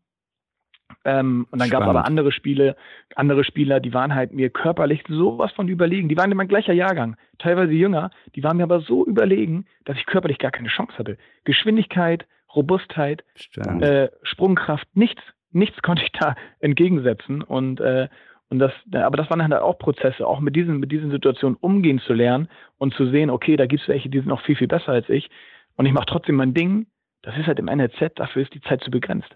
[1.05, 2.75] Ähm, und dann gab es aber andere Spiele,
[3.15, 6.09] andere Spieler, die waren halt mir körperlich sowas von überlegen.
[6.09, 8.11] Die waren in meinem gleicher Jahrgang, teilweise jünger.
[8.35, 11.17] Die waren mir aber so überlegen, dass ich körperlich gar keine Chance hatte.
[11.43, 12.25] Geschwindigkeit,
[12.55, 13.23] Robustheit,
[13.81, 15.21] äh, Sprungkraft, nichts,
[15.51, 17.41] nichts konnte ich da entgegensetzen.
[17.41, 18.07] Und äh,
[18.49, 21.97] und das, aber das waren halt auch Prozesse, auch mit diesen, mit diesen Situationen umgehen
[21.97, 24.67] zu lernen und zu sehen, okay, da gibt es welche, die sind noch viel, viel
[24.67, 25.31] besser als ich.
[25.75, 26.85] Und ich mache trotzdem mein Ding.
[27.23, 29.35] Das ist halt im NLZ, dafür ist die Zeit zu begrenzt.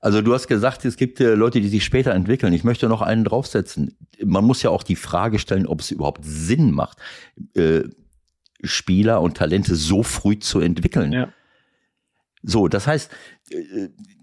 [0.00, 2.52] Also du hast gesagt, es gibt äh, Leute, die sich später entwickeln.
[2.52, 3.96] Ich möchte noch einen draufsetzen.
[4.24, 6.98] Man muss ja auch die Frage stellen, ob es überhaupt Sinn macht,
[7.54, 7.82] äh,
[8.64, 11.12] Spieler und Talente so früh zu entwickeln.
[11.12, 11.28] Ja.
[12.42, 13.10] So, das heißt,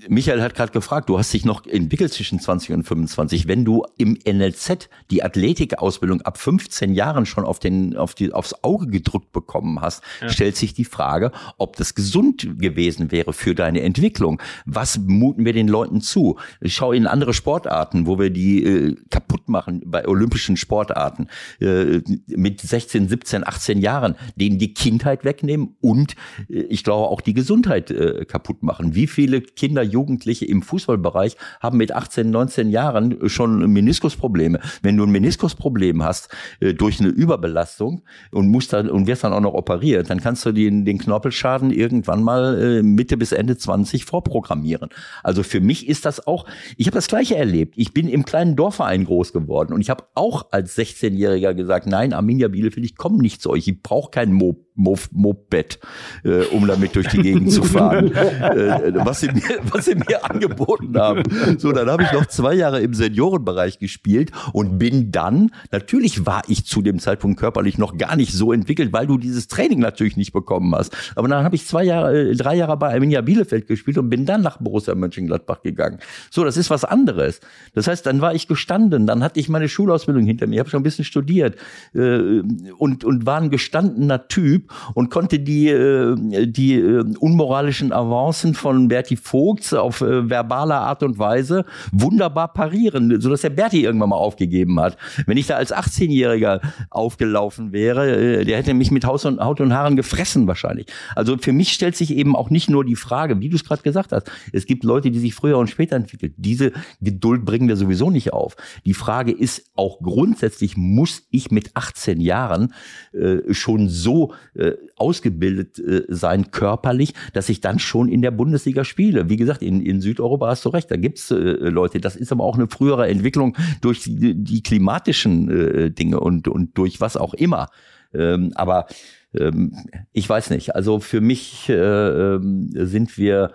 [0.07, 3.47] Michael hat gerade gefragt, du hast dich noch entwickelt zwischen 20 und 25.
[3.47, 8.63] Wenn du im NLZ die Athletikausbildung ab 15 Jahren schon auf den, auf die, aufs
[8.63, 10.29] Auge gedrückt bekommen hast, ja.
[10.29, 14.41] stellt sich die Frage, ob das gesund gewesen wäre für deine Entwicklung.
[14.65, 16.37] Was muten wir den Leuten zu?
[16.61, 21.27] Ich schaue in andere Sportarten, wo wir die äh, kaputt machen bei olympischen Sportarten
[21.59, 26.15] äh, mit 16, 17, 18 Jahren, denen die Kindheit wegnehmen und
[26.49, 28.95] äh, ich glaube auch die Gesundheit äh, kaputt machen.
[28.95, 34.61] Wie viele Kinder, Jugendliche im Fußballbereich haben mit 18, 19 Jahren schon Meniskusprobleme.
[34.81, 36.29] Wenn du ein Meniskusproblem hast
[36.61, 40.45] äh, durch eine Überbelastung und musst dann und wirst dann auch noch operiert, dann kannst
[40.45, 44.89] du den, den Knorpelschaden irgendwann mal äh, Mitte bis Ende 20 vorprogrammieren.
[45.21, 46.45] Also für mich ist das auch,
[46.77, 47.73] ich habe das gleiche erlebt.
[47.75, 52.13] Ich bin im kleinen Dorfverein groß geworden und ich habe auch als 16-Jähriger gesagt, nein,
[52.13, 55.79] Arminia Bielefeld, ich komme nicht zu euch, ich brauche kein Mo Moped,
[56.23, 60.29] äh, um damit durch die Gegend zu fahren, äh, was, sie mir, was sie mir
[60.29, 61.23] angeboten haben.
[61.57, 66.43] So, dann habe ich noch zwei Jahre im Seniorenbereich gespielt und bin dann, natürlich war
[66.47, 70.17] ich zu dem Zeitpunkt körperlich noch gar nicht so entwickelt, weil du dieses Training natürlich
[70.17, 70.95] nicht bekommen hast.
[71.15, 74.25] Aber dann habe ich zwei Jahre, äh, drei Jahre bei Arminia Bielefeld gespielt und bin
[74.25, 75.99] dann nach Borussia Mönchengladbach gegangen.
[76.31, 77.41] So, das ist was anderes.
[77.73, 80.81] Das heißt, dann war ich gestanden, dann hatte ich meine Schulausbildung hinter mir, habe schon
[80.81, 81.57] ein bisschen studiert
[81.93, 82.41] äh,
[82.77, 86.15] und, und war ein gestandener Typ und konnte die, äh,
[86.47, 93.19] die äh, unmoralischen Avancen von Berti Vogts auf äh, verbaler Art und Weise wunderbar parieren,
[93.21, 94.97] sodass der Berti irgendwann mal aufgegeben hat.
[95.25, 99.73] Wenn ich da als 18-Jähriger aufgelaufen wäre, der hätte mich mit Haus und, Haut und
[99.73, 100.87] Haaren gefressen wahrscheinlich.
[101.15, 103.81] Also für mich stellt sich eben auch nicht nur die Frage, wie du es gerade
[103.81, 106.33] gesagt hast, es gibt Leute, die sich früher und später entwickeln.
[106.37, 106.71] Diese
[107.01, 108.55] Geduld bringen wir sowieso nicht auf.
[108.85, 112.73] Die Frage ist auch grundsätzlich, muss ich mit 18 Jahren
[113.13, 118.83] äh, schon so äh, ausgebildet äh, sein körperlich, dass ich dann schon in der Bundesliga
[118.83, 119.29] spiele.
[119.29, 122.01] Wie gesagt, in, in Südeuropa hast du recht, da gibt's äh, Leute.
[122.01, 126.77] Das ist aber auch eine frühere Entwicklung durch die, die klimatischen äh, Dinge und, und
[126.77, 127.69] durch was auch immer.
[128.13, 128.87] Ähm, aber
[129.33, 129.75] ähm,
[130.11, 130.75] ich weiß nicht.
[130.75, 133.51] Also für mich äh, ähm, sind wir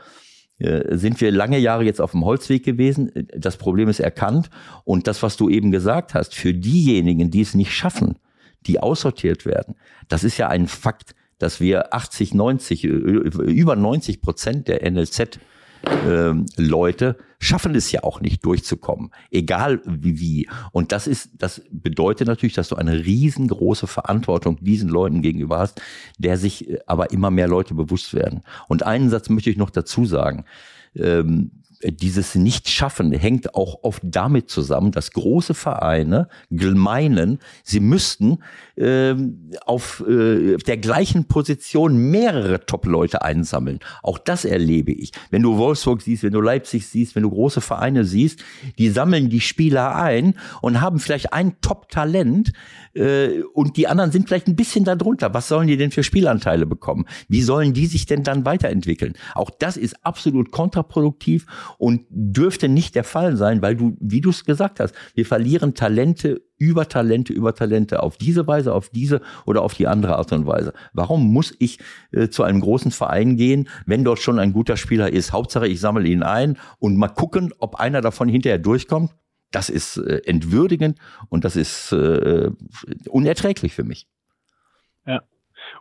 [0.59, 3.11] äh, sind wir lange Jahre jetzt auf dem Holzweg gewesen.
[3.37, 4.51] Das Problem ist erkannt.
[4.85, 8.17] Und das, was du eben gesagt hast, für diejenigen, die es nicht schaffen,
[8.67, 9.77] die aussortiert werden.
[10.09, 15.39] Das ist ja ein Fakt, dass wir 80, 90, äh, über 90 Prozent der NLZ
[16.07, 20.49] ähm, Leute schaffen es ja auch nicht durchzukommen, egal wie wie.
[20.73, 25.83] Und das ist, das bedeutet natürlich, dass du eine riesengroße Verantwortung diesen Leuten gegenüber hast,
[26.19, 28.43] der sich äh, aber immer mehr Leute bewusst werden.
[28.69, 30.45] Und einen Satz möchte ich noch dazu sagen.
[31.87, 36.29] Dieses Nicht-Schaffen hängt auch oft damit zusammen, dass große Vereine
[36.75, 38.39] meinen, sie müssten
[38.77, 39.15] äh,
[39.67, 43.81] auf äh, der gleichen Position mehrere Top-Leute einsammeln.
[44.03, 45.13] Auch das erlebe ich.
[45.31, 48.43] Wenn du Wolfsburg siehst, wenn du Leipzig siehst, wenn du große Vereine siehst,
[48.79, 52.53] die sammeln die Spieler ein und haben vielleicht ein Top-Talent
[52.95, 55.33] äh, und die anderen sind vielleicht ein bisschen darunter.
[55.35, 57.07] Was sollen die denn für Spielanteile bekommen?
[57.29, 59.15] Wie sollen die sich denn dann weiterentwickeln?
[59.35, 61.47] Auch das ist absolut kontraproduktiv
[61.79, 65.75] und dürfte nicht der Fall sein, weil du, wie du es gesagt hast, wir verlieren
[65.75, 70.33] Talente über Talente, über Talente, auf diese Weise, auf diese oder auf die andere Art
[70.33, 70.73] und Weise.
[70.95, 71.79] Warum muss ich
[72.11, 75.33] äh, zu einem großen Verein gehen, wenn dort schon ein guter Spieler ist?
[75.33, 79.11] Hauptsache, ich sammle ihn ein und mal gucken, ob einer davon hinterher durchkommt.
[79.51, 82.51] Das ist äh, entwürdigend und das ist äh,
[83.09, 84.09] unerträglich für mich.
[85.07, 85.23] Ja.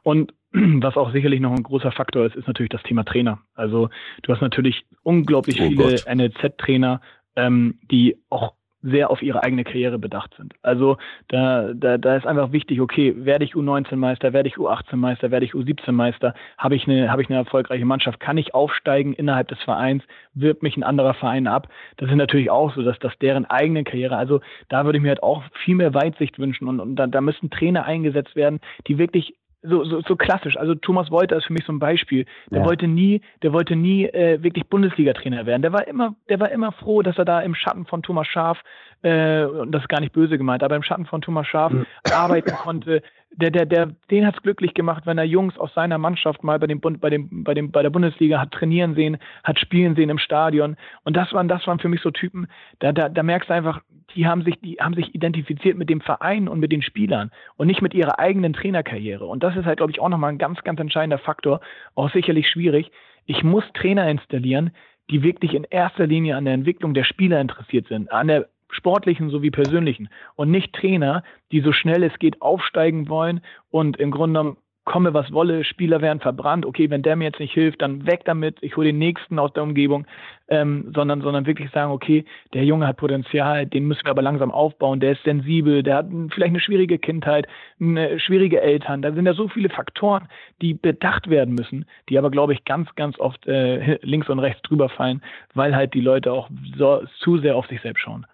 [0.03, 3.39] Und was auch sicherlich noch ein großer Faktor ist, ist natürlich das Thema Trainer.
[3.53, 3.89] Also
[4.22, 6.99] du hast natürlich unglaublich oh viele NLZ-Trainer,
[7.38, 8.53] ähm, die auch
[8.84, 10.53] sehr auf ihre eigene Karriere bedacht sind.
[10.61, 10.97] Also
[11.30, 15.53] da, da, da ist einfach wichtig, okay, werde ich U19-Meister, werde ich U18-Meister, werde ich
[15.53, 20.03] U17-Meister, habe ich, eine, habe ich eine erfolgreiche Mannschaft, kann ich aufsteigen innerhalb des Vereins,
[20.34, 21.69] wirbt mich ein anderer Verein ab.
[21.97, 25.10] Das ist natürlich auch so, dass das deren eigene Karriere, also da würde ich mir
[25.10, 28.97] halt auch viel mehr Weitsicht wünschen und, und da, da müssen Trainer eingesetzt werden, die
[28.97, 30.57] wirklich so, so, so klassisch.
[30.57, 32.26] Also Thomas Wolter ist für mich so ein Beispiel.
[32.52, 32.65] Der ja.
[32.65, 35.61] wollte nie, der wollte nie äh, wirklich Bundesliga-Trainer werden.
[35.61, 38.60] Der war immer, der war immer froh, dass er da im Schatten von Thomas Schaf,
[39.02, 41.85] äh, und das ist gar nicht böse gemeint, aber im Schatten von Thomas Schaf mhm.
[42.14, 43.02] arbeiten konnte,
[43.35, 46.68] der, der, der, den hat's glücklich gemacht, wenn er Jungs aus seiner Mannschaft mal bei
[46.68, 50.19] dem, bei dem, bei dem, bei der Bundesliga hat trainieren sehen, hat spielen sehen im
[50.19, 50.76] Stadion.
[51.03, 52.47] Und das waren, das waren für mich so Typen,
[52.80, 53.81] da, da, da merkst du einfach,
[54.15, 57.68] die haben sich, die haben sich identifiziert mit dem Verein und mit den Spielern und
[57.68, 59.26] nicht mit ihrer eigenen Trainerkarriere.
[59.26, 61.61] Und das ist halt, glaube ich, auch nochmal ein ganz, ganz entscheidender Faktor,
[61.95, 62.91] auch sicherlich schwierig.
[63.26, 64.72] Ich muss Trainer installieren,
[65.10, 69.30] die wirklich in erster Linie an der Entwicklung der Spieler interessiert sind, an der sportlichen
[69.30, 74.40] sowie persönlichen und nicht Trainer, die so schnell es geht aufsteigen wollen und im Grunde
[74.40, 78.06] genommen komme was wolle, Spieler werden verbrannt, okay, wenn der mir jetzt nicht hilft, dann
[78.06, 80.06] weg damit, ich hole den nächsten aus der Umgebung,
[80.50, 84.52] ähm, sondern, sondern wirklich sagen, okay, der Junge hat Potenzial, den müssen wir aber langsam
[84.52, 87.48] aufbauen, der ist sensibel, der hat vielleicht eine schwierige Kindheit,
[87.80, 90.28] eine schwierige Eltern, da sind ja so viele Faktoren,
[90.62, 94.62] die bedacht werden müssen, die aber, glaube ich, ganz, ganz oft äh, links und rechts
[94.64, 95.22] drüber fallen,
[95.54, 98.26] weil halt die Leute auch so, zu sehr auf sich selbst schauen.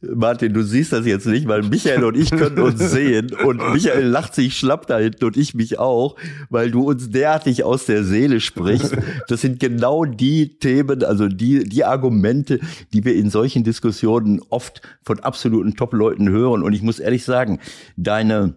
[0.00, 4.06] Martin, du siehst das jetzt nicht, weil Michael und ich können uns sehen und Michael
[4.06, 6.16] lacht sich schlapp da hinten und ich mich auch,
[6.48, 8.96] weil du uns derartig aus der Seele sprichst.
[9.28, 12.60] Das sind genau die Themen, also die, die Argumente,
[12.92, 16.62] die wir in solchen Diskussionen oft von absoluten Top-Leuten hören.
[16.62, 17.60] Und ich muss ehrlich sagen,
[17.96, 18.54] deine,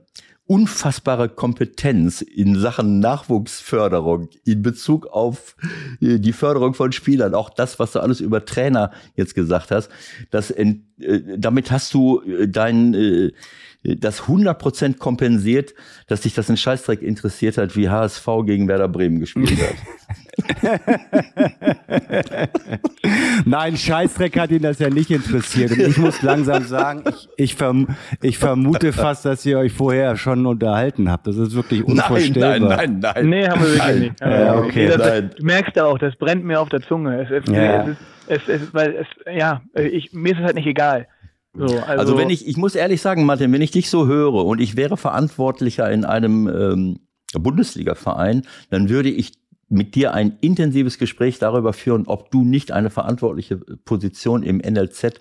[0.47, 5.55] unfassbare Kompetenz in Sachen Nachwuchsförderung, in Bezug auf
[6.01, 9.89] äh, die Förderung von Spielern, auch das, was du alles über Trainer jetzt gesagt hast,
[10.29, 10.75] das, äh,
[11.37, 13.31] damit hast du äh, dein,
[13.83, 15.73] das 100% kompensiert,
[16.07, 19.75] dass dich das ein Scheißdreck interessiert hat, wie HSV gegen Werder Bremen gespielt hat.
[23.45, 25.71] Nein, Scheißdreck hat ihn das ja nicht interessiert.
[25.71, 30.15] Und ich muss langsam sagen, ich, ich, verm ich vermute fast, dass ihr euch vorher
[30.17, 31.27] schon unterhalten habt.
[31.27, 32.59] Das ist wirklich unvorstellbar.
[32.59, 33.29] Nein, nein, nein, nein.
[33.29, 33.99] Nee, haben wir wirklich nein.
[33.99, 34.19] nicht.
[34.21, 34.87] Ja, okay.
[34.87, 35.31] Das, nein.
[35.37, 37.21] Du merkst auch, das brennt mir auf der Zunge.
[37.21, 37.87] Es, es, ja.
[38.27, 41.07] es, es, weil es, ja, ich, mir ist es halt nicht egal.
[41.57, 44.33] So, also, also, wenn ich, ich muss ehrlich sagen, Martin, wenn ich dich so höre
[44.33, 46.99] und ich wäre Verantwortlicher in einem ähm,
[47.33, 49.33] Bundesliga-Verein, dann würde ich
[49.67, 55.19] mit dir ein intensives Gespräch darüber führen, ob du nicht eine verantwortliche Position im NLZ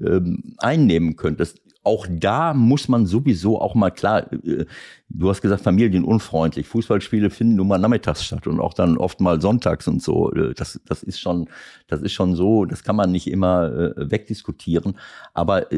[0.00, 1.60] ähm, einnehmen könntest.
[1.82, 4.66] Auch da muss man sowieso auch mal klar, äh,
[5.08, 6.66] du hast gesagt, familienunfreundlich.
[6.66, 10.32] Fußballspiele finden nun mal nachmittags statt und auch dann oft mal sonntags und so.
[10.32, 11.48] Äh, das, das ist schon,
[11.86, 14.98] das ist schon so, das kann man nicht immer äh, wegdiskutieren.
[15.32, 15.72] Aber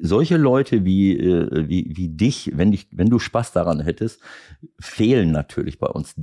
[0.00, 4.20] solche Leute wie, äh, wie, wie dich, wenn, dich, wenn du Spaß daran hättest,
[4.78, 6.14] fehlen natürlich bei uns.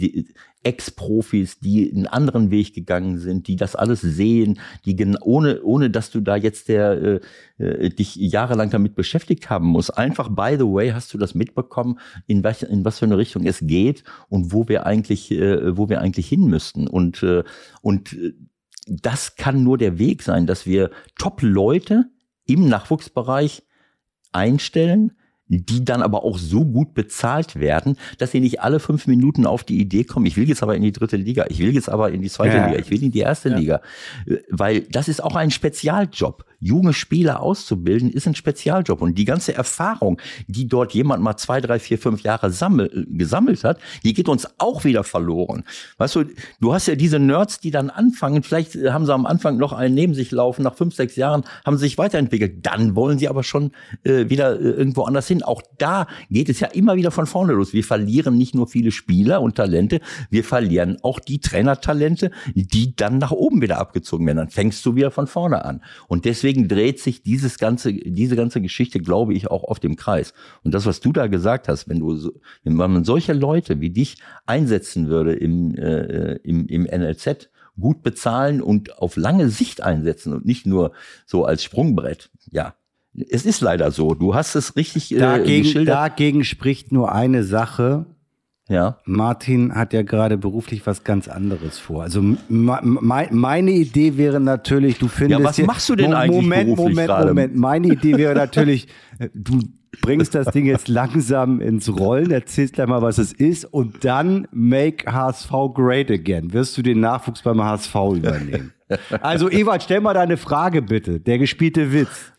[0.63, 6.11] Ex-Profis, die einen anderen Weg gegangen sind, die das alles sehen, die ohne, ohne dass
[6.11, 7.19] du da jetzt der,
[7.57, 9.97] äh, äh, dich jahrelang damit beschäftigt haben musst.
[9.97, 13.45] Einfach, by the way, hast du das mitbekommen, in was, in was für eine Richtung
[13.45, 16.87] es geht und wo wir eigentlich, äh, wo wir eigentlich hin müssten.
[16.87, 17.43] Und, äh,
[17.81, 18.33] und äh,
[18.87, 22.09] das kann nur der Weg sein, dass wir Top-Leute
[22.53, 23.63] im Nachwuchsbereich
[24.31, 25.13] einstellen,
[25.47, 29.65] die dann aber auch so gut bezahlt werden, dass sie nicht alle fünf Minuten auf
[29.65, 32.11] die Idee kommen, ich will jetzt aber in die dritte Liga, ich will jetzt aber
[32.11, 32.67] in die zweite ja.
[32.67, 33.57] Liga, ich will in die erste ja.
[33.57, 33.81] Liga.
[34.49, 39.01] Weil das ist auch ein Spezialjob junge Spieler auszubilden, ist ein Spezialjob.
[39.01, 43.63] Und die ganze Erfahrung, die dort jemand mal zwei, drei, vier, fünf Jahre sammel, gesammelt
[43.63, 45.63] hat, die geht uns auch wieder verloren.
[45.97, 46.25] Weißt du,
[46.59, 49.95] du hast ja diese Nerds, die dann anfangen, vielleicht haben sie am Anfang noch einen
[49.95, 52.65] neben sich laufen, nach fünf, sechs Jahren haben sie sich weiterentwickelt.
[52.65, 53.71] Dann wollen sie aber schon
[54.03, 55.41] äh, wieder äh, irgendwo anders hin.
[55.43, 57.73] Auch da geht es ja immer wieder von vorne los.
[57.73, 63.17] Wir verlieren nicht nur viele Spieler und Talente, wir verlieren auch die Trainertalente, die dann
[63.17, 64.37] nach oben wieder abgezogen werden.
[64.37, 65.81] Dann fängst du wieder von vorne an.
[66.07, 69.95] Und deswegen deswegen dreht sich dieses ganze, diese ganze Geschichte, glaube ich, auch auf dem
[69.95, 70.33] Kreis.
[70.63, 72.31] Und das, was du da gesagt hast, wenn du, so,
[72.63, 77.49] wenn man solche Leute wie dich einsetzen würde im, äh, im, im NLZ,
[77.79, 80.91] gut bezahlen und auf lange Sicht einsetzen und nicht nur
[81.25, 82.75] so als Sprungbrett, ja,
[83.29, 84.13] Es ist leider so.
[84.13, 85.95] Du hast es richtig äh, dagegen, geschildert.
[85.95, 88.05] Dagegen spricht nur eine Sache.
[88.71, 88.97] Ja.
[89.03, 92.03] Martin hat ja gerade beruflich was ganz anderes vor.
[92.03, 95.41] Also meine Idee wäre natürlich, du findest.
[95.41, 97.27] Ja, was machst du denn eigentlich Moment, beruflich Moment, gerade?
[97.27, 97.55] Moment.
[97.57, 98.87] Meine Idee wäre natürlich,
[99.19, 99.59] äh, du
[100.01, 104.47] bringst das Ding jetzt langsam ins Rollen, erzählst gleich mal, was es ist und dann
[104.53, 106.53] make HSV great again.
[106.53, 108.73] Wirst du den Nachwuchs beim HSV übernehmen?
[109.21, 111.21] Also Ewald, stell mal deine Frage bitte.
[111.21, 112.33] Der gespielte Witz.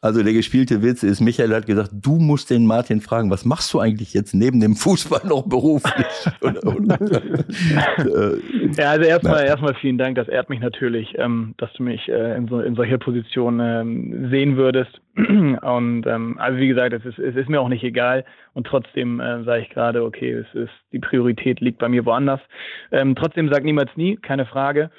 [0.00, 3.72] Also der gespielte Witz ist, Michael hat gesagt, du musst den Martin fragen, was machst
[3.72, 6.06] du eigentlich jetzt neben dem Fußball noch beruflich?
[8.78, 12.36] ja, also erstmal erstmal vielen Dank, das ehrt mich natürlich, ähm, dass du mich äh,
[12.36, 15.00] in, so, in solcher Position ähm, sehen würdest.
[15.16, 18.24] Und ähm, also wie gesagt, es ist, es ist mir auch nicht egal.
[18.52, 22.40] Und trotzdem äh, sage ich gerade, okay, es ist die Priorität liegt bei mir woanders.
[22.90, 24.90] Ähm, trotzdem sag niemals nie, keine Frage.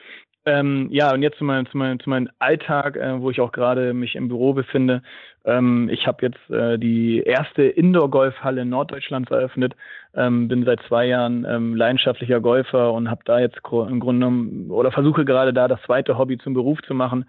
[0.48, 3.52] Ähm, ja, und jetzt zu meinem, zu meinem, zu meinem Alltag, äh, wo ich auch
[3.52, 5.02] gerade mich im Büro befinde.
[5.44, 9.76] Ähm, ich habe jetzt äh, die erste Indoor-Golfhalle in Norddeutschland eröffnet,
[10.16, 14.72] ähm, bin seit zwei Jahren ähm, leidenschaftlicher Golfer und habe da jetzt im Grunde genommen
[14.72, 17.26] oder versuche gerade da das zweite Hobby zum Beruf zu machen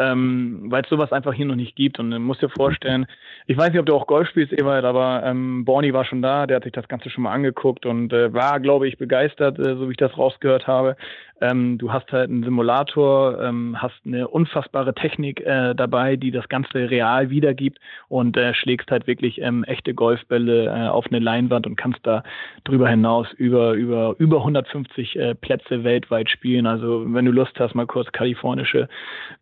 [0.00, 1.98] ähm, weil es sowas einfach hier noch nicht gibt.
[1.98, 3.06] Und man muss dir vorstellen,
[3.46, 6.46] ich weiß nicht, ob du auch Golf spielst, Ewald, aber ähm, Borny war schon da,
[6.46, 9.76] der hat sich das Ganze schon mal angeguckt und äh, war, glaube ich, begeistert, äh,
[9.76, 10.96] so wie ich das rausgehört habe.
[11.40, 16.48] Ähm, du hast halt einen Simulator, ähm, hast eine unfassbare Technik äh, dabei, die das
[16.48, 21.66] Ganze real wiedergibt und äh, schlägst halt wirklich ähm, echte Golfbälle äh, auf eine Leinwand
[21.66, 22.22] und kannst da
[22.64, 26.66] drüber hinaus über, über, über 150 äh, Plätze weltweit spielen.
[26.66, 28.88] Also wenn du Lust hast, mal kurz kalifornische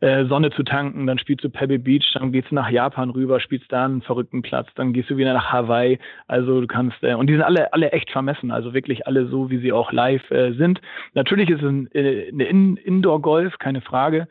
[0.00, 3.40] äh, Sonne zu tanken, dann spielst du Pebble Beach, dann gehst du nach Japan rüber,
[3.40, 5.98] spielst da einen verrückten Platz, dann gehst du wieder nach Hawaii.
[6.28, 9.50] Also du kannst, äh, und die sind alle, alle echt vermessen, also wirklich alle so,
[9.50, 10.80] wie sie auch live äh, sind.
[11.14, 14.28] Natürlich ist es ein eine In Indoor-Golf, keine Frage.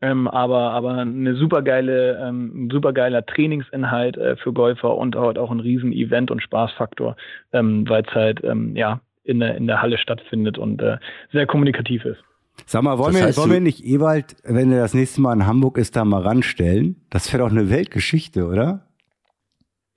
[0.00, 5.50] Ähm, aber, aber eine supergeile, ähm, ein supergeiler Trainingsinhalt äh, für Golfer und halt auch
[5.50, 7.16] ein riesen Event- und Spaßfaktor,
[7.52, 10.98] ähm, weil es halt ähm, ja in der, in der Halle stattfindet und äh,
[11.32, 12.22] sehr kommunikativ ist.
[12.64, 15.32] Sag mal, wollen, das heißt, wir, wollen wir nicht Ewald, wenn er das nächste Mal
[15.32, 16.96] in Hamburg ist, da mal ranstellen?
[17.10, 18.87] Das wäre doch eine Weltgeschichte, oder?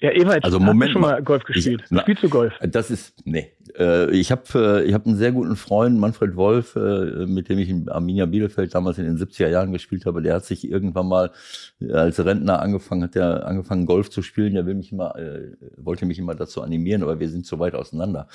[0.01, 1.83] Ja, Ewald, also Moment schon mal Golf gespielt?
[1.85, 2.53] Ich, na, Spielst du Golf?
[2.59, 3.51] Das ist, nee.
[3.77, 7.59] Äh, ich habe äh, ich hab einen sehr guten Freund, Manfred Wolf, äh, mit dem
[7.59, 10.23] ich in Arminia Bielefeld damals in den 70er Jahren gespielt habe.
[10.23, 11.31] Der hat sich irgendwann mal
[11.93, 14.55] als Rentner angefangen, hat der angefangen Golf zu spielen.
[14.55, 15.13] Der will mich immer,
[15.77, 18.27] wollte mich immer dazu animieren, aber wir sind so weit auseinander.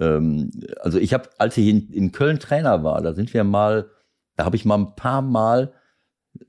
[0.00, 3.86] Ähm, also ich habe, als ich in, in Köln Trainer war, da sind wir mal,
[4.36, 5.72] da habe ich mal ein paar Mal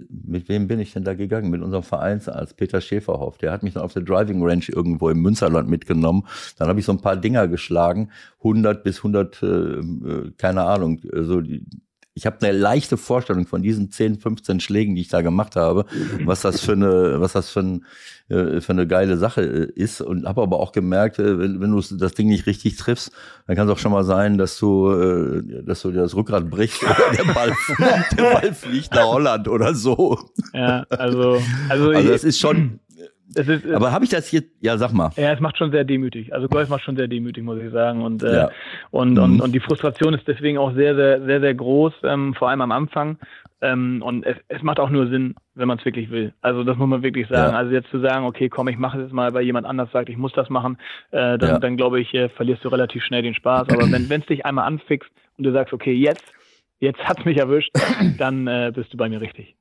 [0.10, 1.50] mit wem bin ich denn da gegangen?
[1.50, 3.38] Mit unserem Vereinsarzt Peter Schäferhoff.
[3.38, 6.26] Der hat mich dann auf der Driving Range irgendwo im Münsterland mitgenommen.
[6.58, 11.00] Dann habe ich so ein paar Dinger geschlagen, 100 bis 100, äh, äh, keine Ahnung,
[11.04, 11.66] so also die,
[12.16, 15.86] ich habe eine leichte Vorstellung von diesen 10, 15 Schlägen, die ich da gemacht habe,
[16.26, 17.86] was das für eine, was das für, ein,
[18.28, 20.02] äh, für eine geile Sache äh, ist.
[20.02, 23.12] Und habe aber auch gemerkt, äh, wenn, wenn du das Ding nicht richtig triffst,
[23.48, 26.84] dann kann es auch schon mal sein, dass du, dass du dir das Rückgrat brichst
[26.84, 27.54] oder der Ball,
[28.18, 30.20] der Ball fliegt nach Holland oder so.
[30.54, 32.80] Ja, also, also, also das ist schon
[33.36, 34.44] ist, aber habe ich das hier?
[34.60, 35.12] Ja, sag mal.
[35.16, 36.34] Ja, es macht schon sehr demütig.
[36.34, 38.02] Also Golf macht schon sehr demütig, muss ich sagen.
[38.02, 38.50] Und äh, ja.
[38.92, 39.24] und, mhm.
[39.24, 42.62] und und die Frustration ist deswegen auch sehr sehr sehr sehr groß, ähm, vor allem
[42.62, 43.18] am Anfang.
[43.62, 46.34] Ähm, und es, es macht auch nur Sinn, wenn man es wirklich will.
[46.42, 47.52] Also das muss man wirklich sagen.
[47.52, 47.58] Ja.
[47.58, 50.10] Also jetzt zu sagen, okay, komm, ich mache es jetzt mal, weil jemand anders sagt,
[50.10, 50.78] ich muss das machen,
[51.12, 51.60] äh, dann, ja.
[51.60, 53.68] dann glaube ich, äh, verlierst du relativ schnell den Spaß.
[53.70, 56.24] Aber wenn es dich einmal anfixt und du sagst, okay, jetzt,
[56.80, 57.72] jetzt hat's mich erwischt,
[58.18, 59.56] dann äh, bist du bei mir richtig.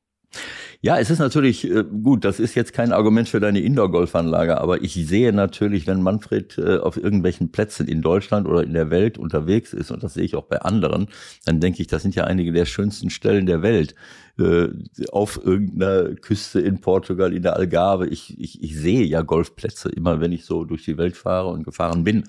[0.81, 4.81] Ja, es ist natürlich äh, gut, das ist jetzt kein Argument für deine Indoor-Golfanlage, aber
[4.81, 9.19] ich sehe natürlich, wenn Manfred äh, auf irgendwelchen Plätzen in Deutschland oder in der Welt
[9.19, 11.09] unterwegs ist, und das sehe ich auch bei anderen,
[11.45, 13.97] dann denke ich, das sind ja einige der schönsten Stellen der Welt
[14.39, 14.69] äh,
[15.11, 18.07] auf irgendeiner Küste in Portugal, in der Algarve.
[18.07, 21.65] Ich, ich, ich sehe ja Golfplätze immer, wenn ich so durch die Welt fahre und
[21.65, 22.23] gefahren bin.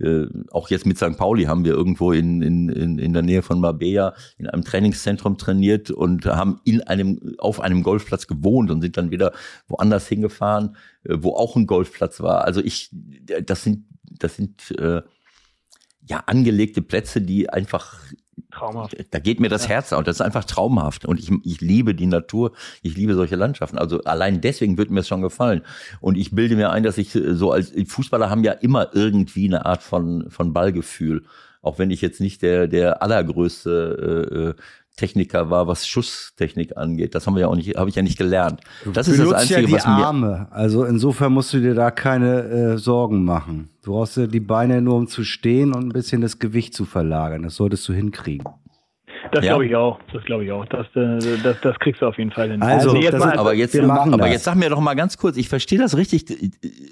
[0.00, 1.16] Äh, auch jetzt mit St.
[1.16, 5.36] Pauli haben wir irgendwo in, in, in, in der Nähe von Marbella in einem Trainingszentrum
[5.36, 9.32] trainiert und haben in einem, auf einem Golfplatz gewohnt und sind dann wieder
[9.68, 12.44] woanders hingefahren, äh, wo auch ein Golfplatz war.
[12.44, 12.90] Also ich,
[13.44, 15.02] das sind, das sind äh,
[16.06, 18.00] ja angelegte Plätze, die einfach
[18.60, 18.96] Traumhaft.
[19.10, 19.68] Da geht mir das.
[19.68, 20.04] Herz auf.
[20.04, 21.04] Das ist einfach traumhaft.
[21.04, 22.52] Und ich, ich liebe die Natur.
[22.82, 23.78] Ich liebe solche Landschaften.
[23.78, 25.62] Also allein deswegen wird mir es schon gefallen.
[26.00, 29.66] Und ich bilde mir ein, dass ich so als Fußballer haben ja immer irgendwie eine
[29.66, 31.24] Art von, von Ballgefühl.
[31.62, 34.54] Auch wenn ich jetzt nicht der, der allergrößte äh, äh
[35.00, 37.14] Techniker war, was Schusstechnik angeht.
[37.14, 38.60] Das haben wir ja auch nicht, habe ich ja nicht gelernt.
[38.92, 40.48] Das ist das Einzige, ja die was mir Arme.
[40.50, 43.70] Also insofern musst du dir da keine äh, Sorgen machen.
[43.82, 46.84] Du brauchst ja die Beine nur, um zu stehen und ein bisschen das Gewicht zu
[46.84, 47.42] verlagern.
[47.42, 48.46] Das solltest du hinkriegen.
[49.32, 49.52] Das Ja?
[49.52, 50.00] glaube ich auch.
[50.12, 50.64] Das glaube ich auch.
[50.66, 52.60] Das, äh, das, das kriegst du auf jeden Fall hin.
[52.62, 55.48] Also, Nee, jetzt mal- Aber jetzt, aber jetzt sag mir doch mal ganz kurz, ich
[55.48, 56.24] verstehe das richtig.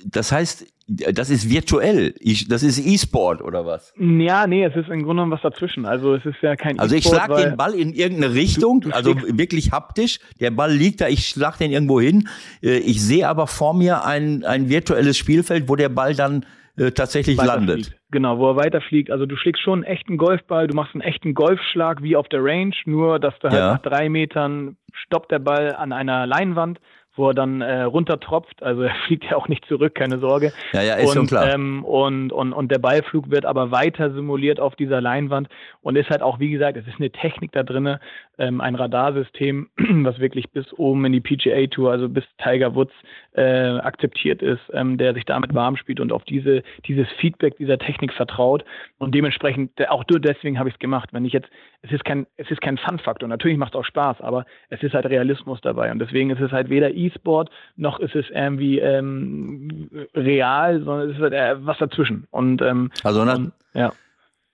[0.04, 2.14] Das heißt, das ist virtuell.
[2.20, 3.92] Ich, das ist E-Sport oder was?
[3.98, 5.84] ja, nee, es ist im Grunde genommen was dazwischen.
[5.84, 8.80] Also es ist ja kein Also ich E-Sport, schlag weil- den Ball in irgendeine Richtung,
[8.80, 10.20] du also schlägst- wirklich haptisch.
[10.40, 12.28] Der Ball liegt da, ich schlag den irgendwo hin.
[12.62, 16.46] Äh, Ich sehe aber vor mir ein, ein virtuelles Spielfeld, wo der Ball dann
[16.76, 17.97] äh, tatsächlich landet.
[18.10, 19.10] Genau, wo er weiterfliegt.
[19.10, 22.42] Also du schlägst schon einen echten Golfball, du machst einen echten Golfschlag wie auf der
[22.42, 23.72] Range, nur dass du halt Ja.
[23.74, 26.80] nach drei Metern stoppt der Ball an einer Leinwand,
[27.16, 28.62] wo er dann äh, runtertropft.
[28.62, 30.54] Also er fliegt ja auch nicht zurück, keine Sorge.
[30.72, 31.52] Ja, ja, ist und, schon klar.
[31.52, 35.48] Ähm, und, und, und der Ballflug wird aber weiter simuliert auf dieser Leinwand
[35.82, 38.00] und ist halt auch, wie gesagt, es ist eine Technik da drinne,
[38.38, 42.92] ähm, ein Radarsystem, was wirklich bis oben in die PGA Tour, also bis Tiger Woods
[43.32, 47.78] äh, akzeptiert ist, ähm, der sich damit warm spielt und auf diese, dieses Feedback dieser
[47.78, 48.64] Technik vertraut
[48.98, 51.10] und dementsprechend, auch nur deswegen habe ich es gemacht.
[51.12, 51.48] Wenn ich jetzt,
[51.82, 54.94] es ist kein, es ist kein Fun-Faktor, natürlich macht es auch Spaß, aber es ist
[54.94, 59.88] halt Realismus dabei und deswegen ist es halt weder E-Sport noch ist es irgendwie ähm,
[60.14, 63.92] real, sondern es ist halt äh, was dazwischen und ähm, Also nach, und, ja,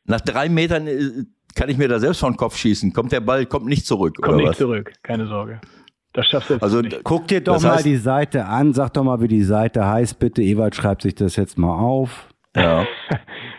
[0.07, 1.25] nach drei Metern äh,
[1.55, 2.93] kann ich mir da selbst vor den Kopf schießen.
[2.93, 4.59] Kommt der Ball, kommt nicht zurück, kommt oder nicht was?
[4.59, 5.61] zurück, keine Sorge.
[6.13, 7.01] Das schaffst du jetzt Also nicht.
[7.03, 9.85] Guck dir doch Das mal heißt- die Seite an, sag doch mal, wie die Seite
[9.87, 10.43] heißt, bitte.
[10.43, 12.29] Ewald schreibt sich das jetzt mal auf.
[12.57, 12.87] ja.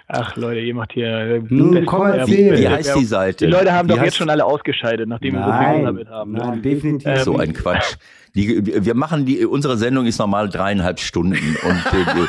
[0.08, 1.08] Ach Leute, ihr macht hier.
[1.08, 2.56] äh, Nun, komm, erzähl.
[2.56, 3.48] Wie Ja, heißt die Seite?
[3.48, 6.08] Die Leute haben Wie doch jetzt schon alle ausgeschaltet, nachdem wir so viel Nein, damit
[6.10, 6.32] haben.
[6.34, 7.08] nein, definitiv.
[7.08, 7.96] Ähm, So ein Quatsch.
[8.36, 12.28] Die, wir machen die, unsere Sendung ist normal dreieinhalb Stunden und, äh, die,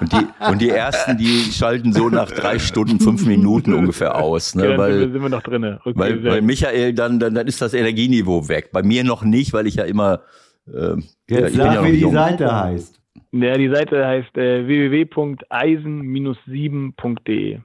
[0.00, 4.52] und, die, und die ersten, die schalten so nach drei Stunden, fünf Minuten ungefähr aus,
[4.52, 5.78] Ja, ne, wir, weil, sind wir noch drin.
[5.80, 6.42] Okay, weil, weil.
[6.42, 8.68] Michael dann, dann, dann ist das Energieniveau weg.
[8.72, 10.20] Bei mir noch nicht, weil ich ja immer,
[10.66, 10.96] äh, ja,
[11.28, 12.12] Jetzt ich bin sag, ja wie die jung.
[12.12, 13.00] Seite heißt.
[13.32, 17.60] ja, die Seite heißt äh, www.eisen-7.de.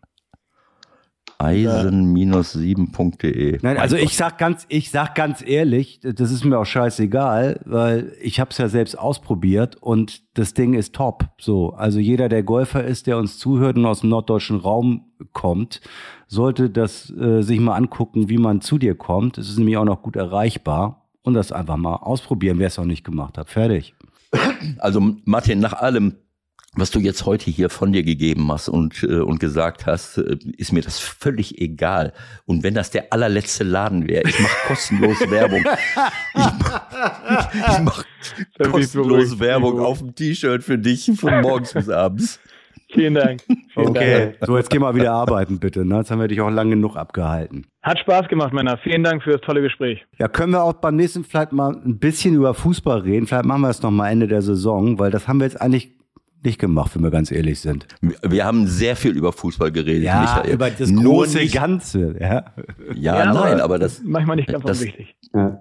[1.44, 3.60] Eisen-7.de.
[3.62, 8.14] Nein, also ich sag ganz, ich sag ganz ehrlich, das ist mir auch scheißegal, weil
[8.22, 11.26] ich habe es ja selbst ausprobiert und das Ding ist top.
[11.40, 15.82] So, also jeder, der Golfer ist, der uns zuhört und aus dem norddeutschen Raum kommt,
[16.28, 19.38] sollte das äh, sich mal angucken, wie man zu dir kommt.
[19.38, 22.86] Es ist nämlich auch noch gut erreichbar und das einfach mal ausprobieren, wer es noch
[22.86, 23.50] nicht gemacht hat.
[23.50, 23.94] Fertig.
[24.80, 26.16] Also Martin, nach allem,
[26.76, 30.38] was du jetzt heute hier von dir gegeben hast und, äh, und gesagt hast, äh,
[30.58, 32.14] ist mir das völlig egal.
[32.46, 35.60] Und wenn das der allerletzte Laden wäre, ich mache kostenlos Werbung.
[35.60, 36.82] Ich mache
[37.68, 38.06] ich mach
[38.72, 39.40] kostenlos.
[39.40, 42.40] Werbung auf dem T-Shirt für dich von morgens bis abends.
[42.94, 43.42] Vielen Dank.
[43.74, 44.38] Vielen Dank.
[44.42, 45.86] so jetzt geh mal wieder arbeiten, bitte.
[45.86, 45.98] Ne?
[45.98, 47.66] Jetzt haben wir dich auch lang genug abgehalten.
[47.82, 48.78] Hat Spaß gemacht, Männer.
[48.84, 50.06] Vielen Dank für das tolle Gespräch.
[50.20, 53.28] Ja, können wir auch beim nächsten vielleicht mal ein bisschen über Fußball reden.
[53.28, 56.01] Vielleicht machen wir es noch mal Ende der Saison, weil das haben wir jetzt eigentlich
[56.44, 57.86] nicht gemacht, wenn wir ganz ehrlich sind.
[58.22, 60.54] Wir- haben sehr viel über Fußball geredet, Michael.
[60.54, 62.16] über das Nur große nicht, Ganze.
[62.20, 62.46] Ja.
[62.96, 65.16] Ja, nein, aber das, Manchmal nicht ganz das- unwichtig.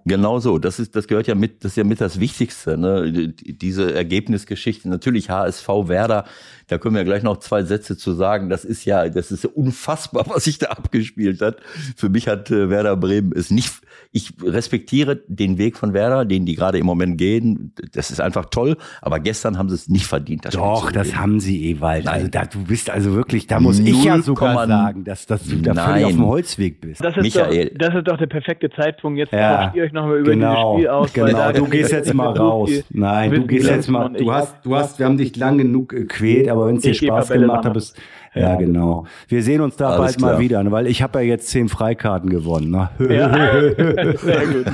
[0.05, 0.59] Genau so.
[0.59, 3.13] Das ist, das gehört ja mit, das ist ja mit das Wichtigste, ne?
[3.13, 4.89] Die- Diese Ergebnisgeschichte.
[4.89, 6.25] Natürlich HSV Werder.
[6.71, 8.49] Da können wir gleich noch zwei Sätze zu sagen.
[8.49, 11.57] Das ist ja, das ist ja unfassbar, was sich da abgespielt hat.
[11.97, 13.81] Für mich hat äh, Werder Bremen es nicht,
[14.13, 17.75] ich respektiere den Weg von Werder, den die gerade im Moment gehen.
[17.93, 18.77] Das ist einfach toll.
[19.03, 20.45] Aber gestern haben sie es nicht verdient.
[20.45, 22.05] Das Doch, zu das haben sie, Ewald.
[22.05, 22.15] Nein.
[22.15, 25.45] Also da, du bist also wirklich, da muss ich ja sogar 0,0 sagen, dass, dass
[25.45, 27.05] du da völlig auf dem Holzweg bist.
[27.05, 27.71] Das ist, Michael.
[27.71, 29.19] Doch, das ist doch der perfekte Zeitpunkt.
[29.19, 31.13] Jetzt Ja, ihr euch nochmal über genau, dieses Spiel aus.
[31.13, 31.53] genau.
[31.53, 32.71] Du gehst jetzt mal raus.
[32.91, 34.09] Nein, du gehst jetzt mal.
[34.13, 37.29] Du hast, du hast, wir haben dich lang genug gequält, aber wenn es dir Spaß
[37.31, 37.97] gemacht hat, bist,
[38.35, 39.07] ja, genau.
[39.29, 40.41] Wir sehen uns da Alles bald mal klar.
[40.41, 40.71] wieder, ne?
[40.71, 42.71] weil ich habe ja jetzt zehn Freikarten gewonnen.
[42.71, 42.89] Ne?
[43.15, 43.33] Ja.
[44.19, 44.67] Sehr gut.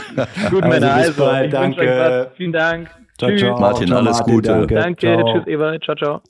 [0.51, 0.97] Gut, Männer.
[0.97, 2.31] bis Also, bald, danke.
[2.37, 2.91] Vielen Dank.
[3.19, 3.41] Ciao, Tschüss.
[3.41, 3.59] ciao.
[3.59, 4.49] Martin, Ciao, alles Gute.
[4.49, 4.75] Danke.
[4.75, 5.01] Danke.
[5.01, 5.33] Ciao.
[5.33, 5.81] Tschüss, Eva.
[5.81, 6.21] Ciao, ciao.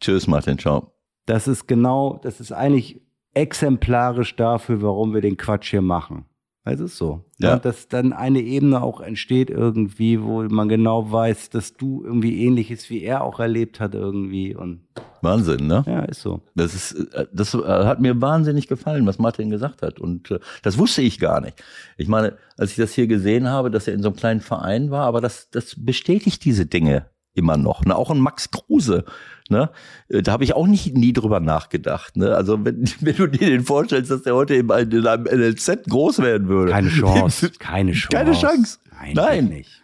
[0.00, 0.58] Tschüss, Martin.
[0.58, 0.92] Ciao.
[1.26, 3.00] Das ist genau, das ist eigentlich
[3.34, 6.24] exemplarisch dafür, warum wir den Quatsch hier machen.
[6.64, 7.24] Es ist so.
[7.40, 7.50] Ja.
[7.50, 7.58] Ja.
[7.58, 12.90] Dass dann eine Ebene auch entsteht irgendwie, wo man genau weiß, dass du irgendwie ähnliches
[12.90, 14.54] wie er auch erlebt hat irgendwie.
[14.54, 14.82] Und
[15.22, 15.84] Wahnsinn, ne?
[15.86, 16.42] ja, ist so.
[16.54, 19.98] Das ist, äh, das äh, hat mir wahnsinnig gefallen, was Martin gesagt hat.
[19.98, 21.62] Und äh, das wusste ich gar nicht.
[21.96, 24.90] Ich meine, als ich das hier gesehen habe, dass er in so einem kleinen Verein
[24.90, 27.84] war, aber das, das bestätigt diese Dinge immer noch.
[27.84, 27.94] Ne?
[27.96, 29.04] Auch ein Max Kruse.
[29.50, 29.70] Ne?
[30.08, 32.16] Äh, Da habe ich auch nicht nie drüber nachgedacht.
[32.16, 32.34] Ne?
[32.34, 35.88] Also wenn, wenn du dir den vorstellst, dass der heute in einem, in einem NLZ
[35.88, 36.72] groß werden würde.
[36.72, 37.50] Keine Chance.
[37.58, 38.16] Keine Chance.
[38.16, 38.78] Keine Chance.
[39.00, 39.12] Nein.
[39.14, 39.44] Nein.
[39.48, 39.82] geht Nicht.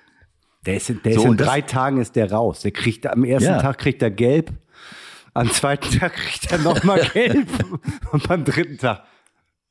[0.65, 2.61] Der ist, in- der So, ist in drei Tagen ist der raus.
[2.61, 3.61] Der kriegt am ersten Ja.
[3.63, 4.51] Tag kriegt er gelb,
[5.35, 7.47] am zweiten Tag kriegt er nochmal gelb
[8.13, 9.03] und beim dritten Tag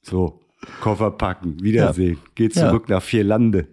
[0.01, 0.41] so
[0.81, 2.67] Koffer packen, Wiedersehen, geht Ja.
[2.69, 3.67] zurück nach vier Lande.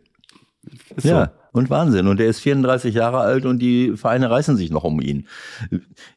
[0.96, 1.32] Ist Ja.
[1.52, 2.08] Und Wahnsinn.
[2.08, 5.28] Und er ist 34 Jahre alt und die Vereine reißen sich noch um ihn.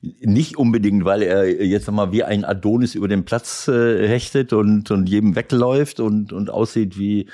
[0.02, 4.92] Nicht unbedingt, weil er jetzt mal wie ein Adonis über den Platz äh, hechtet und,
[4.92, 7.28] und jedem wegläuft und, und aussieht wie,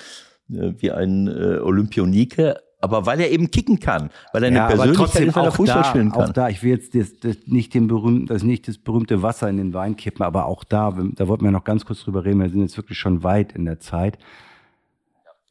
[0.52, 4.68] äh, wie ein äh, Olympionike, aber weil er eben kicken kann, weil er eine Ja,
[4.68, 6.30] Persönlichkeit ist, weil er auch Fußball da, spielen kann.
[6.30, 9.48] auch da, ich will jetzt das, das nicht den berühmten, das nicht das berühmte Wasser
[9.49, 12.40] in den Wein kippen, aber auch da, da wollten wir noch ganz kurz drüber reden,
[12.40, 14.18] wir sind jetzt wirklich schon weit in der Zeit.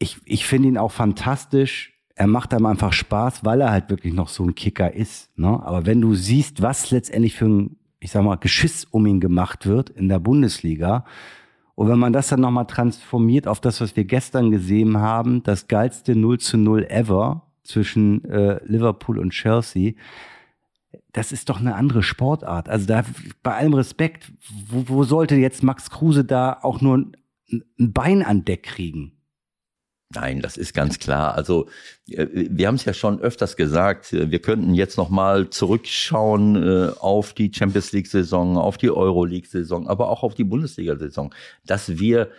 [0.01, 2.00] Ich, ich finde ihn auch fantastisch.
[2.21, 5.31] Er macht einem einfach Spaß, weil er halt wirklich noch so ein Kicker ist.
[5.39, 5.49] Ne?
[5.49, 9.65] Aber wenn du siehst, was letztendlich für ein, ich sag mal, Geschiss um ihn gemacht
[9.65, 11.07] wird in der Bundesliga,
[11.77, 15.67] und wenn man das dann nochmal transformiert auf das, was wir gestern gesehen haben, das
[15.67, 19.95] geilste 0 zu 0 ever zwischen äh, Liverpool und Chelsea,
[21.13, 22.69] das ist doch eine andere Sportart.
[22.69, 23.03] Also da,
[23.43, 24.31] bei allem Respekt,
[24.69, 27.17] wo, wo sollte jetzt Max Kruse da auch nur ein,
[27.79, 29.13] ein Bein an Deck kriegen?
[30.13, 31.35] Nein, das ist ganz klar.
[31.37, 31.69] Also
[32.09, 36.57] äh, wir haben es ja schon öfters gesagt, äh, wir könnten jetzt noch mal zurückschauen
[36.57, 40.43] äh, auf die Champions League Saison, auf die Euro League Saison, aber auch auf die
[40.43, 41.33] Bundesliga Saison,
[41.65, 42.31] dass wir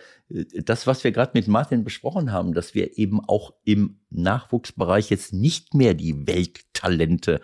[0.64, 5.34] das, was wir gerade mit Martin besprochen haben, dass wir eben auch im Nachwuchsbereich jetzt
[5.34, 7.40] nicht mehr die Welttalente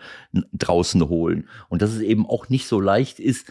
[0.53, 3.45] draußen holen und dass es eben auch nicht so leicht ist,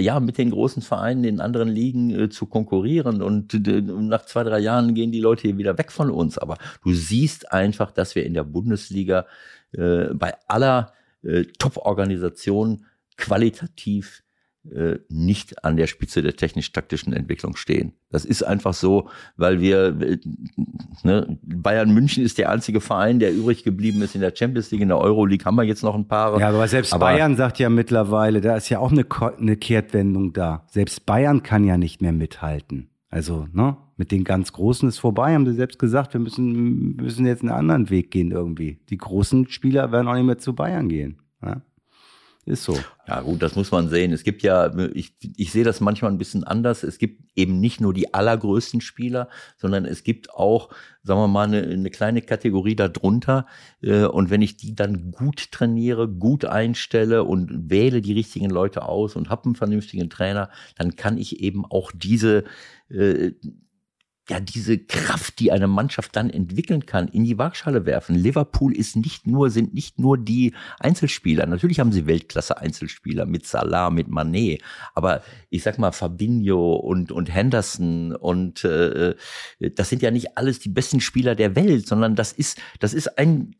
[0.00, 3.22] ja, mit den großen Vereinen in anderen Ligen äh, zu konkurrieren.
[3.22, 6.38] Und äh, nach zwei, drei Jahren gehen die Leute hier wieder weg von uns.
[6.38, 9.26] Aber du siehst einfach, dass wir in der Bundesliga
[9.72, 12.86] äh, bei aller äh, Top-Organisation
[13.16, 14.22] qualitativ
[15.08, 17.92] nicht an der Spitze der technisch-taktischen Entwicklung stehen.
[18.10, 20.18] Das ist einfach so, weil wir, äh,
[21.04, 24.80] ne, Bayern München ist der einzige Verein, der übrig geblieben ist in der Champions League,
[24.82, 26.38] in der Euroleague haben wir jetzt noch ein paar.
[26.40, 29.04] Ja, aber selbst Aber- Bayern sagt ja mittlerweile, da ist ja auch eine,
[29.38, 30.64] eine Kehrtwendung da.
[30.70, 32.88] Selbst Bayern kann ja nicht mehr mithalten.
[33.08, 37.26] Also, ne, mit den ganz Großen ist vorbei, haben sie selbst gesagt, wir müssen, müssen
[37.26, 38.78] jetzt einen anderen Weg gehen irgendwie.
[38.88, 41.18] Die großen Spieler werden auch nicht mehr zu Bayern gehen.
[41.42, 41.60] Ja?
[42.50, 42.76] Ist so.
[43.06, 44.12] Ja, gut, das muss man sehen.
[44.12, 46.82] Es gibt ja, ich, ich sehe das manchmal ein bisschen anders.
[46.82, 50.70] Es gibt eben nicht nur die allergrößten Spieler, sondern es gibt auch,
[51.04, 53.46] sagen wir mal, eine, eine kleine Kategorie darunter.
[53.82, 58.82] Äh, Und wenn ich die dann gut trainiere, gut einstelle und wähle die richtigen Leute
[58.82, 62.42] aus und habe einen vernünftigen Trainer, dann kann ich eben auch diese,
[62.88, 63.30] äh,
[64.28, 68.14] ja, diese Kraft, die eine Mannschaft dann entwickeln kann, in die Waagschale werfen.
[68.14, 71.46] Liverpool ist nicht nur, sind nicht nur die Einzelspieler.
[71.46, 74.62] Natürlich haben sie Weltklasse-Einzelspieler mit Salah, mit Manet.
[74.94, 79.16] Aber ich sag mal, Fabinho und, und Henderson und äh,
[79.74, 83.18] das sind ja nicht alles die besten Spieler der Welt, sondern das ist, das ist
[83.18, 83.56] ein,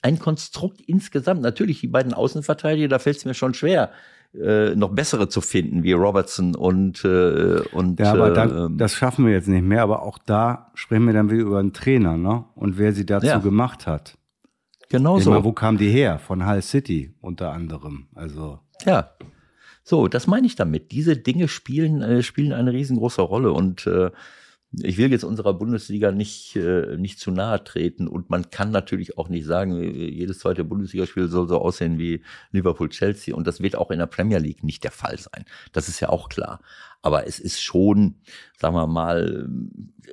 [0.00, 1.42] ein Konstrukt insgesamt.
[1.42, 3.92] Natürlich, die beiden Außenverteidiger, da fällt es mir schon schwer,
[4.34, 8.94] äh, noch bessere zu finden, wie Robertson und, äh, und Ja, aber äh, dann, das
[8.94, 9.82] schaffen wir jetzt nicht mehr.
[9.82, 12.44] Aber auch da sprechen wir dann wieder über einen Trainer, ne?
[12.54, 13.38] Und wer sie dazu Ja.
[13.38, 14.16] gemacht hat.
[14.90, 15.44] genau so.
[15.44, 16.18] wo kam die her?
[16.18, 18.08] Von Hull City unter anderem.
[18.14, 19.10] Also, Ja.
[19.86, 20.92] So, das meine ich damit.
[20.92, 24.10] Diese Dinge spielen, äh, spielen eine riesengroße Rolle und äh,
[24.82, 29.18] ich will jetzt unserer Bundesliga nicht, äh, nicht zu nahe treten und man kann natürlich
[29.18, 32.22] auch nicht sagen, äh, jedes zweite Bundesligaspiel soll so aussehen wie
[32.52, 35.44] Liverpool-Chelsea und das wird auch in der Premier League nicht der Fall sein.
[35.72, 36.60] Das ist ja auch klar.
[37.02, 38.16] Aber es ist schon,
[38.58, 39.48] sagen wir mal,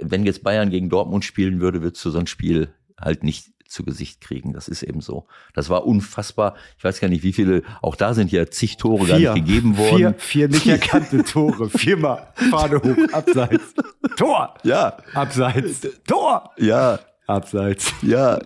[0.02, 3.84] wenn jetzt Bayern gegen Dortmund spielen würde, würdest du so ein Spiel halt nicht zu
[3.84, 4.54] Gesicht kriegen.
[4.54, 5.26] Das ist eben so.
[5.54, 6.56] Das war unfassbar.
[6.78, 9.78] Ich weiß gar nicht, wie viele, auch da sind ja zig Tore gar nicht gegeben
[9.78, 9.98] worden.
[9.98, 11.70] Vier, vier nicht erkannte Tore.
[11.70, 13.74] Viermal Fahne hoch, abseits.
[14.18, 14.54] Tor!
[14.64, 15.82] Ja, Abseits.
[16.08, 16.52] Tor!
[16.58, 17.94] ja, Abseits.
[18.02, 18.40] ja.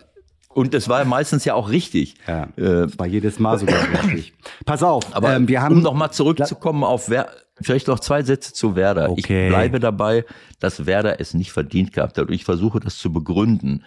[0.49, 2.15] Und das war meistens ja auch richtig.
[2.27, 4.33] Ja, Äh, das war jedes Mal sogar richtig.
[4.65, 7.27] Pass auf, aber ähm, wir haben um nochmal zurückzukommen auf Wer
[7.61, 9.09] vielleicht noch zwei Sätze zu Werder.
[9.09, 9.47] Okay.
[9.47, 10.25] Ich bleibe dabei,
[10.59, 12.27] dass Werder es nicht verdient gehabt hat.
[12.27, 13.83] Und ich versuche das zu begründen.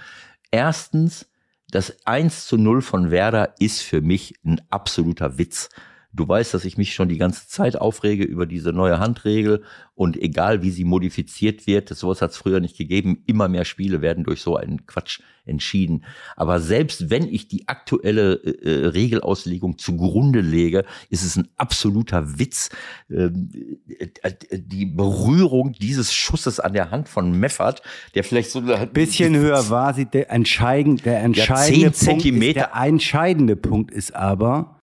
[0.51, 1.29] Erstens,
[1.70, 5.69] das 1 zu 0 von Werder ist für mich ein absoluter Witz.
[6.12, 9.62] Du weißt, dass ich mich schon die ganze Zeit aufrege über diese neue Handregel
[9.94, 13.66] und egal wie sie modifiziert wird, das sowas hat es früher nicht gegeben, immer mehr
[13.66, 16.05] Spiele werden durch so einen Quatsch entschieden.
[16.35, 22.70] Aber selbst wenn ich die aktuelle äh, Regelauslegung zugrunde lege, ist es ein absoluter Witz.
[23.10, 23.51] Ähm,
[23.98, 27.82] äh, die Berührung dieses Schusses an der Hand von Meffert,
[28.14, 30.06] der vielleicht so ein bisschen höher war sie.
[30.06, 32.70] Der entscheidende, der entscheidende zehn Punkt ist, Zentimeter.
[32.72, 34.78] der entscheidende Punkt ist aber,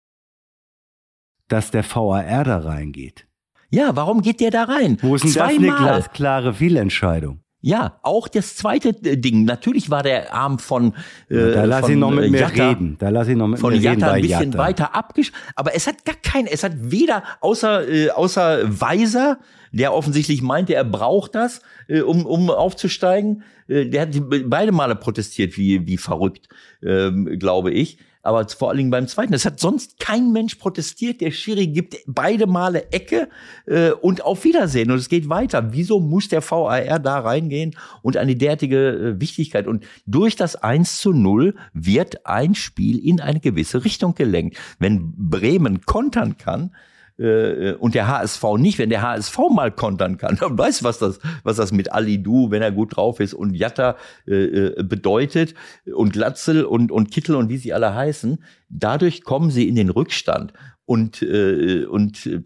[1.47, 3.25] dass der VAR da reingeht.
[3.69, 4.97] Ja, warum geht der da rein?
[5.01, 5.77] Wo ist denn das eine Zweimal.
[5.77, 7.39] glasklare Fehlentscheidung?
[7.65, 9.45] Ja, auch das zweite äh, Ding.
[9.45, 10.93] Natürlich war der Arm von
[11.29, 12.97] äh, Da lass ich noch mit äh, mir Jatta, reden.
[12.99, 14.57] Da lass ich noch mit von mir Jatta reden ein bisschen Jatta.
[14.57, 15.31] weiter abgesch.
[15.55, 16.47] Aber es hat gar keinen.
[16.47, 19.39] Es hat weder außer äh, außer Weiser,
[19.73, 23.43] der offensichtlich meinte, er braucht das, äh, um um aufzusteigen.
[23.67, 24.09] Äh, der hat
[24.45, 26.47] beide Male protestiert wie wie verrückt,
[26.81, 29.33] ähm, glaube ich aber vor allen Dingen beim zweiten.
[29.33, 31.19] Es hat sonst kein Mensch protestiert.
[31.19, 33.27] Der Schiri gibt beide Male Ecke
[33.65, 34.91] äh, und auf Wiedersehen.
[34.91, 35.73] Und es geht weiter.
[35.73, 39.67] Wieso muss der VAR da reingehen und eine derartige äh, Wichtigkeit?
[39.67, 44.57] Und durch das 1 zu 0 wird ein Spiel in eine gewisse Richtung gelenkt.
[44.79, 46.73] Wenn Bremen kontern kann,
[47.17, 51.19] äh, und der HSV nicht, wenn der HSV mal kontern kann, dann weiß was das,
[51.43, 53.95] was das mit Ali Du, wenn er gut drauf ist und Jatta
[54.27, 55.53] äh, äh, bedeutet
[55.93, 58.43] und Glatzel und und Kittel und wie sie alle heißen.
[58.69, 60.53] Dadurch kommen sie in den Rückstand
[60.85, 62.41] und äh, und äh,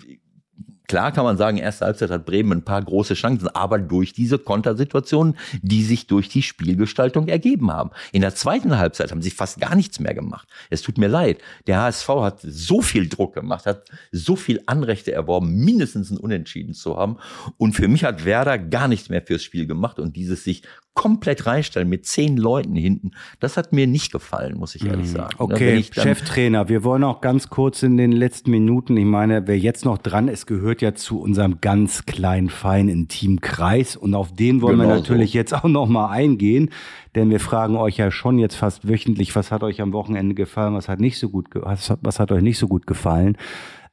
[0.87, 4.39] Klar kann man sagen, erste Halbzeit hat Bremen ein paar große Chancen, aber durch diese
[4.39, 7.91] Kontersituationen, die sich durch die Spielgestaltung ergeben haben.
[8.13, 10.47] In der zweiten Halbzeit haben sie fast gar nichts mehr gemacht.
[10.69, 11.39] Es tut mir leid.
[11.67, 16.73] Der HSV hat so viel Druck gemacht, hat so viel Anrechte erworben, mindestens ein Unentschieden
[16.73, 17.17] zu haben.
[17.57, 20.63] Und für mich hat Werder gar nichts mehr fürs Spiel gemacht und dieses sich
[20.97, 25.15] komplett reinstellen mit zehn Leuten hinten, das hat mir nicht gefallen, muss ich ehrlich mhm.
[25.15, 25.35] sagen.
[25.37, 29.85] Okay, Cheftrainer, wir wollen auch ganz kurz in den letzten Minuten, ich meine, wer jetzt
[29.85, 34.63] noch dran ist, gehört ja zu unserem ganz kleinen, feinen, intimen Kreis und auf den
[34.63, 35.37] wollen genau wir natürlich so.
[35.37, 36.71] jetzt auch noch mal eingehen,
[37.13, 40.73] denn wir fragen euch ja schon jetzt fast wöchentlich, was hat euch am Wochenende gefallen,
[40.73, 43.37] was hat nicht so gut, was, was hat euch nicht so gut gefallen.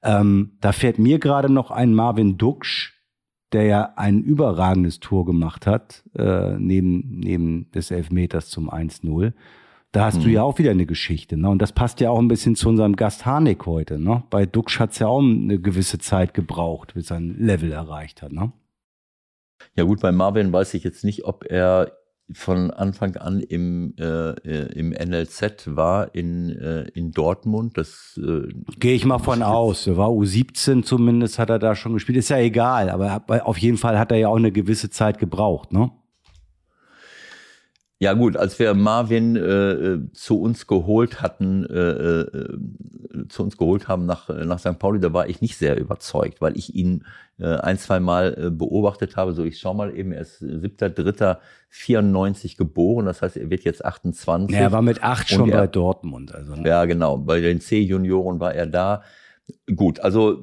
[0.02, 2.93] Ähm, da fährt mir gerade noch ein Marvin Duksch,
[3.54, 9.32] der ja ein überragendes Tor gemacht hat, äh, neben, neben des Elfmeters zum 1-0.
[9.92, 10.24] Da hast hm.
[10.24, 11.36] du ja auch wieder eine Geschichte.
[11.36, 11.48] Ne?
[11.48, 14.00] Und das passt ja auch ein bisschen zu unserem Gast Harnik heute.
[14.00, 14.24] Ne?
[14.28, 18.20] Bei Duxch hat es ja auch eine gewisse Zeit gebraucht, bis er ein Level erreicht
[18.20, 18.32] hat.
[18.32, 18.52] Ne?
[19.76, 21.92] Ja gut, bei Marvin weiß ich jetzt nicht, ob er
[22.32, 27.76] von Anfang an im, äh, äh im NLZ war in, äh, in Dortmund.
[27.76, 28.48] Das äh,
[28.78, 29.86] gehe ich mal von aus.
[29.86, 32.18] Er war U17 zumindest, hat er da schon gespielt.
[32.18, 35.72] Ist ja egal, aber auf jeden Fall hat er ja auch eine gewisse Zeit gebraucht,
[35.72, 35.90] ne?
[38.04, 42.58] Ja gut, als wir Marvin äh, zu uns geholt hatten, äh, äh,
[43.30, 44.78] zu uns geholt haben nach, nach St.
[44.78, 47.06] Pauli, da war ich nicht sehr überzeugt, weil ich ihn
[47.38, 49.32] äh, ein, zwei Mal äh, beobachtet habe.
[49.32, 54.54] So, ich schau mal eben, er ist 7.3.94 geboren, das heißt, er wird jetzt 28.
[54.54, 56.34] Ja, er war mit acht schon er, bei Dortmund.
[56.34, 56.68] Also, ne?
[56.68, 59.02] Ja, genau, bei den C-Junioren war er da.
[59.74, 60.42] Gut, also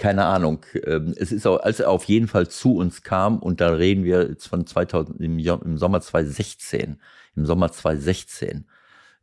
[0.00, 0.64] keine Ahnung.
[0.84, 4.02] Ähm, es ist auch, als er auf jeden Fall zu uns kam, und da reden
[4.02, 6.98] wir jetzt von 2000, im, im Sommer 2016,
[7.36, 8.66] im Sommer 2016,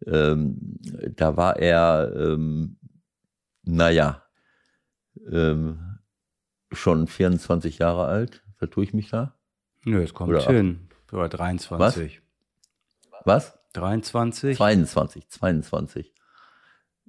[0.05, 0.77] ähm,
[1.15, 2.77] da war er, ähm,
[3.63, 4.21] naja,
[5.29, 5.97] ähm,
[6.71, 8.43] schon 24 Jahre alt.
[8.57, 9.33] Vertue ich mich da?
[9.83, 10.89] Nö, es kommt Oder hin.
[11.11, 12.21] Oder 23.
[13.25, 13.25] Was?
[13.25, 13.59] Was?
[13.73, 14.57] 23?
[14.57, 16.13] 22, 22.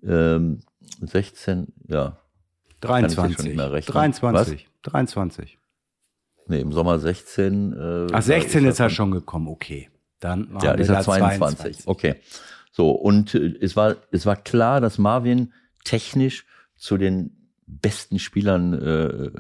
[0.05, 0.61] Ähm,
[1.03, 2.17] 16, ja.
[2.81, 3.57] 23.
[3.57, 4.23] 23.
[4.33, 4.57] Was?
[4.83, 5.59] 23.
[6.47, 7.73] Nee, im Sommer 16.
[7.73, 9.91] Äh, Ach, 16 ist, ist er schon gekommen, okay.
[10.21, 11.39] Dann ja, ist er 22.
[11.39, 11.89] 22.
[11.89, 12.15] Okay.
[12.73, 15.53] So, und äh, es war, es war klar, dass Marvin
[15.85, 16.47] technisch
[16.77, 17.38] zu den
[17.69, 19.31] besten Spielern äh,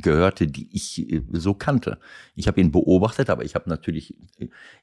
[0.00, 1.98] gehörte, die ich äh, so kannte.
[2.34, 4.14] Ich habe ihn beobachtet, aber ich habe natürlich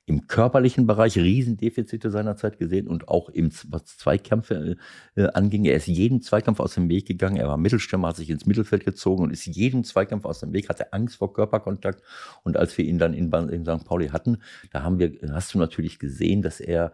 [0.05, 4.77] im körperlichen Bereich Riesendefizite seinerzeit gesehen und auch im, was Zweikämpfe
[5.15, 5.65] äh, anging.
[5.65, 7.37] Er ist jeden Zweikampf aus dem Weg gegangen.
[7.37, 10.67] Er war Mittelstürmer, hat sich ins Mittelfeld gezogen und ist jeden Zweikampf aus dem Weg,
[10.67, 12.01] hatte Angst vor Körperkontakt.
[12.43, 13.85] Und als wir ihn dann in, in St.
[13.85, 14.39] Pauli hatten,
[14.71, 16.91] da haben wir, hast du natürlich gesehen, dass er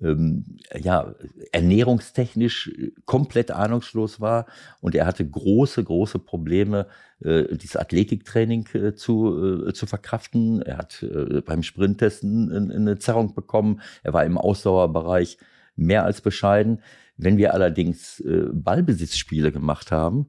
[0.00, 0.44] ähm,
[0.78, 1.14] ja,
[1.52, 4.46] ernährungstechnisch äh, komplett ahnungslos war
[4.80, 6.86] und er hatte große, große Probleme,
[7.20, 10.62] äh, dieses Athletiktraining äh, zu, äh, zu verkraften.
[10.62, 13.80] Er hat äh, beim Sprinttesten eine Zerrung bekommen.
[14.02, 15.38] Er war im Ausdauerbereich
[15.76, 16.82] mehr als bescheiden.
[17.16, 20.28] Wenn wir allerdings äh, Ballbesitzspiele gemacht haben,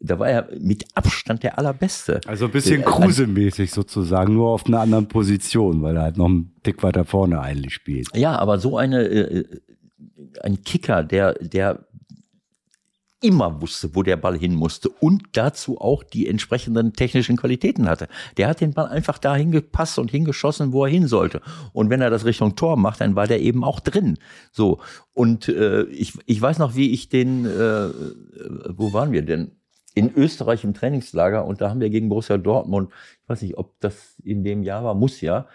[0.00, 2.20] da war er mit Abstand der allerbeste.
[2.26, 6.54] Also ein bisschen Kruse-mäßig sozusagen, nur auf einer anderen Position, weil er halt noch einen
[6.62, 8.08] Tick weiter vorne eigentlich spielt.
[8.14, 9.44] Ja, aber so eine, äh,
[10.42, 11.88] ein Kicker, der, der
[13.20, 18.06] immer wusste, wo der Ball hin musste und dazu auch die entsprechenden technischen Qualitäten hatte.
[18.36, 21.40] Der hat den Ball einfach dahin gepasst und hingeschossen, wo er hin sollte.
[21.72, 24.18] Und wenn er das Richtung Tor macht, dann war der eben auch drin.
[24.52, 24.80] So
[25.14, 27.88] und äh, ich, ich weiß noch, wie ich den, äh,
[28.68, 29.52] wo waren wir denn?
[29.98, 32.90] In Österreich im Trainingslager und da haben wir gegen Borussia Dortmund,
[33.22, 35.46] ich weiß nicht, ob das in dem Jahr war, muss ja,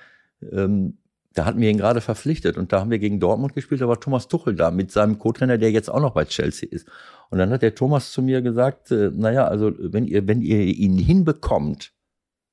[0.52, 0.98] ähm,
[1.34, 4.00] da hatten wir ihn gerade verpflichtet und da haben wir gegen Dortmund gespielt, da war
[4.00, 6.88] Thomas Tuchel da mit seinem Co-Trainer, der jetzt auch noch bei Chelsea ist.
[7.32, 10.62] Und dann hat der Thomas zu mir gesagt, äh, naja, also wenn ihr, wenn ihr
[10.62, 11.92] ihn hinbekommt,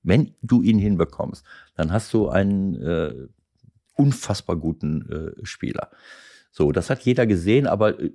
[0.03, 1.45] Wenn du ihn hinbekommst,
[1.77, 3.13] dann hast du einen äh,
[3.97, 5.91] unfassbar guten äh, Spieler.
[6.51, 8.13] So, das hat jeder gesehen, aber äh,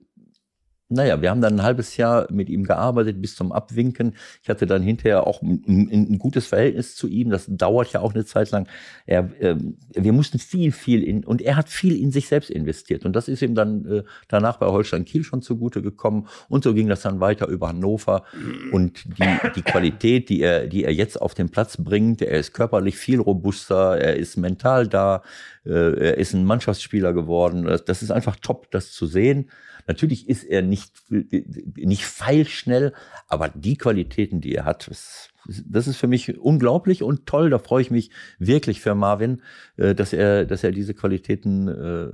[0.88, 4.16] naja, wir haben dann ein halbes Jahr mit ihm gearbeitet bis zum Abwinken.
[4.44, 7.32] Ich hatte dann hinterher auch ein, ein gutes Verhältnis zu ihm.
[7.32, 8.68] Das dauert ja auch eine Zeit lang.
[9.08, 9.56] Er, äh,
[9.94, 13.04] wir mussten viel, viel in, und er hat viel in sich selbst investiert.
[13.04, 16.28] Und das ist ihm dann äh, danach bei Holstein Kiel schon zugute gekommen.
[16.50, 18.24] Und so ging das dann weiter über Hannover.
[18.72, 22.54] Und die, die Qualität, die er, die er jetzt auf den Platz bringt, er ist
[22.54, 25.24] körperlich viel robuster, er ist mental da,
[25.66, 27.66] äh, er ist ein Mannschaftsspieler geworden.
[27.88, 29.50] Das ist einfach top, das zu sehen.
[29.88, 32.94] Natürlich ist er nicht, nicht feilschnell,
[33.28, 35.30] aber die Qualitäten, die er hat, das,
[35.68, 37.50] das ist für mich unglaublich und toll.
[37.50, 38.10] Da freue ich mich
[38.40, 39.42] wirklich für Marvin,
[39.78, 42.10] äh, dass er, dass er diese Qualitäten äh,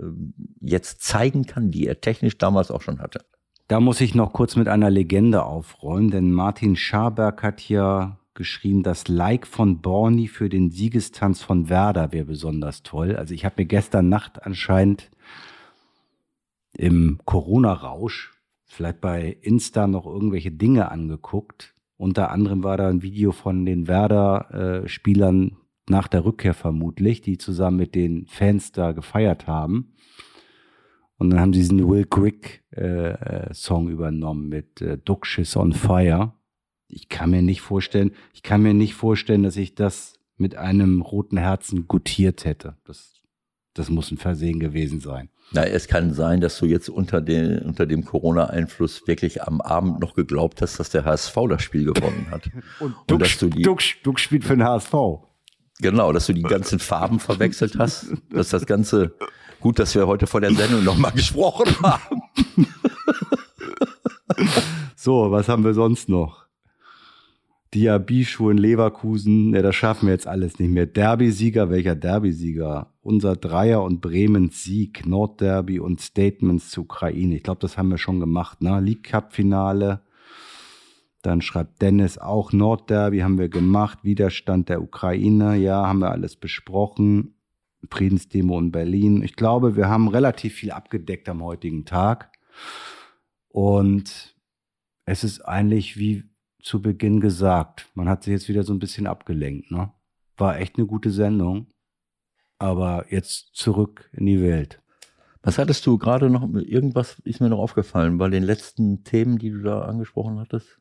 [0.60, 3.24] jetzt zeigen kann, die er technisch damals auch schon hatte.
[3.68, 8.84] Da muss ich noch kurz mit einer Legende aufräumen, denn Martin Scharberg hat hier geschrieben,
[8.84, 13.16] das Like von Borny für den Siegestanz von Werder wäre besonders toll.
[13.16, 15.10] Also ich habe mir gestern Nacht anscheinend
[16.82, 18.34] im Corona-Rausch
[18.66, 21.76] vielleicht bei Insta noch irgendwelche Dinge angeguckt.
[21.96, 27.78] Unter anderem war da ein Video von den Werder-Spielern nach der Rückkehr vermutlich, die zusammen
[27.78, 29.94] mit den Fans da gefeiert haben.
[31.18, 36.34] Und dann haben sie diesen Will Grigg äh, äh, übernommen mit äh, Duckschiss on Fire.
[36.88, 41.02] Ich kann mir nicht vorstellen, ich kann mir nicht vorstellen, dass ich das mit einem
[41.02, 42.78] roten Herzen gutiert hätte.
[42.86, 43.22] Das,
[43.76, 45.30] das muss ein Versehen gewesen sein.
[45.54, 50.00] Na, es kann sein, dass du jetzt unter, den, unter dem Corona-Einfluss wirklich am Abend
[50.00, 52.50] noch geglaubt hast, dass der HSV das Spiel gewonnen hat.
[52.80, 54.94] Und, und dass du die, Duck, Duck spielt für den HSV.
[55.80, 58.14] Genau, dass du die ganzen Farben verwechselt hast.
[58.30, 59.16] Dass das Ganze,
[59.60, 62.22] gut, dass wir heute vor der Sendung nochmal gesprochen haben.
[64.96, 66.41] so, was haben wir sonst noch?
[67.74, 70.86] Diaby-Schuh in Leverkusen, ja, das schaffen wir jetzt alles nicht mehr.
[70.86, 72.94] Derby-Sieger, welcher Derby-Sieger?
[73.02, 77.36] Unser Dreier- und Bremen-Sieg, Nordderby und Statements zur Ukraine.
[77.36, 78.82] Ich glaube, das haben wir schon gemacht, ne?
[78.82, 80.02] League Cup-Finale.
[81.22, 84.00] Dann schreibt Dennis auch Nordderby haben wir gemacht.
[84.04, 87.36] Widerstand der Ukraine, ja, haben wir alles besprochen.
[87.90, 89.22] Friedensdemo in Berlin.
[89.24, 92.32] Ich glaube, wir haben relativ viel abgedeckt am heutigen Tag.
[93.48, 94.36] Und
[95.06, 96.31] es ist eigentlich wie
[96.64, 97.90] zu Beginn gesagt.
[97.96, 99.72] Man hat sich jetzt wieder so ein bisschen abgelenkt.
[99.72, 99.92] Ne?
[100.38, 101.68] War echt eine gute Sendung.
[102.58, 104.82] Aber jetzt zurück in die Welt.
[105.44, 106.48] Was hattest du gerade noch?
[106.54, 110.80] Irgendwas ist mir noch aufgefallen bei den letzten Themen, die du da angesprochen hattest.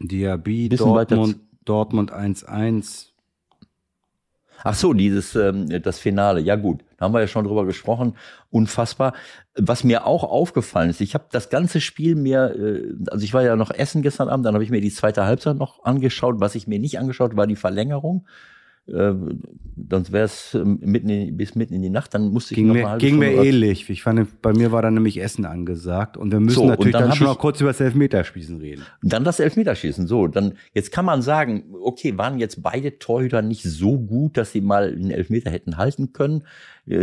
[0.00, 3.09] Diaby, Dortmund, Dortmund 1-1,
[4.62, 6.40] Ach so, dieses ähm, das Finale.
[6.40, 8.14] Ja gut, da haben wir ja schon drüber gesprochen.
[8.50, 9.14] Unfassbar.
[9.56, 13.42] Was mir auch aufgefallen ist, ich habe das ganze Spiel mir, äh, also ich war
[13.42, 16.36] ja noch essen gestern Abend, dann habe ich mir die zweite Halbzeit noch angeschaut.
[16.38, 18.26] Was ich mir nicht angeschaut, war die Verlängerung.
[18.92, 19.14] Äh,
[19.90, 22.74] sonst wäre es mitten in, bis mitten in die Nacht, dann musste ich ging noch
[22.74, 23.88] mir, mal Ging mir ähnlich.
[23.88, 27.04] Ich fand, bei mir war dann nämlich Essen angesagt und wir müssen So, natürlich dann
[27.08, 28.82] dann, schon ich- noch kurz über das Elfmeterschießen reden.
[29.02, 30.06] Dann das Elfmeterschießen.
[30.06, 34.52] So, dann jetzt kann man sagen, okay, waren jetzt beide Torhüter nicht so gut, dass
[34.52, 36.42] sie mal einen Elfmeter hätten halten können.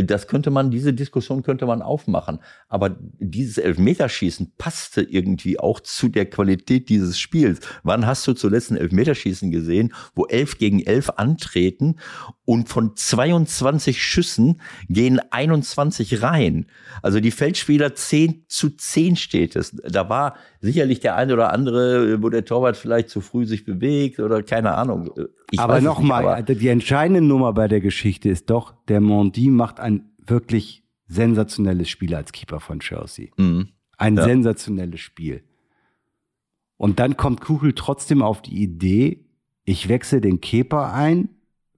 [0.03, 2.39] Das könnte man, diese Diskussion könnte man aufmachen.
[2.67, 7.61] Aber dieses Elfmeterschießen passte irgendwie auch zu der Qualität dieses Spiels.
[7.83, 11.95] Wann hast du zuletzt ein Elfmeterschießen gesehen, wo elf gegen elf antreten
[12.43, 14.59] und von 22 Schüssen
[14.89, 16.65] gehen 21 rein?
[17.01, 19.71] Also die Feldspieler 10 zu 10 steht es.
[19.87, 24.19] Da war sicherlich der eine oder andere, wo der Torwart vielleicht zu früh sich bewegt
[24.19, 25.11] oder keine Ahnung.
[25.51, 29.79] Ich aber nochmal, also die entscheidende Nummer bei der Geschichte ist doch, der Mondi macht
[29.79, 33.27] ein wirklich sensationelles Spiel als Keeper von Chelsea.
[33.37, 33.69] Mhm.
[33.97, 34.23] Ein Ja.
[34.23, 35.43] sensationelles Spiel.
[36.75, 39.25] Und dann kommt Kuchel trotzdem auf die Idee,
[39.63, 41.29] ich wechsle den Keeper ein,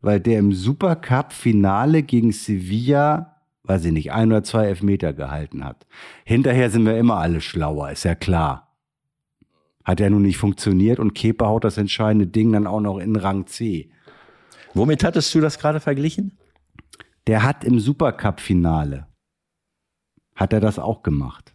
[0.02, 5.86] weil der im Supercup-Finale gegen Sevilla, weiß ich nicht, ein oder zwei Elfmeter gehalten hat.
[6.26, 8.69] Hinterher sind wir immer alle schlauer, ist ja klar.
[9.84, 13.16] Hat ja nun nicht funktioniert und Kepa haut das entscheidende Ding dann auch noch in
[13.16, 13.90] Rang C.
[14.74, 16.38] Womit hattest du das gerade verglichen?
[17.28, 19.08] Der hat im Supercup-Finale,
[20.36, 21.54] hat er das auch gemacht.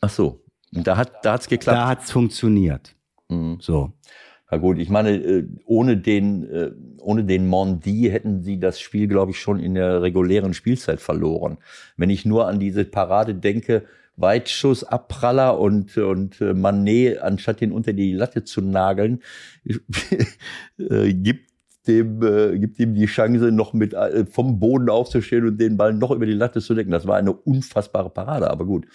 [0.00, 0.44] Ach so.
[0.74, 1.76] Und da hat hat's geklappt.
[1.76, 2.96] Da hat's funktioniert.
[3.28, 3.58] Mhm.
[3.60, 3.92] So.
[4.50, 6.70] Ja gut, ich meine, äh, ohne den, äh,
[7.00, 11.58] ohne den Mondi hätten sie das Spiel, glaube ich, schon in der regulären Spielzeit verloren.
[11.96, 13.86] Wenn ich nur an diese Parade denke,
[14.16, 19.22] Weitschuss, Abpraller und, und äh, Manet, anstatt den unter die Latte zu nageln,
[20.78, 21.50] äh, gibt
[21.86, 25.94] dem, äh, gibt ihm die Chance, noch mit äh, vom Boden aufzustehen und den Ball
[25.94, 26.90] noch über die Latte zu decken.
[26.90, 28.86] Das war eine unfassbare Parade, aber gut.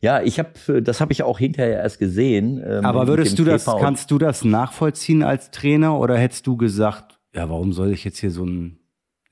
[0.00, 2.62] Ja, ich habe, das habe ich auch hinterher erst gesehen.
[2.64, 7.18] Ähm, Aber würdest du das, kannst du das nachvollziehen als Trainer oder hättest du gesagt,
[7.34, 8.78] ja, warum soll ich jetzt hier so ein,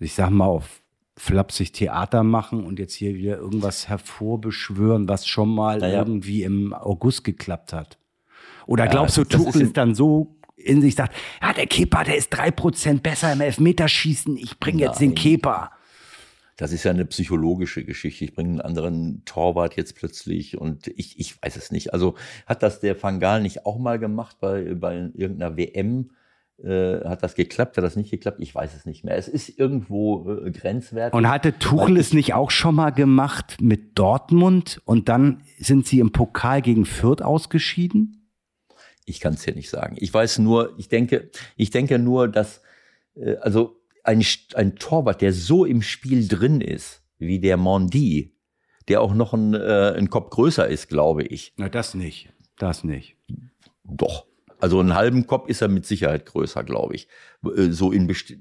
[0.00, 0.82] ich sag mal, auf
[1.16, 5.98] flapsig Theater machen und jetzt hier wieder irgendwas hervorbeschwören, was schon mal naja.
[5.98, 7.98] irgendwie im August geklappt hat?
[8.66, 12.30] Oder glaubst du, Tuchel ist, dann so in sich sagt, ja, der Keeper, der ist
[12.30, 15.70] drei Prozent besser im Elfmeterschießen, ich bringe jetzt den Keeper.
[16.56, 18.24] Das ist ja eine psychologische Geschichte.
[18.24, 21.92] Ich bringe einen anderen Torwart jetzt plötzlich und ich, ich weiß es nicht.
[21.92, 22.14] Also
[22.46, 26.10] hat das der Fangal nicht auch mal gemacht bei, bei irgendeiner WM?
[26.62, 27.76] Äh, hat das geklappt?
[27.76, 28.38] Hat das nicht geklappt?
[28.40, 29.16] Ich weiß es nicht mehr.
[29.16, 31.14] Es ist irgendwo äh, grenzwertig.
[31.16, 36.00] Und hatte Tuchel es nicht auch schon mal gemacht mit Dortmund und dann sind sie
[36.00, 38.30] im Pokal gegen Fürth ausgeschieden?
[39.04, 39.96] Ich kann es dir nicht sagen.
[39.98, 42.62] Ich weiß nur, ich denke, ich denke nur, dass,
[43.14, 44.24] äh, also ein,
[44.54, 48.34] ein Torwart, der so im Spiel drin ist, wie der Mondi,
[48.88, 51.52] der auch noch ein, äh, ein Kopf größer ist, glaube ich.
[51.56, 52.30] Na, das nicht.
[52.56, 53.16] Das nicht.
[53.84, 54.26] Doch.
[54.66, 57.06] Also einen halben Kopf ist er mit Sicherheit größer, glaube ich.
[57.44, 58.40] Äh, so in, besti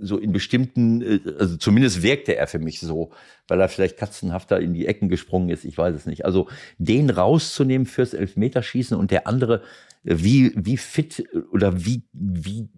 [0.00, 3.12] so in bestimmten, äh, also zumindest wirkte er für mich so,
[3.46, 6.24] weil er vielleicht katzenhafter in die Ecken gesprungen ist, ich weiß es nicht.
[6.24, 6.48] Also
[6.78, 9.62] den rauszunehmen fürs Elfmeterschießen und der andere,
[10.02, 12.68] äh, wie, wie fit oder wie, wie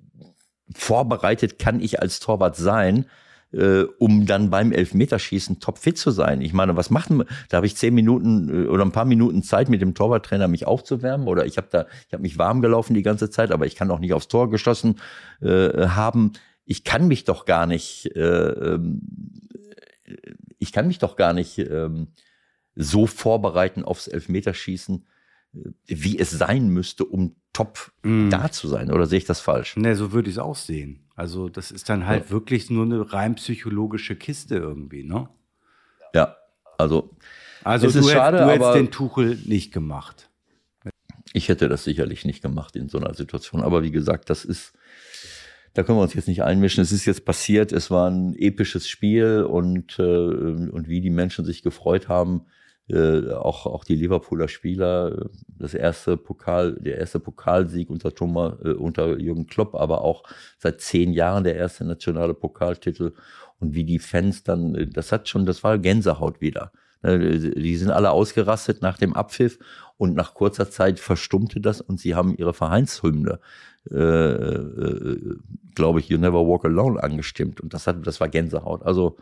[0.74, 3.06] vorbereitet kann ich als Torwart sein,
[3.52, 6.40] äh, um dann beim Elfmeterschießen topfit zu sein.
[6.40, 7.26] Ich meine, was machen wir?
[7.48, 10.66] Da habe ich zehn Minuten äh, oder ein paar Minuten Zeit mit dem Torwarttrainer mich
[10.66, 13.74] aufzuwärmen oder ich habe da, ich habe mich warm gelaufen die ganze Zeit, aber ich
[13.74, 15.00] kann auch nicht aufs Tor geschossen
[15.40, 16.32] äh, haben.
[16.64, 19.00] Ich kann mich doch gar nicht, äh, ähm,
[20.58, 21.88] ich kann mich doch gar nicht äh,
[22.76, 25.04] so vorbereiten aufs Elfmeterschießen,
[25.86, 28.30] wie es sein müsste, um top mm.
[28.30, 28.92] da zu sein.
[28.92, 29.76] Oder sehe ich das falsch?
[29.76, 31.00] Ne, so würde ich es auch sehen.
[31.20, 32.30] Also das ist dann halt ja.
[32.30, 35.28] wirklich nur eine rein psychologische Kiste irgendwie, ne?
[36.14, 36.34] Ja,
[36.78, 37.10] also.
[37.62, 40.30] Also es du, ist schade, du hättest den Tuchel nicht gemacht.
[41.34, 43.60] Ich hätte das sicherlich nicht gemacht in so einer Situation.
[43.60, 44.72] Aber wie gesagt, das ist,
[45.74, 46.80] da können wir uns jetzt nicht einmischen.
[46.80, 47.70] Es ist jetzt passiert.
[47.70, 52.46] Es war ein episches Spiel und, äh, und wie die Menschen sich gefreut haben,
[52.90, 58.72] äh, auch, auch die Liverpooler Spieler, das erste Pokal, der erste Pokalsieg unter Thomas, äh,
[58.72, 60.24] unter Jürgen Klopp, aber auch
[60.58, 63.12] seit zehn Jahren der erste nationale Pokaltitel
[63.60, 66.72] und wie die Fans dann, äh, das hat schon, das war Gänsehaut wieder.
[67.02, 69.58] Ne, die sind alle ausgerastet nach dem Abpfiff
[69.96, 73.40] und nach kurzer Zeit verstummte das und sie haben ihre Vereinshymne,
[73.90, 75.36] äh, äh,
[75.74, 78.82] glaube ich, You Never Walk Alone angestimmt und das hat, das war Gänsehaut.
[78.82, 79.16] Also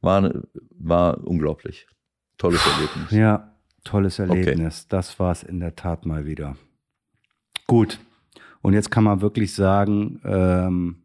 [0.00, 0.30] war,
[0.78, 1.86] war unglaublich.
[2.38, 3.10] Tolles Erlebnis.
[3.10, 3.54] Ja,
[3.84, 4.80] tolles Erlebnis.
[4.80, 4.86] Okay.
[4.88, 6.56] Das war es in der Tat mal wieder.
[7.66, 7.98] Gut.
[8.62, 10.96] Und jetzt kann man wirklich sagen, ähm,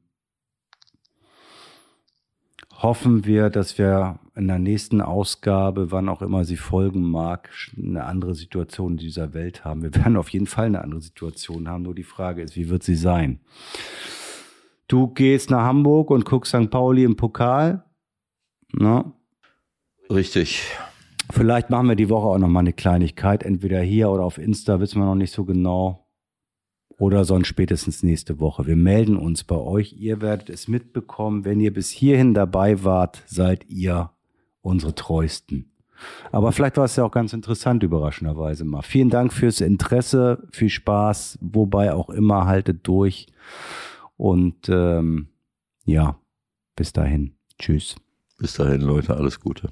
[2.82, 8.06] hoffen wir, dass wir in der nächsten Ausgabe, wann auch immer sie folgen mag, eine
[8.06, 9.84] andere Situation in dieser Welt haben.
[9.84, 11.84] Wir werden auf jeden Fall eine andere Situation haben.
[11.84, 13.40] Nur die Frage ist, wie wird sie sein?
[14.88, 16.72] Du gehst nach Hamburg und guckst St.
[16.72, 17.84] Pauli im Pokal.
[18.72, 19.12] Ne?
[20.10, 20.64] Richtig.
[21.32, 24.80] Vielleicht machen wir die Woche auch noch mal eine Kleinigkeit, entweder hier oder auf Insta,
[24.80, 26.08] wissen wir noch nicht so genau.
[26.98, 28.68] Oder sonst spätestens nächste Woche.
[28.68, 29.94] Wir melden uns bei euch.
[29.94, 31.46] Ihr werdet es mitbekommen.
[31.46, 34.12] Wenn ihr bis hierhin dabei wart, seid ihr
[34.62, 35.72] unsere Treuesten.
[36.32, 38.82] Aber vielleicht war es ja auch ganz interessant, überraschenderweise mal.
[38.82, 43.28] Vielen Dank fürs Interesse, viel Spaß, wobei auch immer, haltet durch.
[44.18, 45.30] Und ähm,
[45.86, 46.20] ja,
[46.76, 47.36] bis dahin.
[47.58, 47.96] Tschüss.
[48.38, 49.70] Bis dahin, Leute, alles Gute.